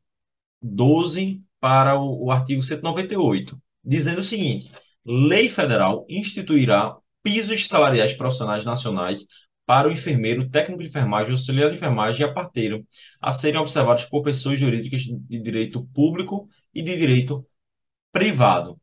12 0.62 1.42
para 1.58 1.98
o, 1.98 2.26
o 2.26 2.30
artigo 2.30 2.62
198, 2.62 3.60
dizendo 3.84 4.20
o 4.20 4.24
seguinte: 4.24 4.70
lei 5.04 5.48
federal 5.48 6.06
instituirá 6.08 6.96
pisos 7.24 7.66
salariais 7.66 8.12
profissionais 8.14 8.64
nacionais 8.64 9.26
para 9.68 9.88
o 9.88 9.92
enfermeiro, 9.92 10.48
técnico 10.48 10.82
de 10.82 10.88
enfermagem, 10.88 11.32
auxiliar 11.32 11.68
de 11.70 11.76
enfermagem 11.76 12.22
e 12.22 12.24
a 12.24 12.32
parteiro, 12.32 12.86
a 13.20 13.32
serem 13.32 13.60
observados 13.60 14.04
por 14.06 14.22
pessoas 14.22 14.58
jurídicas 14.58 15.02
de 15.02 15.40
direito 15.40 15.86
público 15.88 16.48
e 16.74 16.82
de 16.82 16.96
direito 16.96 17.46
privado. 18.12 18.80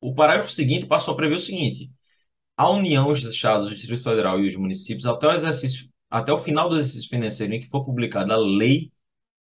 o 0.00 0.14
parágrafo 0.14 0.50
seguinte 0.52 0.86
passou 0.86 1.14
a 1.14 1.16
prever 1.16 1.36
o 1.36 1.40
seguinte: 1.40 1.90
a 2.56 2.70
União, 2.70 3.10
os 3.10 3.24
Estados, 3.24 3.68
o 3.68 3.74
Distrito 3.74 4.02
Federal 4.04 4.40
e 4.40 4.48
os 4.48 4.56
municípios, 4.56 5.06
até 5.06 5.26
o 5.28 5.32
exercício, 5.32 5.88
até 6.10 6.32
o 6.32 6.38
final 6.38 6.68
do 6.68 6.76
exercício 6.78 7.10
financeiro 7.10 7.54
em 7.54 7.60
que 7.60 7.68
for 7.68 7.84
publicada 7.84 8.34
a 8.34 8.38
lei 8.38 8.92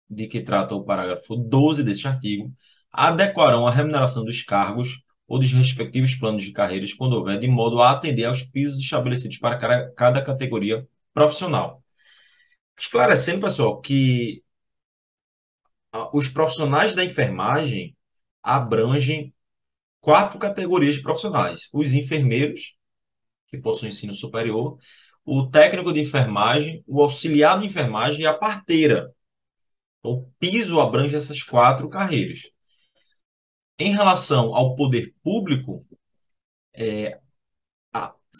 de 0.09 0.27
que 0.27 0.41
trata 0.41 0.75
o 0.75 0.83
parágrafo 0.83 1.35
12 1.35 1.83
deste 1.83 2.07
artigo, 2.07 2.53
adequarão 2.91 3.67
a 3.67 3.71
remuneração 3.71 4.25
dos 4.25 4.41
cargos 4.43 5.01
ou 5.29 5.39
dos 5.39 5.53
respectivos 5.53 6.15
planos 6.15 6.43
de 6.43 6.51
carreiras 6.51 6.93
quando 6.93 7.13
houver, 7.13 7.39
de 7.39 7.47
modo 7.47 7.81
a 7.81 7.91
atender 7.91 8.25
aos 8.25 8.43
pisos 8.43 8.79
estabelecidos 8.79 9.37
para 9.37 9.91
cada 9.93 10.23
categoria 10.23 10.87
profissional. 11.13 11.83
Esclarecendo, 12.77 13.41
pessoal, 13.41 13.79
que 13.79 14.43
os 16.13 16.27
profissionais 16.27 16.95
da 16.95 17.05
enfermagem 17.05 17.95
abrangem 18.41 19.33
quatro 19.99 20.39
categorias 20.39 20.95
de 20.95 21.03
profissionais: 21.03 21.69
os 21.73 21.93
enfermeiros, 21.93 22.75
que 23.47 23.57
possuem 23.57 23.91
ensino 23.91 24.15
superior, 24.15 24.79
o 25.23 25.47
técnico 25.47 25.93
de 25.93 25.99
enfermagem, 26.01 26.83
o 26.87 27.01
auxiliar 27.03 27.59
de 27.59 27.67
enfermagem 27.67 28.21
e 28.21 28.27
a 28.27 28.33
parteira. 28.33 29.13
Então, 29.99 30.11
o 30.11 30.33
piso 30.39 30.79
abrange 30.79 31.15
essas 31.15 31.43
quatro 31.43 31.87
carreiras. 31.89 32.49
Em 33.79 33.93
relação 33.93 34.53
ao 34.53 34.75
poder 34.75 35.13
público, 35.23 35.85
é, 36.73 37.19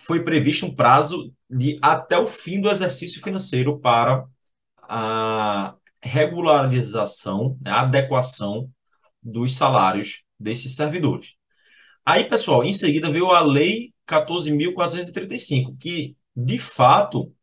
foi 0.06 0.24
previsto 0.24 0.66
um 0.66 0.76
prazo 0.76 1.34
de 1.50 1.78
até 1.82 2.18
o 2.18 2.28
fim 2.28 2.62
do 2.62 2.70
exercício 2.70 3.22
financeiro 3.22 3.80
para 3.80 4.26
a 4.84 5.76
regularização, 6.02 7.58
né, 7.62 7.72
a 7.72 7.82
adequação 7.82 8.72
dos 9.22 9.56
salários 9.56 10.24
desses 10.40 10.76
servidores. 10.76 11.36
Aí, 12.06 12.26
pessoal, 12.26 12.64
em 12.64 12.74
seguida 12.74 13.12
veio 13.12 13.30
a 13.32 13.42
Lei 13.42 13.94
14.435, 14.06 15.76
que, 15.78 16.16
de 16.36 16.58
fato, 16.58 17.34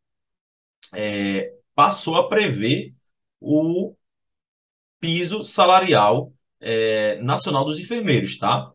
é, 0.93 1.53
passou 1.75 2.15
a 2.15 2.27
prever 2.27 2.93
o 3.39 3.95
piso 4.99 5.43
salarial 5.43 6.33
é, 6.59 7.21
nacional 7.21 7.65
dos 7.65 7.79
enfermeiros, 7.79 8.37
tá? 8.37 8.71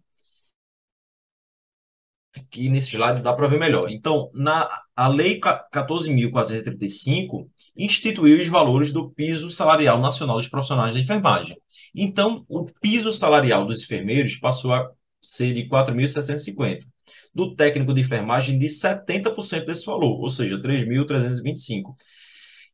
Aqui 2.34 2.70
nesse 2.70 2.96
slide 2.96 3.22
dá 3.22 3.32
para 3.34 3.46
ver 3.46 3.58
melhor. 3.58 3.90
Então, 3.90 4.30
na, 4.32 4.66
a 4.96 5.06
Lei 5.08 5.38
14.435 5.38 7.46
instituiu 7.76 8.40
os 8.40 8.48
valores 8.48 8.90
do 8.90 9.10
piso 9.10 9.50
salarial 9.50 10.00
nacional 10.00 10.36
dos 10.36 10.48
profissionais 10.48 10.94
da 10.94 11.00
enfermagem. 11.00 11.58
Então, 11.94 12.44
o 12.48 12.64
piso 12.80 13.12
salarial 13.12 13.66
dos 13.66 13.82
enfermeiros 13.82 14.36
passou 14.36 14.72
a 14.72 14.90
ser 15.20 15.52
de 15.52 15.68
4.650. 15.68 16.86
Do 17.34 17.54
técnico 17.54 17.92
de 17.92 18.00
enfermagem, 18.00 18.58
de 18.58 18.66
70% 18.66 19.66
desse 19.66 19.84
valor, 19.84 20.20
ou 20.20 20.30
seja, 20.30 20.58
3.325. 20.58 21.94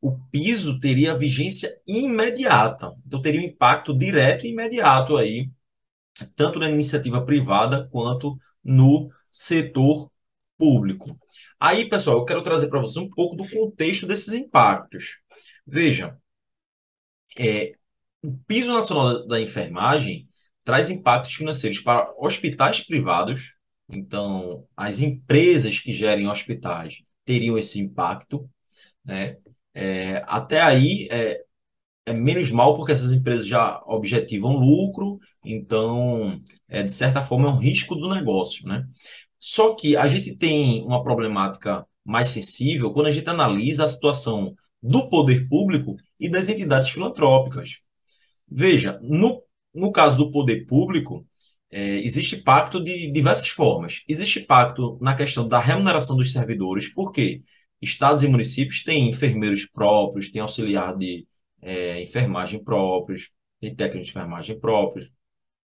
o 0.00 0.18
piso 0.30 0.80
teria 0.80 1.16
vigência 1.16 1.70
imediata. 1.86 2.92
Então, 3.06 3.20
teria 3.20 3.40
um 3.40 3.44
impacto 3.44 3.96
direto 3.96 4.46
e 4.46 4.50
imediato 4.50 5.16
aí, 5.16 5.50
tanto 6.34 6.58
na 6.58 6.70
iniciativa 6.70 7.24
privada 7.24 7.88
quanto 7.90 8.38
no 8.64 9.10
setor 9.30 10.10
público. 10.58 11.18
Aí, 11.58 11.88
pessoal, 11.88 12.18
eu 12.18 12.24
quero 12.24 12.42
trazer 12.42 12.68
para 12.68 12.80
vocês 12.80 12.96
um 12.96 13.10
pouco 13.10 13.36
do 13.36 13.48
contexto 13.48 14.06
desses 14.06 14.32
impactos. 14.34 15.18
Veja, 15.66 16.16
é, 17.38 17.74
o 18.22 18.36
piso 18.46 18.72
nacional 18.72 19.26
da 19.26 19.40
enfermagem 19.40 20.28
traz 20.64 20.90
impactos 20.90 21.34
financeiros 21.34 21.80
para 21.80 22.12
hospitais 22.18 22.80
privados. 22.80 23.56
Então, 23.88 24.66
as 24.76 25.00
empresas 25.00 25.80
que 25.80 25.92
gerem 25.92 26.28
hospitais 26.28 27.02
teriam 27.24 27.58
esse 27.58 27.80
impacto, 27.80 28.48
né? 29.04 29.36
É, 29.74 30.22
até 30.26 30.60
aí 30.60 31.08
é, 31.10 31.42
é, 32.06 32.12
menos 32.12 32.50
mal 32.50 32.76
porque 32.76 32.92
essas 32.92 33.12
empresas 33.12 33.46
já 33.46 33.80
objetivam 33.86 34.56
lucro, 34.56 35.18
então, 35.44 36.40
é, 36.68 36.82
de 36.82 36.92
certa 36.92 37.22
forma, 37.22 37.48
é 37.48 37.50
um 37.52 37.58
risco 37.58 37.94
do 37.94 38.08
negócio, 38.12 38.66
né? 38.66 38.86
Só 39.38 39.74
que 39.74 39.96
a 39.96 40.06
gente 40.08 40.36
tem 40.36 40.82
uma 40.84 41.02
problemática 41.02 41.86
mais 42.04 42.30
sensível 42.30 42.92
quando 42.92 43.06
a 43.06 43.10
gente 43.10 43.28
analisa 43.28 43.84
a 43.84 43.88
situação 43.88 44.54
do 44.82 45.08
poder 45.08 45.48
público 45.48 45.96
e 46.18 46.28
das 46.30 46.48
entidades 46.48 46.90
filantrópicas. 46.90 47.78
Veja, 48.48 48.98
no, 49.02 49.42
no 49.74 49.92
caso 49.92 50.16
do 50.16 50.30
poder 50.30 50.66
público, 50.66 51.26
é, 51.70 51.98
existe 52.00 52.36
pacto 52.36 52.82
de 52.82 53.10
diversas 53.12 53.48
formas. 53.48 54.02
Existe 54.08 54.40
pacto 54.40 54.98
na 55.00 55.14
questão 55.14 55.46
da 55.46 55.60
remuneração 55.60 56.16
dos 56.16 56.32
servidores, 56.32 56.92
porque 56.92 57.42
estados 57.80 58.24
e 58.24 58.28
municípios 58.28 58.82
têm 58.82 59.08
enfermeiros 59.08 59.66
próprios, 59.66 60.30
têm 60.30 60.42
auxiliar 60.42 60.96
de 60.96 61.26
é, 61.62 62.02
enfermagem 62.02 62.62
próprios, 62.62 63.30
têm 63.60 63.74
técnicos 63.74 64.08
de 64.08 64.10
enfermagem 64.12 64.58
próprios, 64.58 65.10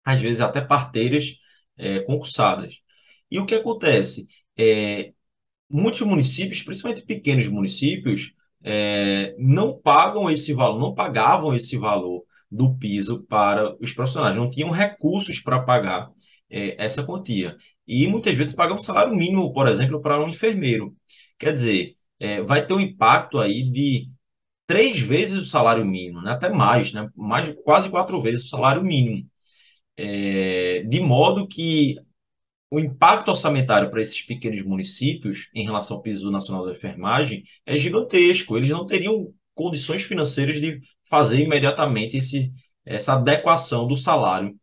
às 0.06 0.20
vezes 0.20 0.42
até 0.42 0.62
parteiras 0.62 1.36
é, 1.78 2.02
concursadas. 2.02 2.76
E 3.30 3.40
o 3.40 3.46
que 3.46 3.56
acontece? 3.56 4.28
É, 4.58 5.14
muitos 5.70 6.02
municípios, 6.02 6.62
principalmente 6.64 7.06
pequenos 7.06 7.48
municípios, 7.48 8.34
é, 8.64 9.36
não 9.38 9.78
pagam 9.80 10.30
esse 10.30 10.54
valor, 10.54 10.80
não 10.80 10.94
pagavam 10.94 11.56
esse 11.56 11.78
valor 11.78 12.26
do 12.50 12.76
piso 12.78 13.24
para 13.24 13.76
os 13.82 13.94
profissionais, 13.94 14.36
não 14.36 14.50
tinham 14.50 14.72
recursos 14.72 15.40
para 15.40 15.62
pagar 15.62 16.10
é, 16.50 16.84
essa 16.84 17.04
quantia. 17.04 17.58
E 17.88 18.08
muitas 18.08 18.34
vezes 18.36 18.54
pagam 18.54 18.78
salário 18.78 19.16
mínimo, 19.16 19.52
por 19.54 19.68
exemplo, 19.68 20.02
para 20.02 20.20
um 20.24 20.30
enfermeiro. 20.30 20.96
Quer 21.38 21.54
dizer, 21.54 21.96
é, 22.20 22.42
vai 22.42 22.66
ter 22.66 22.74
um 22.74 22.80
impacto 22.80 23.40
aí 23.40 23.70
de 23.70 24.10
três 24.68 25.00
vezes 25.00 25.40
o 25.40 25.46
salário 25.46 25.86
mínimo, 25.86 26.22
né? 26.22 26.32
até 26.32 26.50
mais, 26.50 26.94
né? 26.94 27.10
mais 27.16 27.54
quase 27.64 27.90
quatro 27.90 28.22
vezes 28.22 28.46
o 28.46 28.50
salário 28.50 28.84
mínimo. 28.84 29.26
É, 29.98 30.84
de 30.84 31.00
modo 31.00 31.48
que 31.48 31.96
o 32.70 32.80
impacto 32.80 33.30
orçamentário 33.30 33.90
para 33.90 34.02
esses 34.02 34.22
pequenos 34.22 34.62
municípios 34.64 35.50
em 35.54 35.64
relação 35.64 35.98
ao 35.98 36.04
piso 36.04 36.30
nacional 36.32 36.66
da 36.66 36.74
enfermagem 36.74 37.44
é 37.66 37.78
gigantesco. 37.78 38.58
Eles 38.58 38.70
não 38.70 38.86
teriam 38.86 39.34
condições 39.54 40.04
financeiras 40.04 40.60
de 40.60 40.82
fazer 41.10 41.40
imediatamente 41.40 42.18
esse, 42.18 42.52
essa 42.86 43.14
adequação 43.14 43.88
do 43.88 43.96
salário 43.98 44.56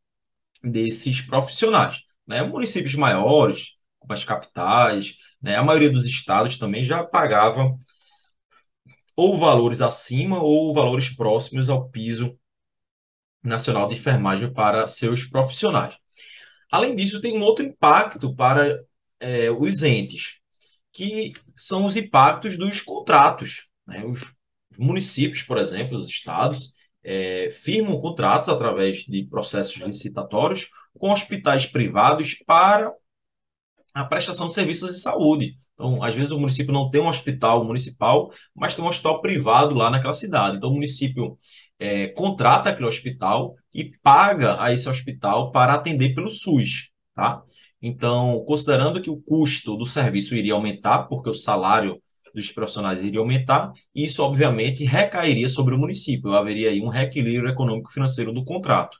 desses 0.62 1.20
profissionais. 1.20 2.00
Né? 2.26 2.42
Municípios 2.42 2.94
maiores, 2.94 3.72
como 3.98 4.12
as 4.12 4.24
capitais, 4.24 5.14
né? 5.40 5.56
a 5.56 5.62
maioria 5.62 5.90
dos 5.90 6.06
estados 6.06 6.58
também 6.58 6.84
já 6.84 7.04
pagava 7.04 7.76
ou 9.16 9.38
valores 9.38 9.80
acima 9.80 10.42
ou 10.42 10.74
valores 10.74 11.08
próximos 11.08 11.68
ao 11.68 11.88
piso 11.88 12.36
nacional 13.42 13.88
de 13.88 13.94
enfermagem 13.94 14.52
para 14.52 14.86
seus 14.86 15.24
profissionais. 15.24 15.96
Além 16.70 16.96
disso, 16.96 17.20
tem 17.20 17.38
um 17.38 17.42
outro 17.42 17.64
impacto 17.64 18.34
para 18.34 18.80
é, 19.20 19.50
os 19.50 19.82
entes, 19.82 20.38
que 20.92 21.32
são 21.56 21.84
os 21.84 21.96
impactos 21.96 22.56
dos 22.56 22.80
contratos. 22.80 23.68
Né? 23.86 24.04
Os 24.04 24.33
municípios, 24.78 25.42
por 25.42 25.58
exemplo, 25.58 25.98
os 25.98 26.08
estados, 26.08 26.74
é, 27.02 27.50
firmam 27.50 28.00
contratos 28.00 28.48
através 28.48 28.98
de 29.04 29.24
processos 29.26 29.76
licitatórios 29.76 30.68
com 30.98 31.10
hospitais 31.10 31.66
privados 31.66 32.34
para 32.46 32.92
a 33.92 34.04
prestação 34.04 34.48
de 34.48 34.54
serviços 34.54 34.94
de 34.94 35.00
saúde. 35.00 35.58
Então, 35.74 36.02
às 36.02 36.14
vezes 36.14 36.30
o 36.30 36.38
município 36.38 36.72
não 36.72 36.90
tem 36.90 37.00
um 37.00 37.08
hospital 37.08 37.64
municipal, 37.64 38.32
mas 38.54 38.74
tem 38.74 38.84
um 38.84 38.88
hospital 38.88 39.20
privado 39.20 39.74
lá 39.74 39.90
naquela 39.90 40.14
cidade. 40.14 40.56
Então, 40.56 40.70
o 40.70 40.74
município 40.74 41.38
é, 41.78 42.08
contrata 42.08 42.70
aquele 42.70 42.88
hospital 42.88 43.54
e 43.72 43.90
paga 44.02 44.62
a 44.62 44.72
esse 44.72 44.88
hospital 44.88 45.50
para 45.50 45.74
atender 45.74 46.14
pelo 46.14 46.30
SUS, 46.30 46.90
tá? 47.14 47.42
Então, 47.82 48.42
considerando 48.46 49.02
que 49.02 49.10
o 49.10 49.20
custo 49.20 49.76
do 49.76 49.84
serviço 49.84 50.34
iria 50.34 50.54
aumentar, 50.54 51.04
porque 51.04 51.28
o 51.28 51.34
salário 51.34 52.00
dos 52.34 52.50
profissionais 52.50 53.02
iria 53.02 53.20
aumentar, 53.20 53.72
isso 53.94 54.22
obviamente 54.22 54.84
recairia 54.84 55.48
sobre 55.48 55.74
o 55.74 55.78
município, 55.78 56.32
haveria 56.32 56.70
aí 56.70 56.80
um 56.80 56.88
reequilíbrio 56.88 57.48
econômico 57.48 57.92
financeiro 57.92 58.32
do 58.32 58.44
contrato. 58.44 58.98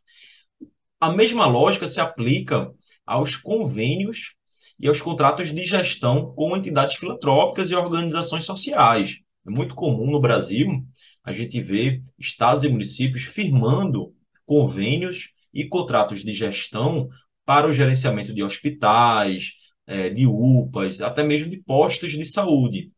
A 1.00 1.10
mesma 1.10 1.46
lógica 1.46 1.88
se 1.88 2.00
aplica 2.00 2.70
aos 3.04 3.36
convênios 3.36 4.34
e 4.78 4.88
aos 4.88 5.00
contratos 5.02 5.52
de 5.52 5.64
gestão 5.64 6.32
com 6.34 6.56
entidades 6.56 6.94
filantrópicas 6.94 7.70
e 7.70 7.74
organizações 7.74 8.44
sociais. 8.44 9.18
É 9.46 9.50
muito 9.50 9.74
comum 9.74 10.10
no 10.10 10.20
Brasil 10.20 10.84
a 11.22 11.32
gente 11.32 11.60
ver 11.60 12.02
estados 12.18 12.64
e 12.64 12.68
municípios 12.68 13.22
firmando 13.24 14.14
convênios 14.44 15.32
e 15.52 15.66
contratos 15.66 16.22
de 16.22 16.32
gestão 16.32 17.08
para 17.44 17.66
o 17.66 17.72
gerenciamento 17.72 18.32
de 18.32 18.42
hospitais, 18.42 19.52
é, 19.86 20.08
de 20.08 20.26
UPAs, 20.26 21.00
até 21.00 21.22
mesmo 21.22 21.50
de 21.50 21.58
postos 21.58 22.12
de 22.12 22.24
saúde. 22.24 22.90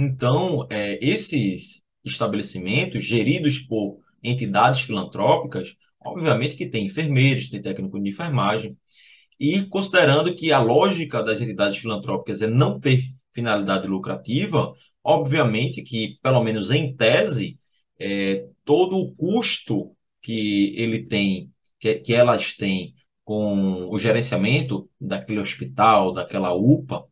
Então, 0.00 0.64
é, 0.70 0.96
esses 1.04 1.82
estabelecimentos 2.04 3.04
geridos 3.04 3.58
por 3.58 3.98
entidades 4.22 4.82
filantrópicas, 4.82 5.74
obviamente 6.00 6.54
que 6.54 6.68
tem 6.68 6.86
enfermeiros, 6.86 7.48
tem 7.50 7.60
técnico 7.60 8.00
de 8.00 8.08
enfermagem, 8.08 8.78
e 9.40 9.64
considerando 9.64 10.32
que 10.36 10.52
a 10.52 10.60
lógica 10.60 11.20
das 11.20 11.40
entidades 11.40 11.78
filantrópicas 11.78 12.42
é 12.42 12.46
não 12.46 12.78
ter 12.78 13.02
finalidade 13.32 13.88
lucrativa, 13.88 14.72
obviamente 15.02 15.82
que, 15.82 16.16
pelo 16.22 16.44
menos 16.44 16.70
em 16.70 16.94
tese, 16.94 17.58
é, 17.98 18.46
todo 18.64 18.96
o 18.96 19.12
custo 19.16 19.96
que 20.22 20.74
ele 20.76 21.06
tem, 21.06 21.50
que, 21.80 21.96
que 21.96 22.14
elas 22.14 22.52
têm 22.52 22.94
com 23.24 23.88
o 23.90 23.98
gerenciamento 23.98 24.88
daquele 25.00 25.40
hospital, 25.40 26.12
daquela 26.12 26.54
UPA, 26.54 27.04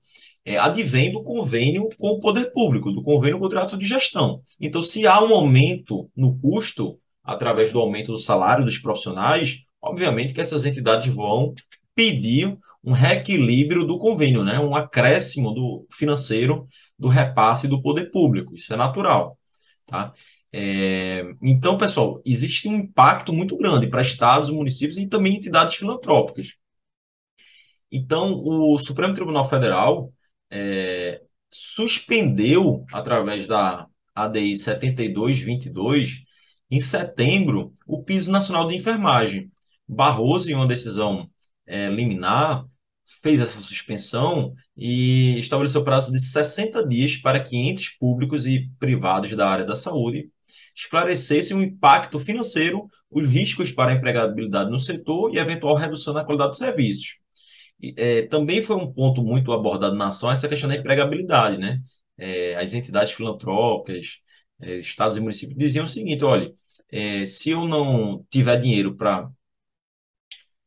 é, 0.47 0.57
advém 0.57 1.13
do 1.13 1.25
convênio 1.25 1.89
com 1.99 2.11
o 2.11 2.21
poder 2.21 2.53
público, 2.53 2.93
do 2.93 3.03
convênio 3.03 3.41
contrato 3.41 3.77
de 3.77 3.85
gestão. 3.85 4.43
Então, 4.61 4.81
se 4.83 5.05
há 5.05 5.21
um 5.21 5.35
aumento 5.35 6.09
no 6.17 6.39
custo, 6.39 7.01
através 7.23 7.73
do 7.73 7.81
aumento 7.81 8.13
do 8.13 8.19
salário 8.19 8.65
dos 8.65 8.79
profissionais, 8.79 9.65
obviamente 9.83 10.33
que 10.33 10.41
essas 10.41 10.65
entidades 10.65 11.13
vão 11.13 11.53
pedir 11.97 12.57
um 12.85 12.93
reequilíbrio 12.93 13.85
do 13.85 13.99
convênio, 13.99 14.45
né? 14.45 14.61
um 14.61 14.77
acréscimo 14.77 15.53
do 15.53 15.85
financeiro 15.91 16.69
do 16.97 17.09
repasse 17.09 17.67
do 17.67 17.83
poder 17.83 18.13
público. 18.13 18.55
Isso 18.55 18.73
é 18.73 18.77
natural. 18.77 19.37
Tá? 19.85 20.13
É, 20.53 21.25
então, 21.43 21.77
pessoal, 21.77 22.23
existe 22.25 22.69
um 22.69 22.77
impacto 22.77 23.33
muito 23.33 23.57
grande 23.57 23.89
para 23.89 24.01
estados, 24.01 24.49
municípios 24.51 24.97
e 24.99 25.09
também 25.09 25.37
entidades 25.37 25.75
filantrópicas. 25.75 26.55
Então, 27.91 28.41
o 28.45 28.79
Supremo 28.79 29.15
Tribunal 29.15 29.49
Federal 29.49 30.13
é, 30.51 31.23
suspendeu, 31.51 32.85
através 32.93 33.47
da 33.47 33.87
ADI 34.15 34.57
7222, 34.57 36.25
em 36.71 36.81
setembro, 36.81 37.73
o 37.87 38.03
piso 38.03 38.31
nacional 38.31 38.67
de 38.67 38.75
enfermagem. 38.77 39.51
Barroso, 39.89 40.51
em 40.51 40.55
uma 40.55 40.67
decisão 40.67 41.31
é, 41.67 41.89
liminar, 41.89 42.67
fez 43.23 43.41
essa 43.41 43.61
suspensão 43.61 44.55
e 44.77 45.39
estabeleceu 45.39 45.85
prazo 45.85 46.13
de 46.13 46.21
60 46.21 46.87
dias 46.87 47.17
para 47.17 47.41
que 47.43 47.57
entes 47.57 47.97
públicos 47.97 48.47
e 48.47 48.69
privados 48.79 49.35
da 49.37 49.49
área 49.49 49.65
da 49.65 49.77
saúde 49.77 50.31
esclarecessem 50.75 51.57
o 51.57 51.63
impacto 51.63 52.19
financeiro, 52.19 52.89
os 53.11 53.27
riscos 53.27 53.73
para 53.73 53.93
a 53.93 53.95
empregabilidade 53.95 54.71
no 54.71 54.79
setor 54.79 55.33
e 55.35 55.39
eventual 55.39 55.77
redução 55.77 56.13
na 56.13 56.25
qualidade 56.25 56.51
dos 56.51 56.59
serviços. 56.59 57.19
É, 57.97 58.23
também 58.29 58.63
foi 58.63 58.77
um 58.77 58.91
ponto 58.93 59.23
muito 59.23 59.53
abordado 59.53 59.95
na 59.97 60.09
ação 60.09 60.31
essa 60.33 60.49
questão 60.49 60.69
da 60.69 60.77
empregabilidade, 60.77 61.59
né? 61.59 61.81
É, 62.17 62.57
as 62.57 62.73
entidades 62.73 63.13
filantrópicas, 63.13 64.19
é, 64.61 64.77
estados 64.77 65.17
e 65.19 65.21
municípios 65.21 65.59
diziam 65.59 65.85
o 65.85 65.89
seguinte: 65.89 66.25
olha, 66.25 66.55
é, 66.91 67.27
se 67.27 67.51
eu 67.51 67.67
não 67.67 68.25
tiver 68.31 68.59
dinheiro 68.61 68.97
para 68.97 69.31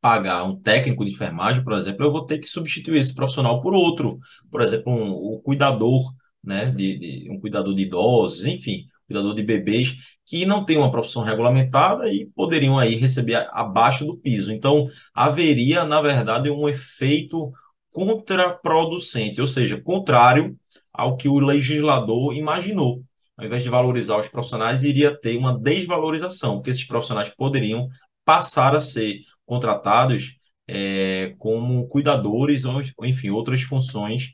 pagar 0.02 0.44
um 0.44 0.60
técnico 0.60 1.04
de 1.06 1.12
enfermagem, 1.12 1.64
por 1.64 1.74
exemplo, 1.74 2.06
eu 2.06 2.12
vou 2.12 2.26
ter 2.26 2.40
que 2.40 2.48
substituir 2.48 3.00
esse 3.00 3.14
profissional 3.14 3.62
por 3.62 3.74
outro, 3.74 4.20
por 4.50 4.62
exemplo, 4.62 4.92
um, 4.94 5.36
um 5.36 5.42
cuidador, 5.42 6.14
né, 6.44 6.72
de, 6.72 6.98
de, 6.98 7.30
um 7.30 7.40
cuidador 7.40 7.76
de 7.76 7.82
idosos, 7.84 8.46
enfim, 8.46 8.88
cuidador 9.10 9.34
de 9.36 9.44
bebês 9.44 9.96
que 10.26 10.46
não 10.46 10.64
tem 10.64 10.78
uma 10.78 10.92
profissão 10.92 11.24
regulamentada 11.24 12.08
e 12.08 12.28
poderiam 12.36 12.78
aí 12.78 12.96
receber 12.96 13.48
abaixo 13.52 14.06
do 14.06 14.16
piso. 14.16 14.52
Então, 14.52 14.88
haveria, 15.14 15.84
na 15.84 16.00
verdade, 16.02 16.50
um 16.52 16.70
efeito 16.70 17.52
contraproducente, 17.92 19.42
ou 19.42 19.48
seja, 19.48 19.82
contrário 19.82 20.56
ao 20.94 21.18
que 21.18 21.28
o 21.28 21.40
legislador 21.40 22.36
imaginou. 22.36 23.04
Ao 23.36 23.46
invés 23.46 23.64
de 23.64 23.70
valorizar 23.70 24.18
os 24.20 24.30
profissionais, 24.30 24.84
iria 24.84 25.16
ter 25.20 25.36
uma 25.38 25.58
desvalorização, 25.58 26.58
porque 26.58 26.70
esses 26.70 26.86
profissionais 26.86 27.30
poderiam 27.30 27.88
passar 28.24 28.76
a 28.76 28.82
ser 28.82 29.22
contratados 29.46 30.38
é, 30.68 31.34
como 31.40 31.88
cuidadores 31.88 32.64
ou, 32.66 32.82
enfim, 33.04 33.32
outras 33.32 33.62
funções 33.64 34.34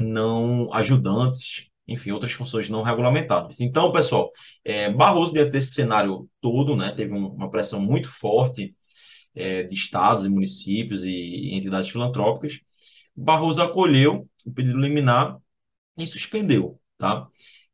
não 0.00 0.72
ajudantes, 0.74 1.68
enfim, 1.88 2.10
outras 2.12 2.32
funções 2.32 2.68
não 2.68 2.82
regulamentadas. 2.82 3.60
Então, 3.60 3.92
pessoal, 3.92 4.32
é, 4.64 4.90
Barroso, 4.92 5.32
dentro 5.32 5.52
desse 5.52 5.72
cenário 5.74 6.28
todo, 6.40 6.76
né, 6.76 6.92
teve 6.96 7.12
um, 7.12 7.28
uma 7.28 7.50
pressão 7.50 7.80
muito 7.80 8.08
forte 8.10 8.74
é, 9.34 9.64
de 9.64 9.74
estados 9.74 10.24
e 10.26 10.28
municípios 10.28 11.04
e, 11.04 11.10
e 11.10 11.54
entidades 11.54 11.90
filantrópicas. 11.90 12.60
Barroso 13.16 13.62
acolheu 13.62 14.28
o 14.44 14.52
pedido 14.52 14.78
liminar 14.78 15.38
e 15.98 16.06
suspendeu, 16.06 16.80
tá? 16.98 17.28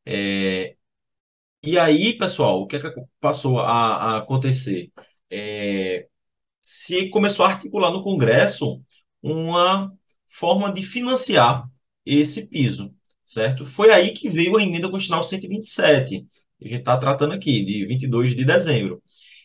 É, 0.06 0.76
e 1.62 1.78
aí, 1.78 2.16
pessoal, 2.18 2.60
o 2.62 2.66
que, 2.66 2.76
é 2.76 2.80
que 2.80 2.90
passou 3.20 3.60
a, 3.60 4.16
a 4.16 4.18
acontecer? 4.18 4.92
É, 5.30 6.08
se 6.60 7.08
começou 7.10 7.44
a 7.46 7.50
articular 7.50 7.90
no 7.92 8.02
Congresso 8.02 8.82
uma 9.22 9.92
forma 10.28 10.72
de 10.72 10.82
financiar 10.82 11.68
esse 12.04 12.48
piso, 12.48 12.94
certo? 13.32 13.64
Foi 13.64 13.90
aí 13.90 14.12
que 14.12 14.28
veio 14.28 14.56
a 14.56 14.62
emenda 14.62 14.90
constitucional 14.90 15.24
127, 15.24 16.20
que 16.58 16.66
a 16.66 16.68
gente 16.68 16.80
está 16.80 16.96
tratando 16.98 17.32
aqui, 17.32 17.64
de 17.64 17.86
22 17.86 18.34
de 18.36 18.44
dezembro. 18.44 19.02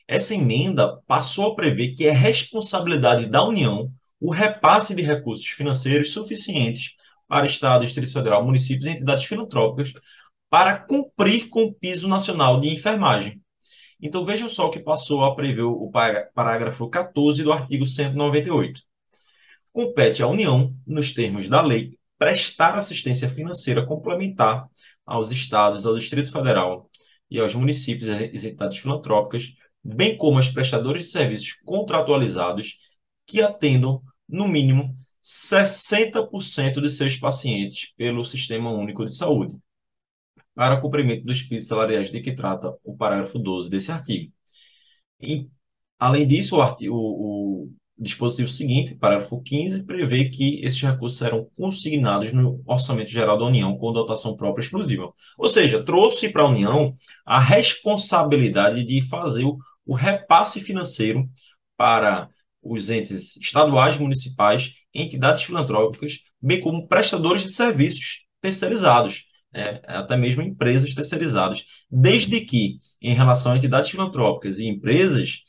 Essa 0.07 0.35
emenda 0.35 0.97
passou 1.07 1.51
a 1.51 1.55
prever 1.55 1.93
que 1.95 2.05
é 2.05 2.11
responsabilidade 2.11 3.27
da 3.27 3.43
União 3.43 3.91
o 4.19 4.31
repasse 4.31 4.95
de 4.95 5.01
recursos 5.01 5.45
financeiros 5.47 6.11
suficientes 6.11 6.95
para 7.27 7.45
Estado, 7.45 7.85
Distrito 7.85 8.11
Federal, 8.11 8.43
municípios 8.43 8.87
e 8.87 8.91
entidades 8.91 9.25
filantrópicas 9.25 9.93
para 10.49 10.77
cumprir 10.77 11.49
com 11.49 11.65
o 11.65 11.73
piso 11.73 12.07
nacional 12.07 12.59
de 12.59 12.69
enfermagem. 12.69 13.41
Então 14.01 14.25
vejam 14.25 14.49
só 14.49 14.67
o 14.67 14.71
que 14.71 14.79
passou 14.79 15.23
a 15.23 15.35
prever 15.35 15.63
o 15.63 15.91
parágrafo 16.33 16.89
14 16.89 17.43
do 17.43 17.51
artigo 17.53 17.85
198. 17.85 18.81
Compete 19.71 20.23
à 20.23 20.27
União, 20.27 20.75
nos 20.85 21.13
termos 21.13 21.47
da 21.47 21.61
lei, 21.61 21.96
prestar 22.17 22.75
assistência 22.75 23.29
financeira 23.29 23.85
complementar 23.85 24.67
aos 25.05 25.31
estados, 25.31 25.85
ao 25.85 25.95
Distrito 25.97 26.31
Federal 26.31 26.89
e 27.29 27.39
aos 27.39 27.53
municípios 27.55 28.09
e 28.09 28.47
entidades 28.47 28.77
filantrópicas, 28.77 29.53
bem 29.83 30.17
como 30.17 30.37
aos 30.37 30.49
prestadores 30.49 31.05
de 31.05 31.11
serviços 31.11 31.53
contratualizados 31.65 32.77
que 33.25 33.41
atendam, 33.41 34.01
no 34.27 34.47
mínimo, 34.47 34.97
60% 35.23 36.81
de 36.81 36.89
seus 36.89 37.17
pacientes 37.17 37.93
pelo 37.97 38.23
Sistema 38.23 38.71
Único 38.71 39.05
de 39.05 39.13
Saúde 39.15 39.57
para 40.55 40.81
cumprimento 40.81 41.23
dos 41.23 41.41
pisos 41.43 41.67
salariais 41.67 42.09
de 42.09 42.21
que 42.21 42.33
trata 42.33 42.75
o 42.83 42.97
parágrafo 42.97 43.37
12 43.37 43.69
desse 43.69 43.91
artigo. 43.91 44.33
E, 45.21 45.47
além 45.99 46.27
disso, 46.27 46.57
o, 46.57 46.61
artigo, 46.61 46.95
o, 46.95 47.65
o 47.65 47.73
dispositivo 47.99 48.49
seguinte, 48.49 48.95
parágrafo 48.95 49.41
15, 49.41 49.83
prevê 49.83 50.29
que 50.29 50.61
esses 50.63 50.81
recursos 50.81 51.17
serão 51.17 51.49
consignados 51.55 52.31
no 52.31 52.61
Orçamento 52.65 53.09
Geral 53.09 53.37
da 53.37 53.45
União 53.45 53.77
com 53.77 53.91
dotação 53.91 54.35
própria 54.35 54.63
exclusiva. 54.63 55.11
Ou 55.37 55.49
seja, 55.49 55.83
trouxe 55.83 56.29
para 56.29 56.43
a 56.43 56.47
União 56.47 56.95
a 57.25 57.39
responsabilidade 57.39 58.83
de 58.83 59.01
fazer 59.07 59.43
o, 59.43 59.57
o 59.85 59.95
repasse 59.95 60.61
financeiro 60.61 61.27
para 61.75 62.29
os 62.61 62.89
entes 62.89 63.37
estaduais, 63.37 63.97
municipais, 63.97 64.73
entidades 64.93 65.43
filantrópicas, 65.43 66.19
bem 66.41 66.59
como 66.59 66.87
prestadores 66.87 67.41
de 67.41 67.51
serviços 67.51 68.25
terceirizados 68.41 69.27
é, 69.53 69.81
até 69.87 70.15
mesmo 70.15 70.41
empresas 70.41 70.93
terceirizadas, 70.93 71.65
desde 71.89 72.41
que, 72.41 72.79
em 73.01 73.15
relação 73.15 73.53
a 73.53 73.57
entidades 73.57 73.89
filantrópicas 73.89 74.59
e 74.59 74.67
empresas, 74.67 75.39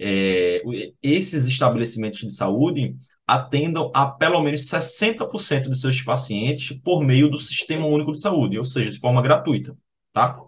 é, 0.00 0.62
esses 1.02 1.44
estabelecimentos 1.46 2.20
de 2.20 2.32
saúde 2.32 2.96
atendam 3.26 3.90
a 3.94 4.06
pelo 4.06 4.40
menos 4.42 4.66
60% 4.66 5.68
de 5.68 5.78
seus 5.78 6.00
pacientes 6.02 6.76
por 6.82 7.04
meio 7.04 7.28
do 7.30 7.38
Sistema 7.38 7.86
Único 7.86 8.12
de 8.12 8.20
Saúde, 8.20 8.58
ou 8.58 8.64
seja, 8.64 8.90
de 8.90 8.98
forma 8.98 9.20
gratuita, 9.20 9.76
tá? 10.12 10.38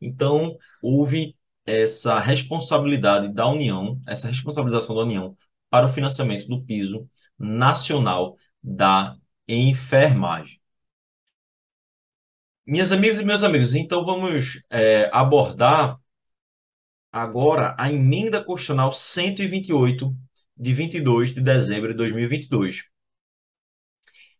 Então, 0.00 0.56
houve 0.82 1.36
essa 1.66 2.18
responsabilidade 2.20 3.32
da 3.32 3.46
União, 3.48 4.00
essa 4.06 4.28
responsabilização 4.28 4.94
da 4.94 5.02
União 5.02 5.36
para 5.68 5.86
o 5.86 5.92
financiamento 5.92 6.46
do 6.48 6.62
piso 6.62 7.08
nacional 7.38 8.36
da 8.62 9.16
enfermagem. 9.48 10.60
Minhas 12.66 12.90
amigas 12.90 13.20
e 13.20 13.24
meus 13.24 13.42
amigos, 13.42 13.74
então 13.74 14.04
vamos 14.04 14.60
é, 14.70 15.08
abordar 15.12 15.98
agora 17.16 17.74
a 17.78 17.90
emenda 17.90 18.44
constitucional 18.44 18.92
128 18.92 20.14
de 20.54 20.74
22 20.74 21.32
de 21.32 21.40
dezembro 21.40 21.92
de 21.92 21.96
2022. 21.96 22.84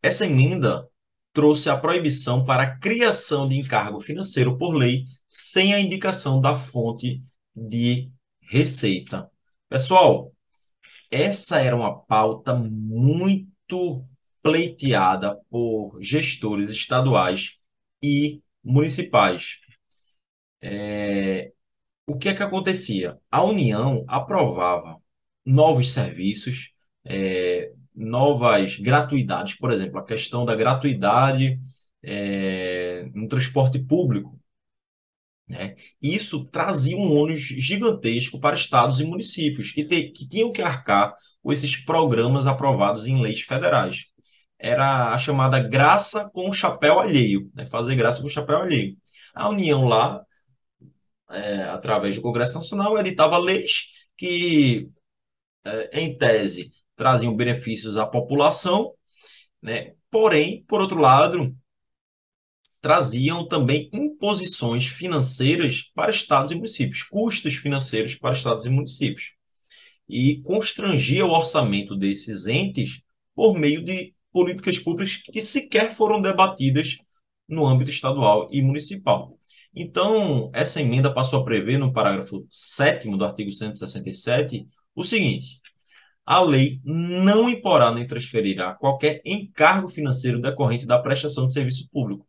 Essa 0.03 0.27
emenda 0.27 0.87
trouxe 1.33 1.71
a 1.71 1.77
proibição 1.77 2.45
para 2.45 2.65
a 2.65 2.79
criação 2.79 3.49
de 3.49 3.57
encargo 3.57 4.01
financeiro 4.01 4.59
por 4.59 4.75
lei 4.75 5.05
sem 5.27 5.73
a 5.73 5.81
indicação 5.81 6.39
da 6.39 6.55
fonte 6.55 7.23
de 7.55 8.11
receita. 8.43 9.31
Pessoal, 9.71 10.33
essa 11.11 11.59
era 11.59 11.75
uma 11.75 11.99
pauta 11.99 12.55
muito 12.55 14.07
pleiteada 14.43 15.35
por 15.49 15.99
gestores 16.03 16.71
estaduais 16.71 17.53
e 18.03 18.43
municipais. 18.63 19.57
É, 20.61 21.53
o 22.07 22.17
que 22.17 22.29
é 22.29 22.35
que 22.35 22.43
acontecia? 22.43 23.19
A 23.31 23.43
União 23.43 24.05
aprovava 24.09 24.97
novos 25.45 25.93
serviços, 25.93 26.71
é, 27.05 27.73
novas 27.95 28.77
gratuidades, 28.79 29.57
por 29.57 29.73
exemplo, 29.73 29.99
a 29.99 30.05
questão 30.05 30.45
da 30.45 30.55
gratuidade 30.55 31.61
é, 32.03 33.09
no 33.15 33.29
transporte 33.29 33.79
público. 33.79 34.39
Né? 35.49 35.77
Isso 36.03 36.45
trazia 36.47 36.97
um 36.97 37.13
ônus 37.13 37.41
gigantesco 37.41 38.41
para 38.41 38.57
estados 38.57 39.01
e 39.01 39.05
municípios 39.05 39.71
que, 39.73 39.85
te, 39.85 40.11
que 40.11 40.29
tinham 40.29 40.53
que 40.53 40.63
arcar 40.63 41.15
com 41.43 41.53
esses 41.53 41.77
programas 41.77 42.47
aprovados 42.47 43.07
em 43.07 43.21
leis 43.21 43.41
federais. 43.43 44.07
Era 44.59 45.13
a 45.13 45.19
chamada 45.19 45.61
graça 45.61 46.29
com 46.31 46.53
chapéu 46.53 46.99
alheio, 46.99 47.51
né? 47.55 47.67
fazer 47.67 47.95
graça 47.95 48.21
com 48.23 48.29
chapéu 48.29 48.59
alheio. 48.59 48.97
A 49.35 49.49
União 49.49 49.85
lá, 49.87 50.26
é, 51.31 51.63
através 51.65 52.15
do 52.15 52.23
Congresso 52.23 52.55
Nacional, 52.55 52.99
editava 52.99 53.39
leis 53.39 53.91
que, 54.17 54.89
é, 55.65 56.01
em 56.01 56.17
tese, 56.17 56.73
traziam 56.97 57.37
benefícios 57.37 57.97
à 57.97 58.07
população, 58.07 58.93
né? 59.63 59.95
porém, 60.11 60.65
por 60.65 60.81
outro 60.81 60.99
lado, 60.99 61.55
traziam 62.81 63.47
também 63.49 63.91
imposições 63.93 64.87
financeiras 64.87 65.91
para 65.95 66.11
estados 66.11 66.53
e 66.53 66.55
municípios, 66.55 67.03
custos 67.03 67.55
financeiros 67.57 68.15
para 68.15 68.33
estados 68.35 68.65
e 68.65 68.71
municípios. 68.71 69.33
E 70.09 70.41
constrangia 70.43 71.27
o 71.27 71.31
orçamento 71.31 71.97
desses 71.97 72.47
entes 72.47 73.03
por 73.35 73.59
meio 73.59 73.83
de 73.83 74.15
políticas 74.33 74.79
públicas 74.79 75.17
que 75.17 75.41
sequer 75.41 75.95
foram 75.97 76.21
debatidas 76.21 76.99
no 77.49 77.67
âmbito 77.67 77.91
estadual 77.91 78.49
e 78.53 78.63
municipal. 78.63 79.37
Então, 79.79 80.51
essa 80.55 80.81
emenda 80.81 81.13
passou 81.13 81.41
a 81.41 81.45
prever, 81.45 81.79
no 81.79 81.93
parágrafo 81.93 82.47
7 82.51 83.11
do 83.11 83.25
artigo 83.25 83.53
167, 83.53 84.67
o 84.95 85.05
seguinte: 85.05 85.61
a 86.25 86.41
lei 86.41 86.81
não 86.83 87.47
imporá 87.49 87.93
nem 87.93 88.07
transferirá 88.07 88.75
qualquer 88.75 89.21
encargo 89.25 89.89
financeiro 89.89 90.41
decorrente 90.41 90.87
da 90.87 90.99
prestação 90.99 91.47
de 91.47 91.53
serviço 91.53 91.89
público, 91.91 92.27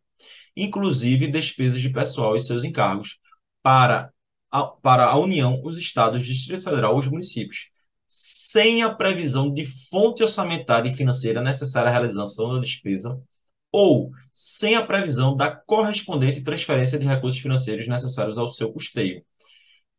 inclusive 0.54 1.26
despesas 1.28 1.80
de 1.80 1.88
pessoal 1.88 2.36
e 2.36 2.40
seus 2.40 2.64
encargos, 2.64 3.18
para 3.62 4.12
a, 4.50 4.64
para 4.64 5.06
a 5.06 5.18
União, 5.18 5.60
os 5.64 5.78
estados, 5.78 6.20
o 6.20 6.24
Distrito 6.24 6.64
Federal 6.64 6.92
ou 6.92 6.98
os 6.98 7.08
municípios, 7.08 7.70
sem 8.06 8.82
a 8.82 8.94
previsão 8.94 9.52
de 9.52 9.64
fonte 9.64 10.22
orçamentária 10.22 10.90
e 10.90 10.94
financeira 10.94 11.42
necessária 11.42 11.88
à 11.88 11.92
realização 11.92 12.52
da 12.52 12.60
despesa 12.60 13.18
ou 13.72 14.10
sem 14.32 14.76
a 14.76 14.84
previsão 14.84 15.36
da 15.36 15.50
correspondente 15.50 16.42
transferência 16.42 16.98
de 16.98 17.06
recursos 17.06 17.40
financeiros 17.40 17.86
necessários 17.88 18.38
ao 18.38 18.50
seu 18.50 18.72
custeio, 18.72 19.22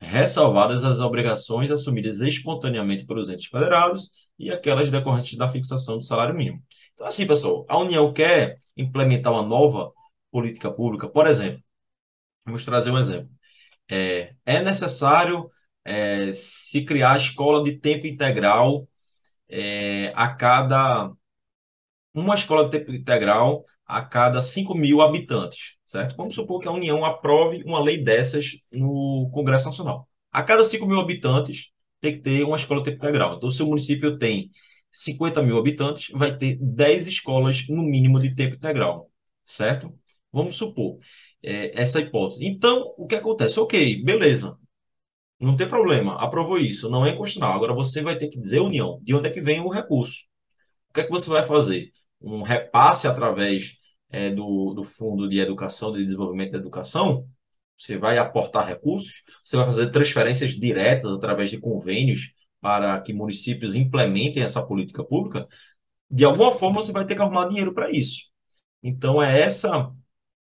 ressalvadas 0.02 0.84
as 0.84 1.00
obrigações 1.00 1.70
assumidas 1.72 2.22
espontaneamente 2.22 3.06
pelos 3.06 3.30
entes 3.30 3.48
federados 3.48 4.10
e 4.38 4.50
aquelas 4.52 4.90
decorrentes 4.90 5.38
da 5.38 5.50
fixação 5.50 5.98
do 5.98 6.04
salário 6.04 6.36
mínimo. 6.36 6.64
Então, 6.94 7.06
assim, 7.06 7.28
pessoal, 7.28 7.66
a 7.68 7.78
União 7.78 8.12
quer 8.14 8.60
implementar 8.78 9.34
uma 9.34 9.44
nova 9.44 9.92
política 10.32 10.72
pública, 10.72 11.10
por 11.10 11.28
exemplo, 11.28 11.62
vamos 12.46 12.64
trazer 12.66 12.92
um 12.92 12.98
exemplo. 12.98 13.30
É, 13.90 14.34
é 14.46 14.62
necessário 14.62 15.50
é, 15.84 16.32
se 16.34 16.84
criar 16.86 17.14
a 17.14 17.18
escola 17.18 17.64
de 17.64 17.78
tempo 17.80 18.08
integral 18.08 18.88
é, 19.50 20.14
a 20.16 20.30
cada 20.30 21.12
uma 22.14 22.36
escola 22.36 22.66
de 22.66 22.72
tempo 22.72 22.92
integral 22.92 23.64
a 23.86 24.02
cada 24.04 24.42
5 24.42 24.76
mil 24.76 25.02
habitantes, 25.02 25.78
certo? 25.86 26.16
Vamos 26.16 26.36
supor 26.36 26.60
que 26.60 26.68
a 26.68 26.72
União 26.72 27.04
aprove 27.04 27.64
uma 27.64 27.82
lei 27.82 28.04
dessas 28.04 28.52
no 28.72 29.30
Congresso 29.34 29.66
Nacional. 29.66 30.08
A 30.32 30.44
cada 30.44 30.64
5 30.64 30.86
mil 30.86 31.00
habitantes 31.00 31.72
tem 32.00 32.14
que 32.14 32.22
ter 32.22 32.44
uma 32.44 32.56
escola 32.56 32.82
de 32.82 32.92
tempo 32.92 33.04
integral. 33.04 33.36
Então, 33.36 33.50
se 33.52 33.64
o 33.64 33.68
município 33.68 34.18
tem 34.18 34.52
50 34.92 35.42
mil 35.42 35.58
habitantes, 35.58 36.10
vai 36.14 36.38
ter 36.38 36.58
10 36.62 37.08
escolas 37.08 37.68
no 37.68 37.84
mínimo 37.84 38.20
de 38.20 38.34
tempo 38.36 38.56
integral, 38.56 39.10
certo? 39.44 39.94
Vamos 40.32 40.56
supor 40.56 41.00
é, 41.44 41.80
essa 41.82 42.00
hipótese. 42.00 42.46
Então, 42.46 42.94
o 42.98 43.08
que 43.08 43.16
acontece? 43.16 43.60
Ok, 43.60 44.04
beleza. 44.04 44.58
Não 45.40 45.56
tem 45.56 45.68
problema, 45.70 46.16
aprovou 46.22 46.58
isso, 46.58 46.90
não 46.90 47.06
é 47.06 47.12
inconstitucional. 47.12 47.56
Agora 47.56 47.74
você 47.74 48.02
vai 48.02 48.18
ter 48.18 48.28
que 48.30 48.40
dizer, 48.40 48.60
União, 48.60 49.00
de 49.02 49.16
onde 49.16 49.30
é 49.30 49.32
que 49.32 49.42
vem 49.42 49.62
o 49.62 49.70
recurso? 49.70 50.24
O 50.90 50.94
que 50.94 51.02
é 51.02 51.04
que 51.06 51.12
você 51.12 51.30
vai 51.30 51.46
fazer? 51.48 51.92
Um 52.22 52.42
repasse 52.42 53.08
através 53.08 53.76
é, 54.10 54.30
do, 54.30 54.74
do 54.74 54.84
Fundo 54.84 55.30
de 55.30 55.40
Educação, 55.40 55.92
de 55.92 56.04
Desenvolvimento 56.04 56.52
da 56.52 56.58
Educação? 56.58 57.28
Você 57.78 57.98
vai 57.98 58.18
aportar 58.18 58.68
recursos? 58.68 59.24
Você 59.44 59.56
vai 59.56 59.66
fazer 59.66 59.90
transferências 59.92 60.52
diretas 60.52 61.12
através 61.12 61.50
de 61.50 61.60
convênios 61.60 62.32
para 62.60 63.00
que 63.02 63.14
municípios 63.14 63.76
implementem 63.76 64.44
essa 64.44 64.62
política 64.62 65.04
pública? 65.04 65.48
De 66.12 66.26
alguma 66.26 66.52
forma, 66.54 66.82
você 66.82 66.92
vai 66.92 67.06
ter 67.06 67.16
que 67.16 67.22
arrumar 67.22 67.48
dinheiro 67.48 67.74
para 67.74 67.90
isso. 67.92 68.24
Então, 68.84 69.22
é 69.22 69.42
essa 69.42 69.92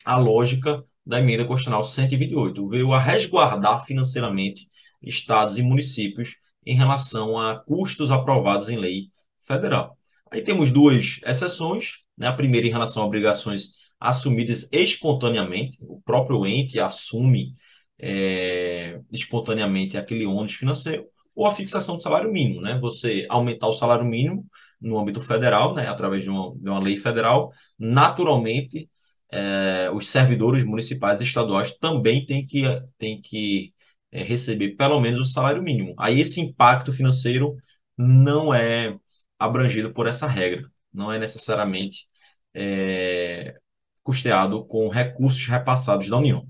a 0.06 0.18
lógica 0.18 0.84
da 1.06 1.20
emenda 1.20 1.46
constitucional 1.46 1.84
128. 1.84 2.68
Veio 2.68 2.94
a 2.94 3.00
resguardar 3.00 3.86
financeiramente 3.86 4.70
estados 5.02 5.58
e 5.58 5.64
municípios 5.64 6.36
em 6.66 6.76
relação 6.76 7.40
a 7.40 7.58
custos 7.64 8.12
aprovados 8.12 8.70
em 8.70 8.78
lei 8.78 9.10
federal. 9.42 9.98
Aí 10.32 10.42
temos 10.42 10.72
duas 10.72 11.20
exceções, 11.26 12.00
né? 12.18 12.28
A 12.28 12.34
primeira 12.34 12.68
em 12.68 12.72
relação 12.72 13.04
a 13.04 13.06
obrigações 13.06 13.74
assumidas 14.00 14.68
espontaneamente, 14.72 15.78
o 15.82 16.02
próprio 16.02 16.46
ente 16.46 16.80
assume 16.80 17.54
é, 18.00 19.00
espontaneamente 19.12 19.98
aquele 19.98 20.26
ônus 20.26 20.54
financeiro, 20.54 21.06
ou 21.36 21.46
a 21.48 21.54
fixação 21.56 21.98
do 21.98 22.04
salário 22.04 22.32
mínimo, 22.32 22.62
né? 22.62 22.78
Você 22.80 23.26
aumentar 23.30 23.68
o 23.68 23.74
salário 23.74 24.06
mínimo 24.06 24.46
no 24.82 25.00
âmbito 25.00 25.22
federal, 25.22 25.74
né? 25.74 25.88
Através 25.88 26.24
de 26.24 26.30
uma, 26.30 26.56
de 26.56 26.70
uma 26.70 26.80
lei 26.80 26.98
federal, 26.98 27.52
naturalmente 27.78 28.90
é, 29.32 29.90
os 29.94 30.10
servidores 30.10 30.64
municipais 30.64 31.20
e 31.22 31.24
estaduais 31.24 31.74
também 31.78 32.26
têm 32.26 32.46
que, 32.46 32.64
têm 32.98 33.22
que 33.22 33.74
é, 34.12 34.24
receber 34.24 34.76
pelo 34.76 35.00
menos 35.00 35.20
o 35.20 35.32
salário 35.32 35.62
mínimo. 35.62 35.94
Aí 35.98 36.20
esse 36.20 36.40
impacto 36.42 36.92
financeiro 36.94 37.56
não 37.98 38.54
é 38.54 38.98
abrangido 39.40 39.94
por 39.94 40.08
essa 40.08 40.28
regra, 40.28 40.70
não 40.94 41.12
é 41.12 41.20
necessariamente 41.20 42.08
é, 42.54 43.60
custeado 44.04 44.66
com 44.66 44.90
recursos 44.90 45.46
repassados 45.48 46.10
da 46.10 46.18
União. 46.18 46.48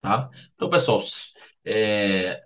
Tá? 0.00 0.30
Então, 0.54 0.70
pessoal, 0.70 1.02
é, 1.64 2.42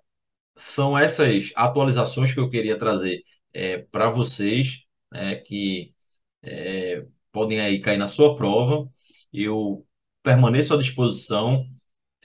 são 0.57 0.99
essas 0.99 1.53
atualizações 1.57 2.33
que 2.35 2.41
eu 2.41 2.51
queria 2.51 2.79
trazer 2.79 3.23
é, 3.53 3.79
para 3.79 4.11
vocês, 4.11 4.85
é, 5.15 5.37
que 5.37 5.95
é, 6.43 7.07
podem 7.33 7.61
aí 7.61 7.81
cair 7.81 7.99
na 7.99 8.09
sua 8.09 8.37
prova. 8.37 8.91
Eu 9.33 9.87
permaneço 10.23 10.75
à 10.75 10.79
disposição 10.79 11.67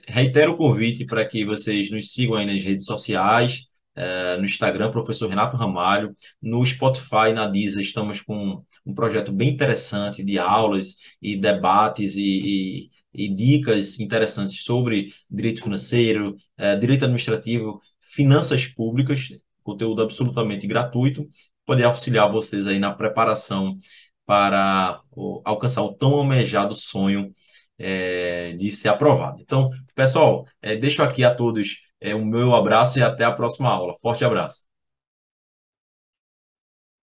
reitero 0.06 0.52
o 0.52 0.56
convite 0.56 1.04
para 1.06 1.26
que 1.26 1.44
vocês 1.44 1.90
nos 1.90 2.12
sigam 2.12 2.36
aí 2.36 2.46
nas 2.46 2.62
redes 2.62 2.86
sociais, 2.86 3.66
é, 3.94 4.36
no 4.36 4.44
Instagram, 4.44 4.90
professor 4.90 5.28
Renato 5.28 5.56
Ramalho, 5.56 6.16
no 6.40 6.64
Spotify, 6.64 7.32
na 7.34 7.46
Deezer, 7.46 7.82
estamos 7.82 8.20
com 8.20 8.64
um 8.86 8.94
projeto 8.94 9.32
bem 9.32 9.50
interessante 9.50 10.24
de 10.24 10.38
aulas 10.38 10.96
e 11.20 11.36
debates 11.36 12.16
e, 12.16 12.90
e, 13.14 13.26
e 13.26 13.34
dicas 13.34 14.00
interessantes 14.00 14.62
sobre 14.62 15.12
direito 15.30 15.62
financeiro, 15.62 16.36
é, 16.56 16.76
direito 16.76 17.04
administrativo, 17.04 17.80
finanças 18.00 18.66
públicas, 18.66 19.28
conteúdo 19.62 20.02
absolutamente 20.02 20.66
gratuito, 20.66 21.28
poder 21.64 21.84
auxiliar 21.84 22.30
vocês 22.30 22.66
aí 22.66 22.78
na 22.78 22.92
preparação 22.92 23.78
para 24.26 25.00
alcançar 25.44 25.82
o 25.82 25.94
tão 25.94 26.14
almejado 26.14 26.74
sonho 26.74 27.34
é, 27.78 28.52
de 28.52 28.70
ser 28.70 28.88
aprovado. 28.88 29.40
Então, 29.40 29.70
pessoal, 29.94 30.46
é, 30.60 30.76
deixo 30.76 31.02
aqui 31.02 31.24
a 31.24 31.34
todos 31.34 31.78
é, 32.10 32.14
o 32.14 32.24
meu 32.24 32.54
abraço 32.54 32.98
e 32.98 33.02
até 33.02 33.24
a 33.24 33.32
próxima 33.32 33.70
aula. 33.70 33.96
Forte 34.02 34.24
abraço. 34.24 34.71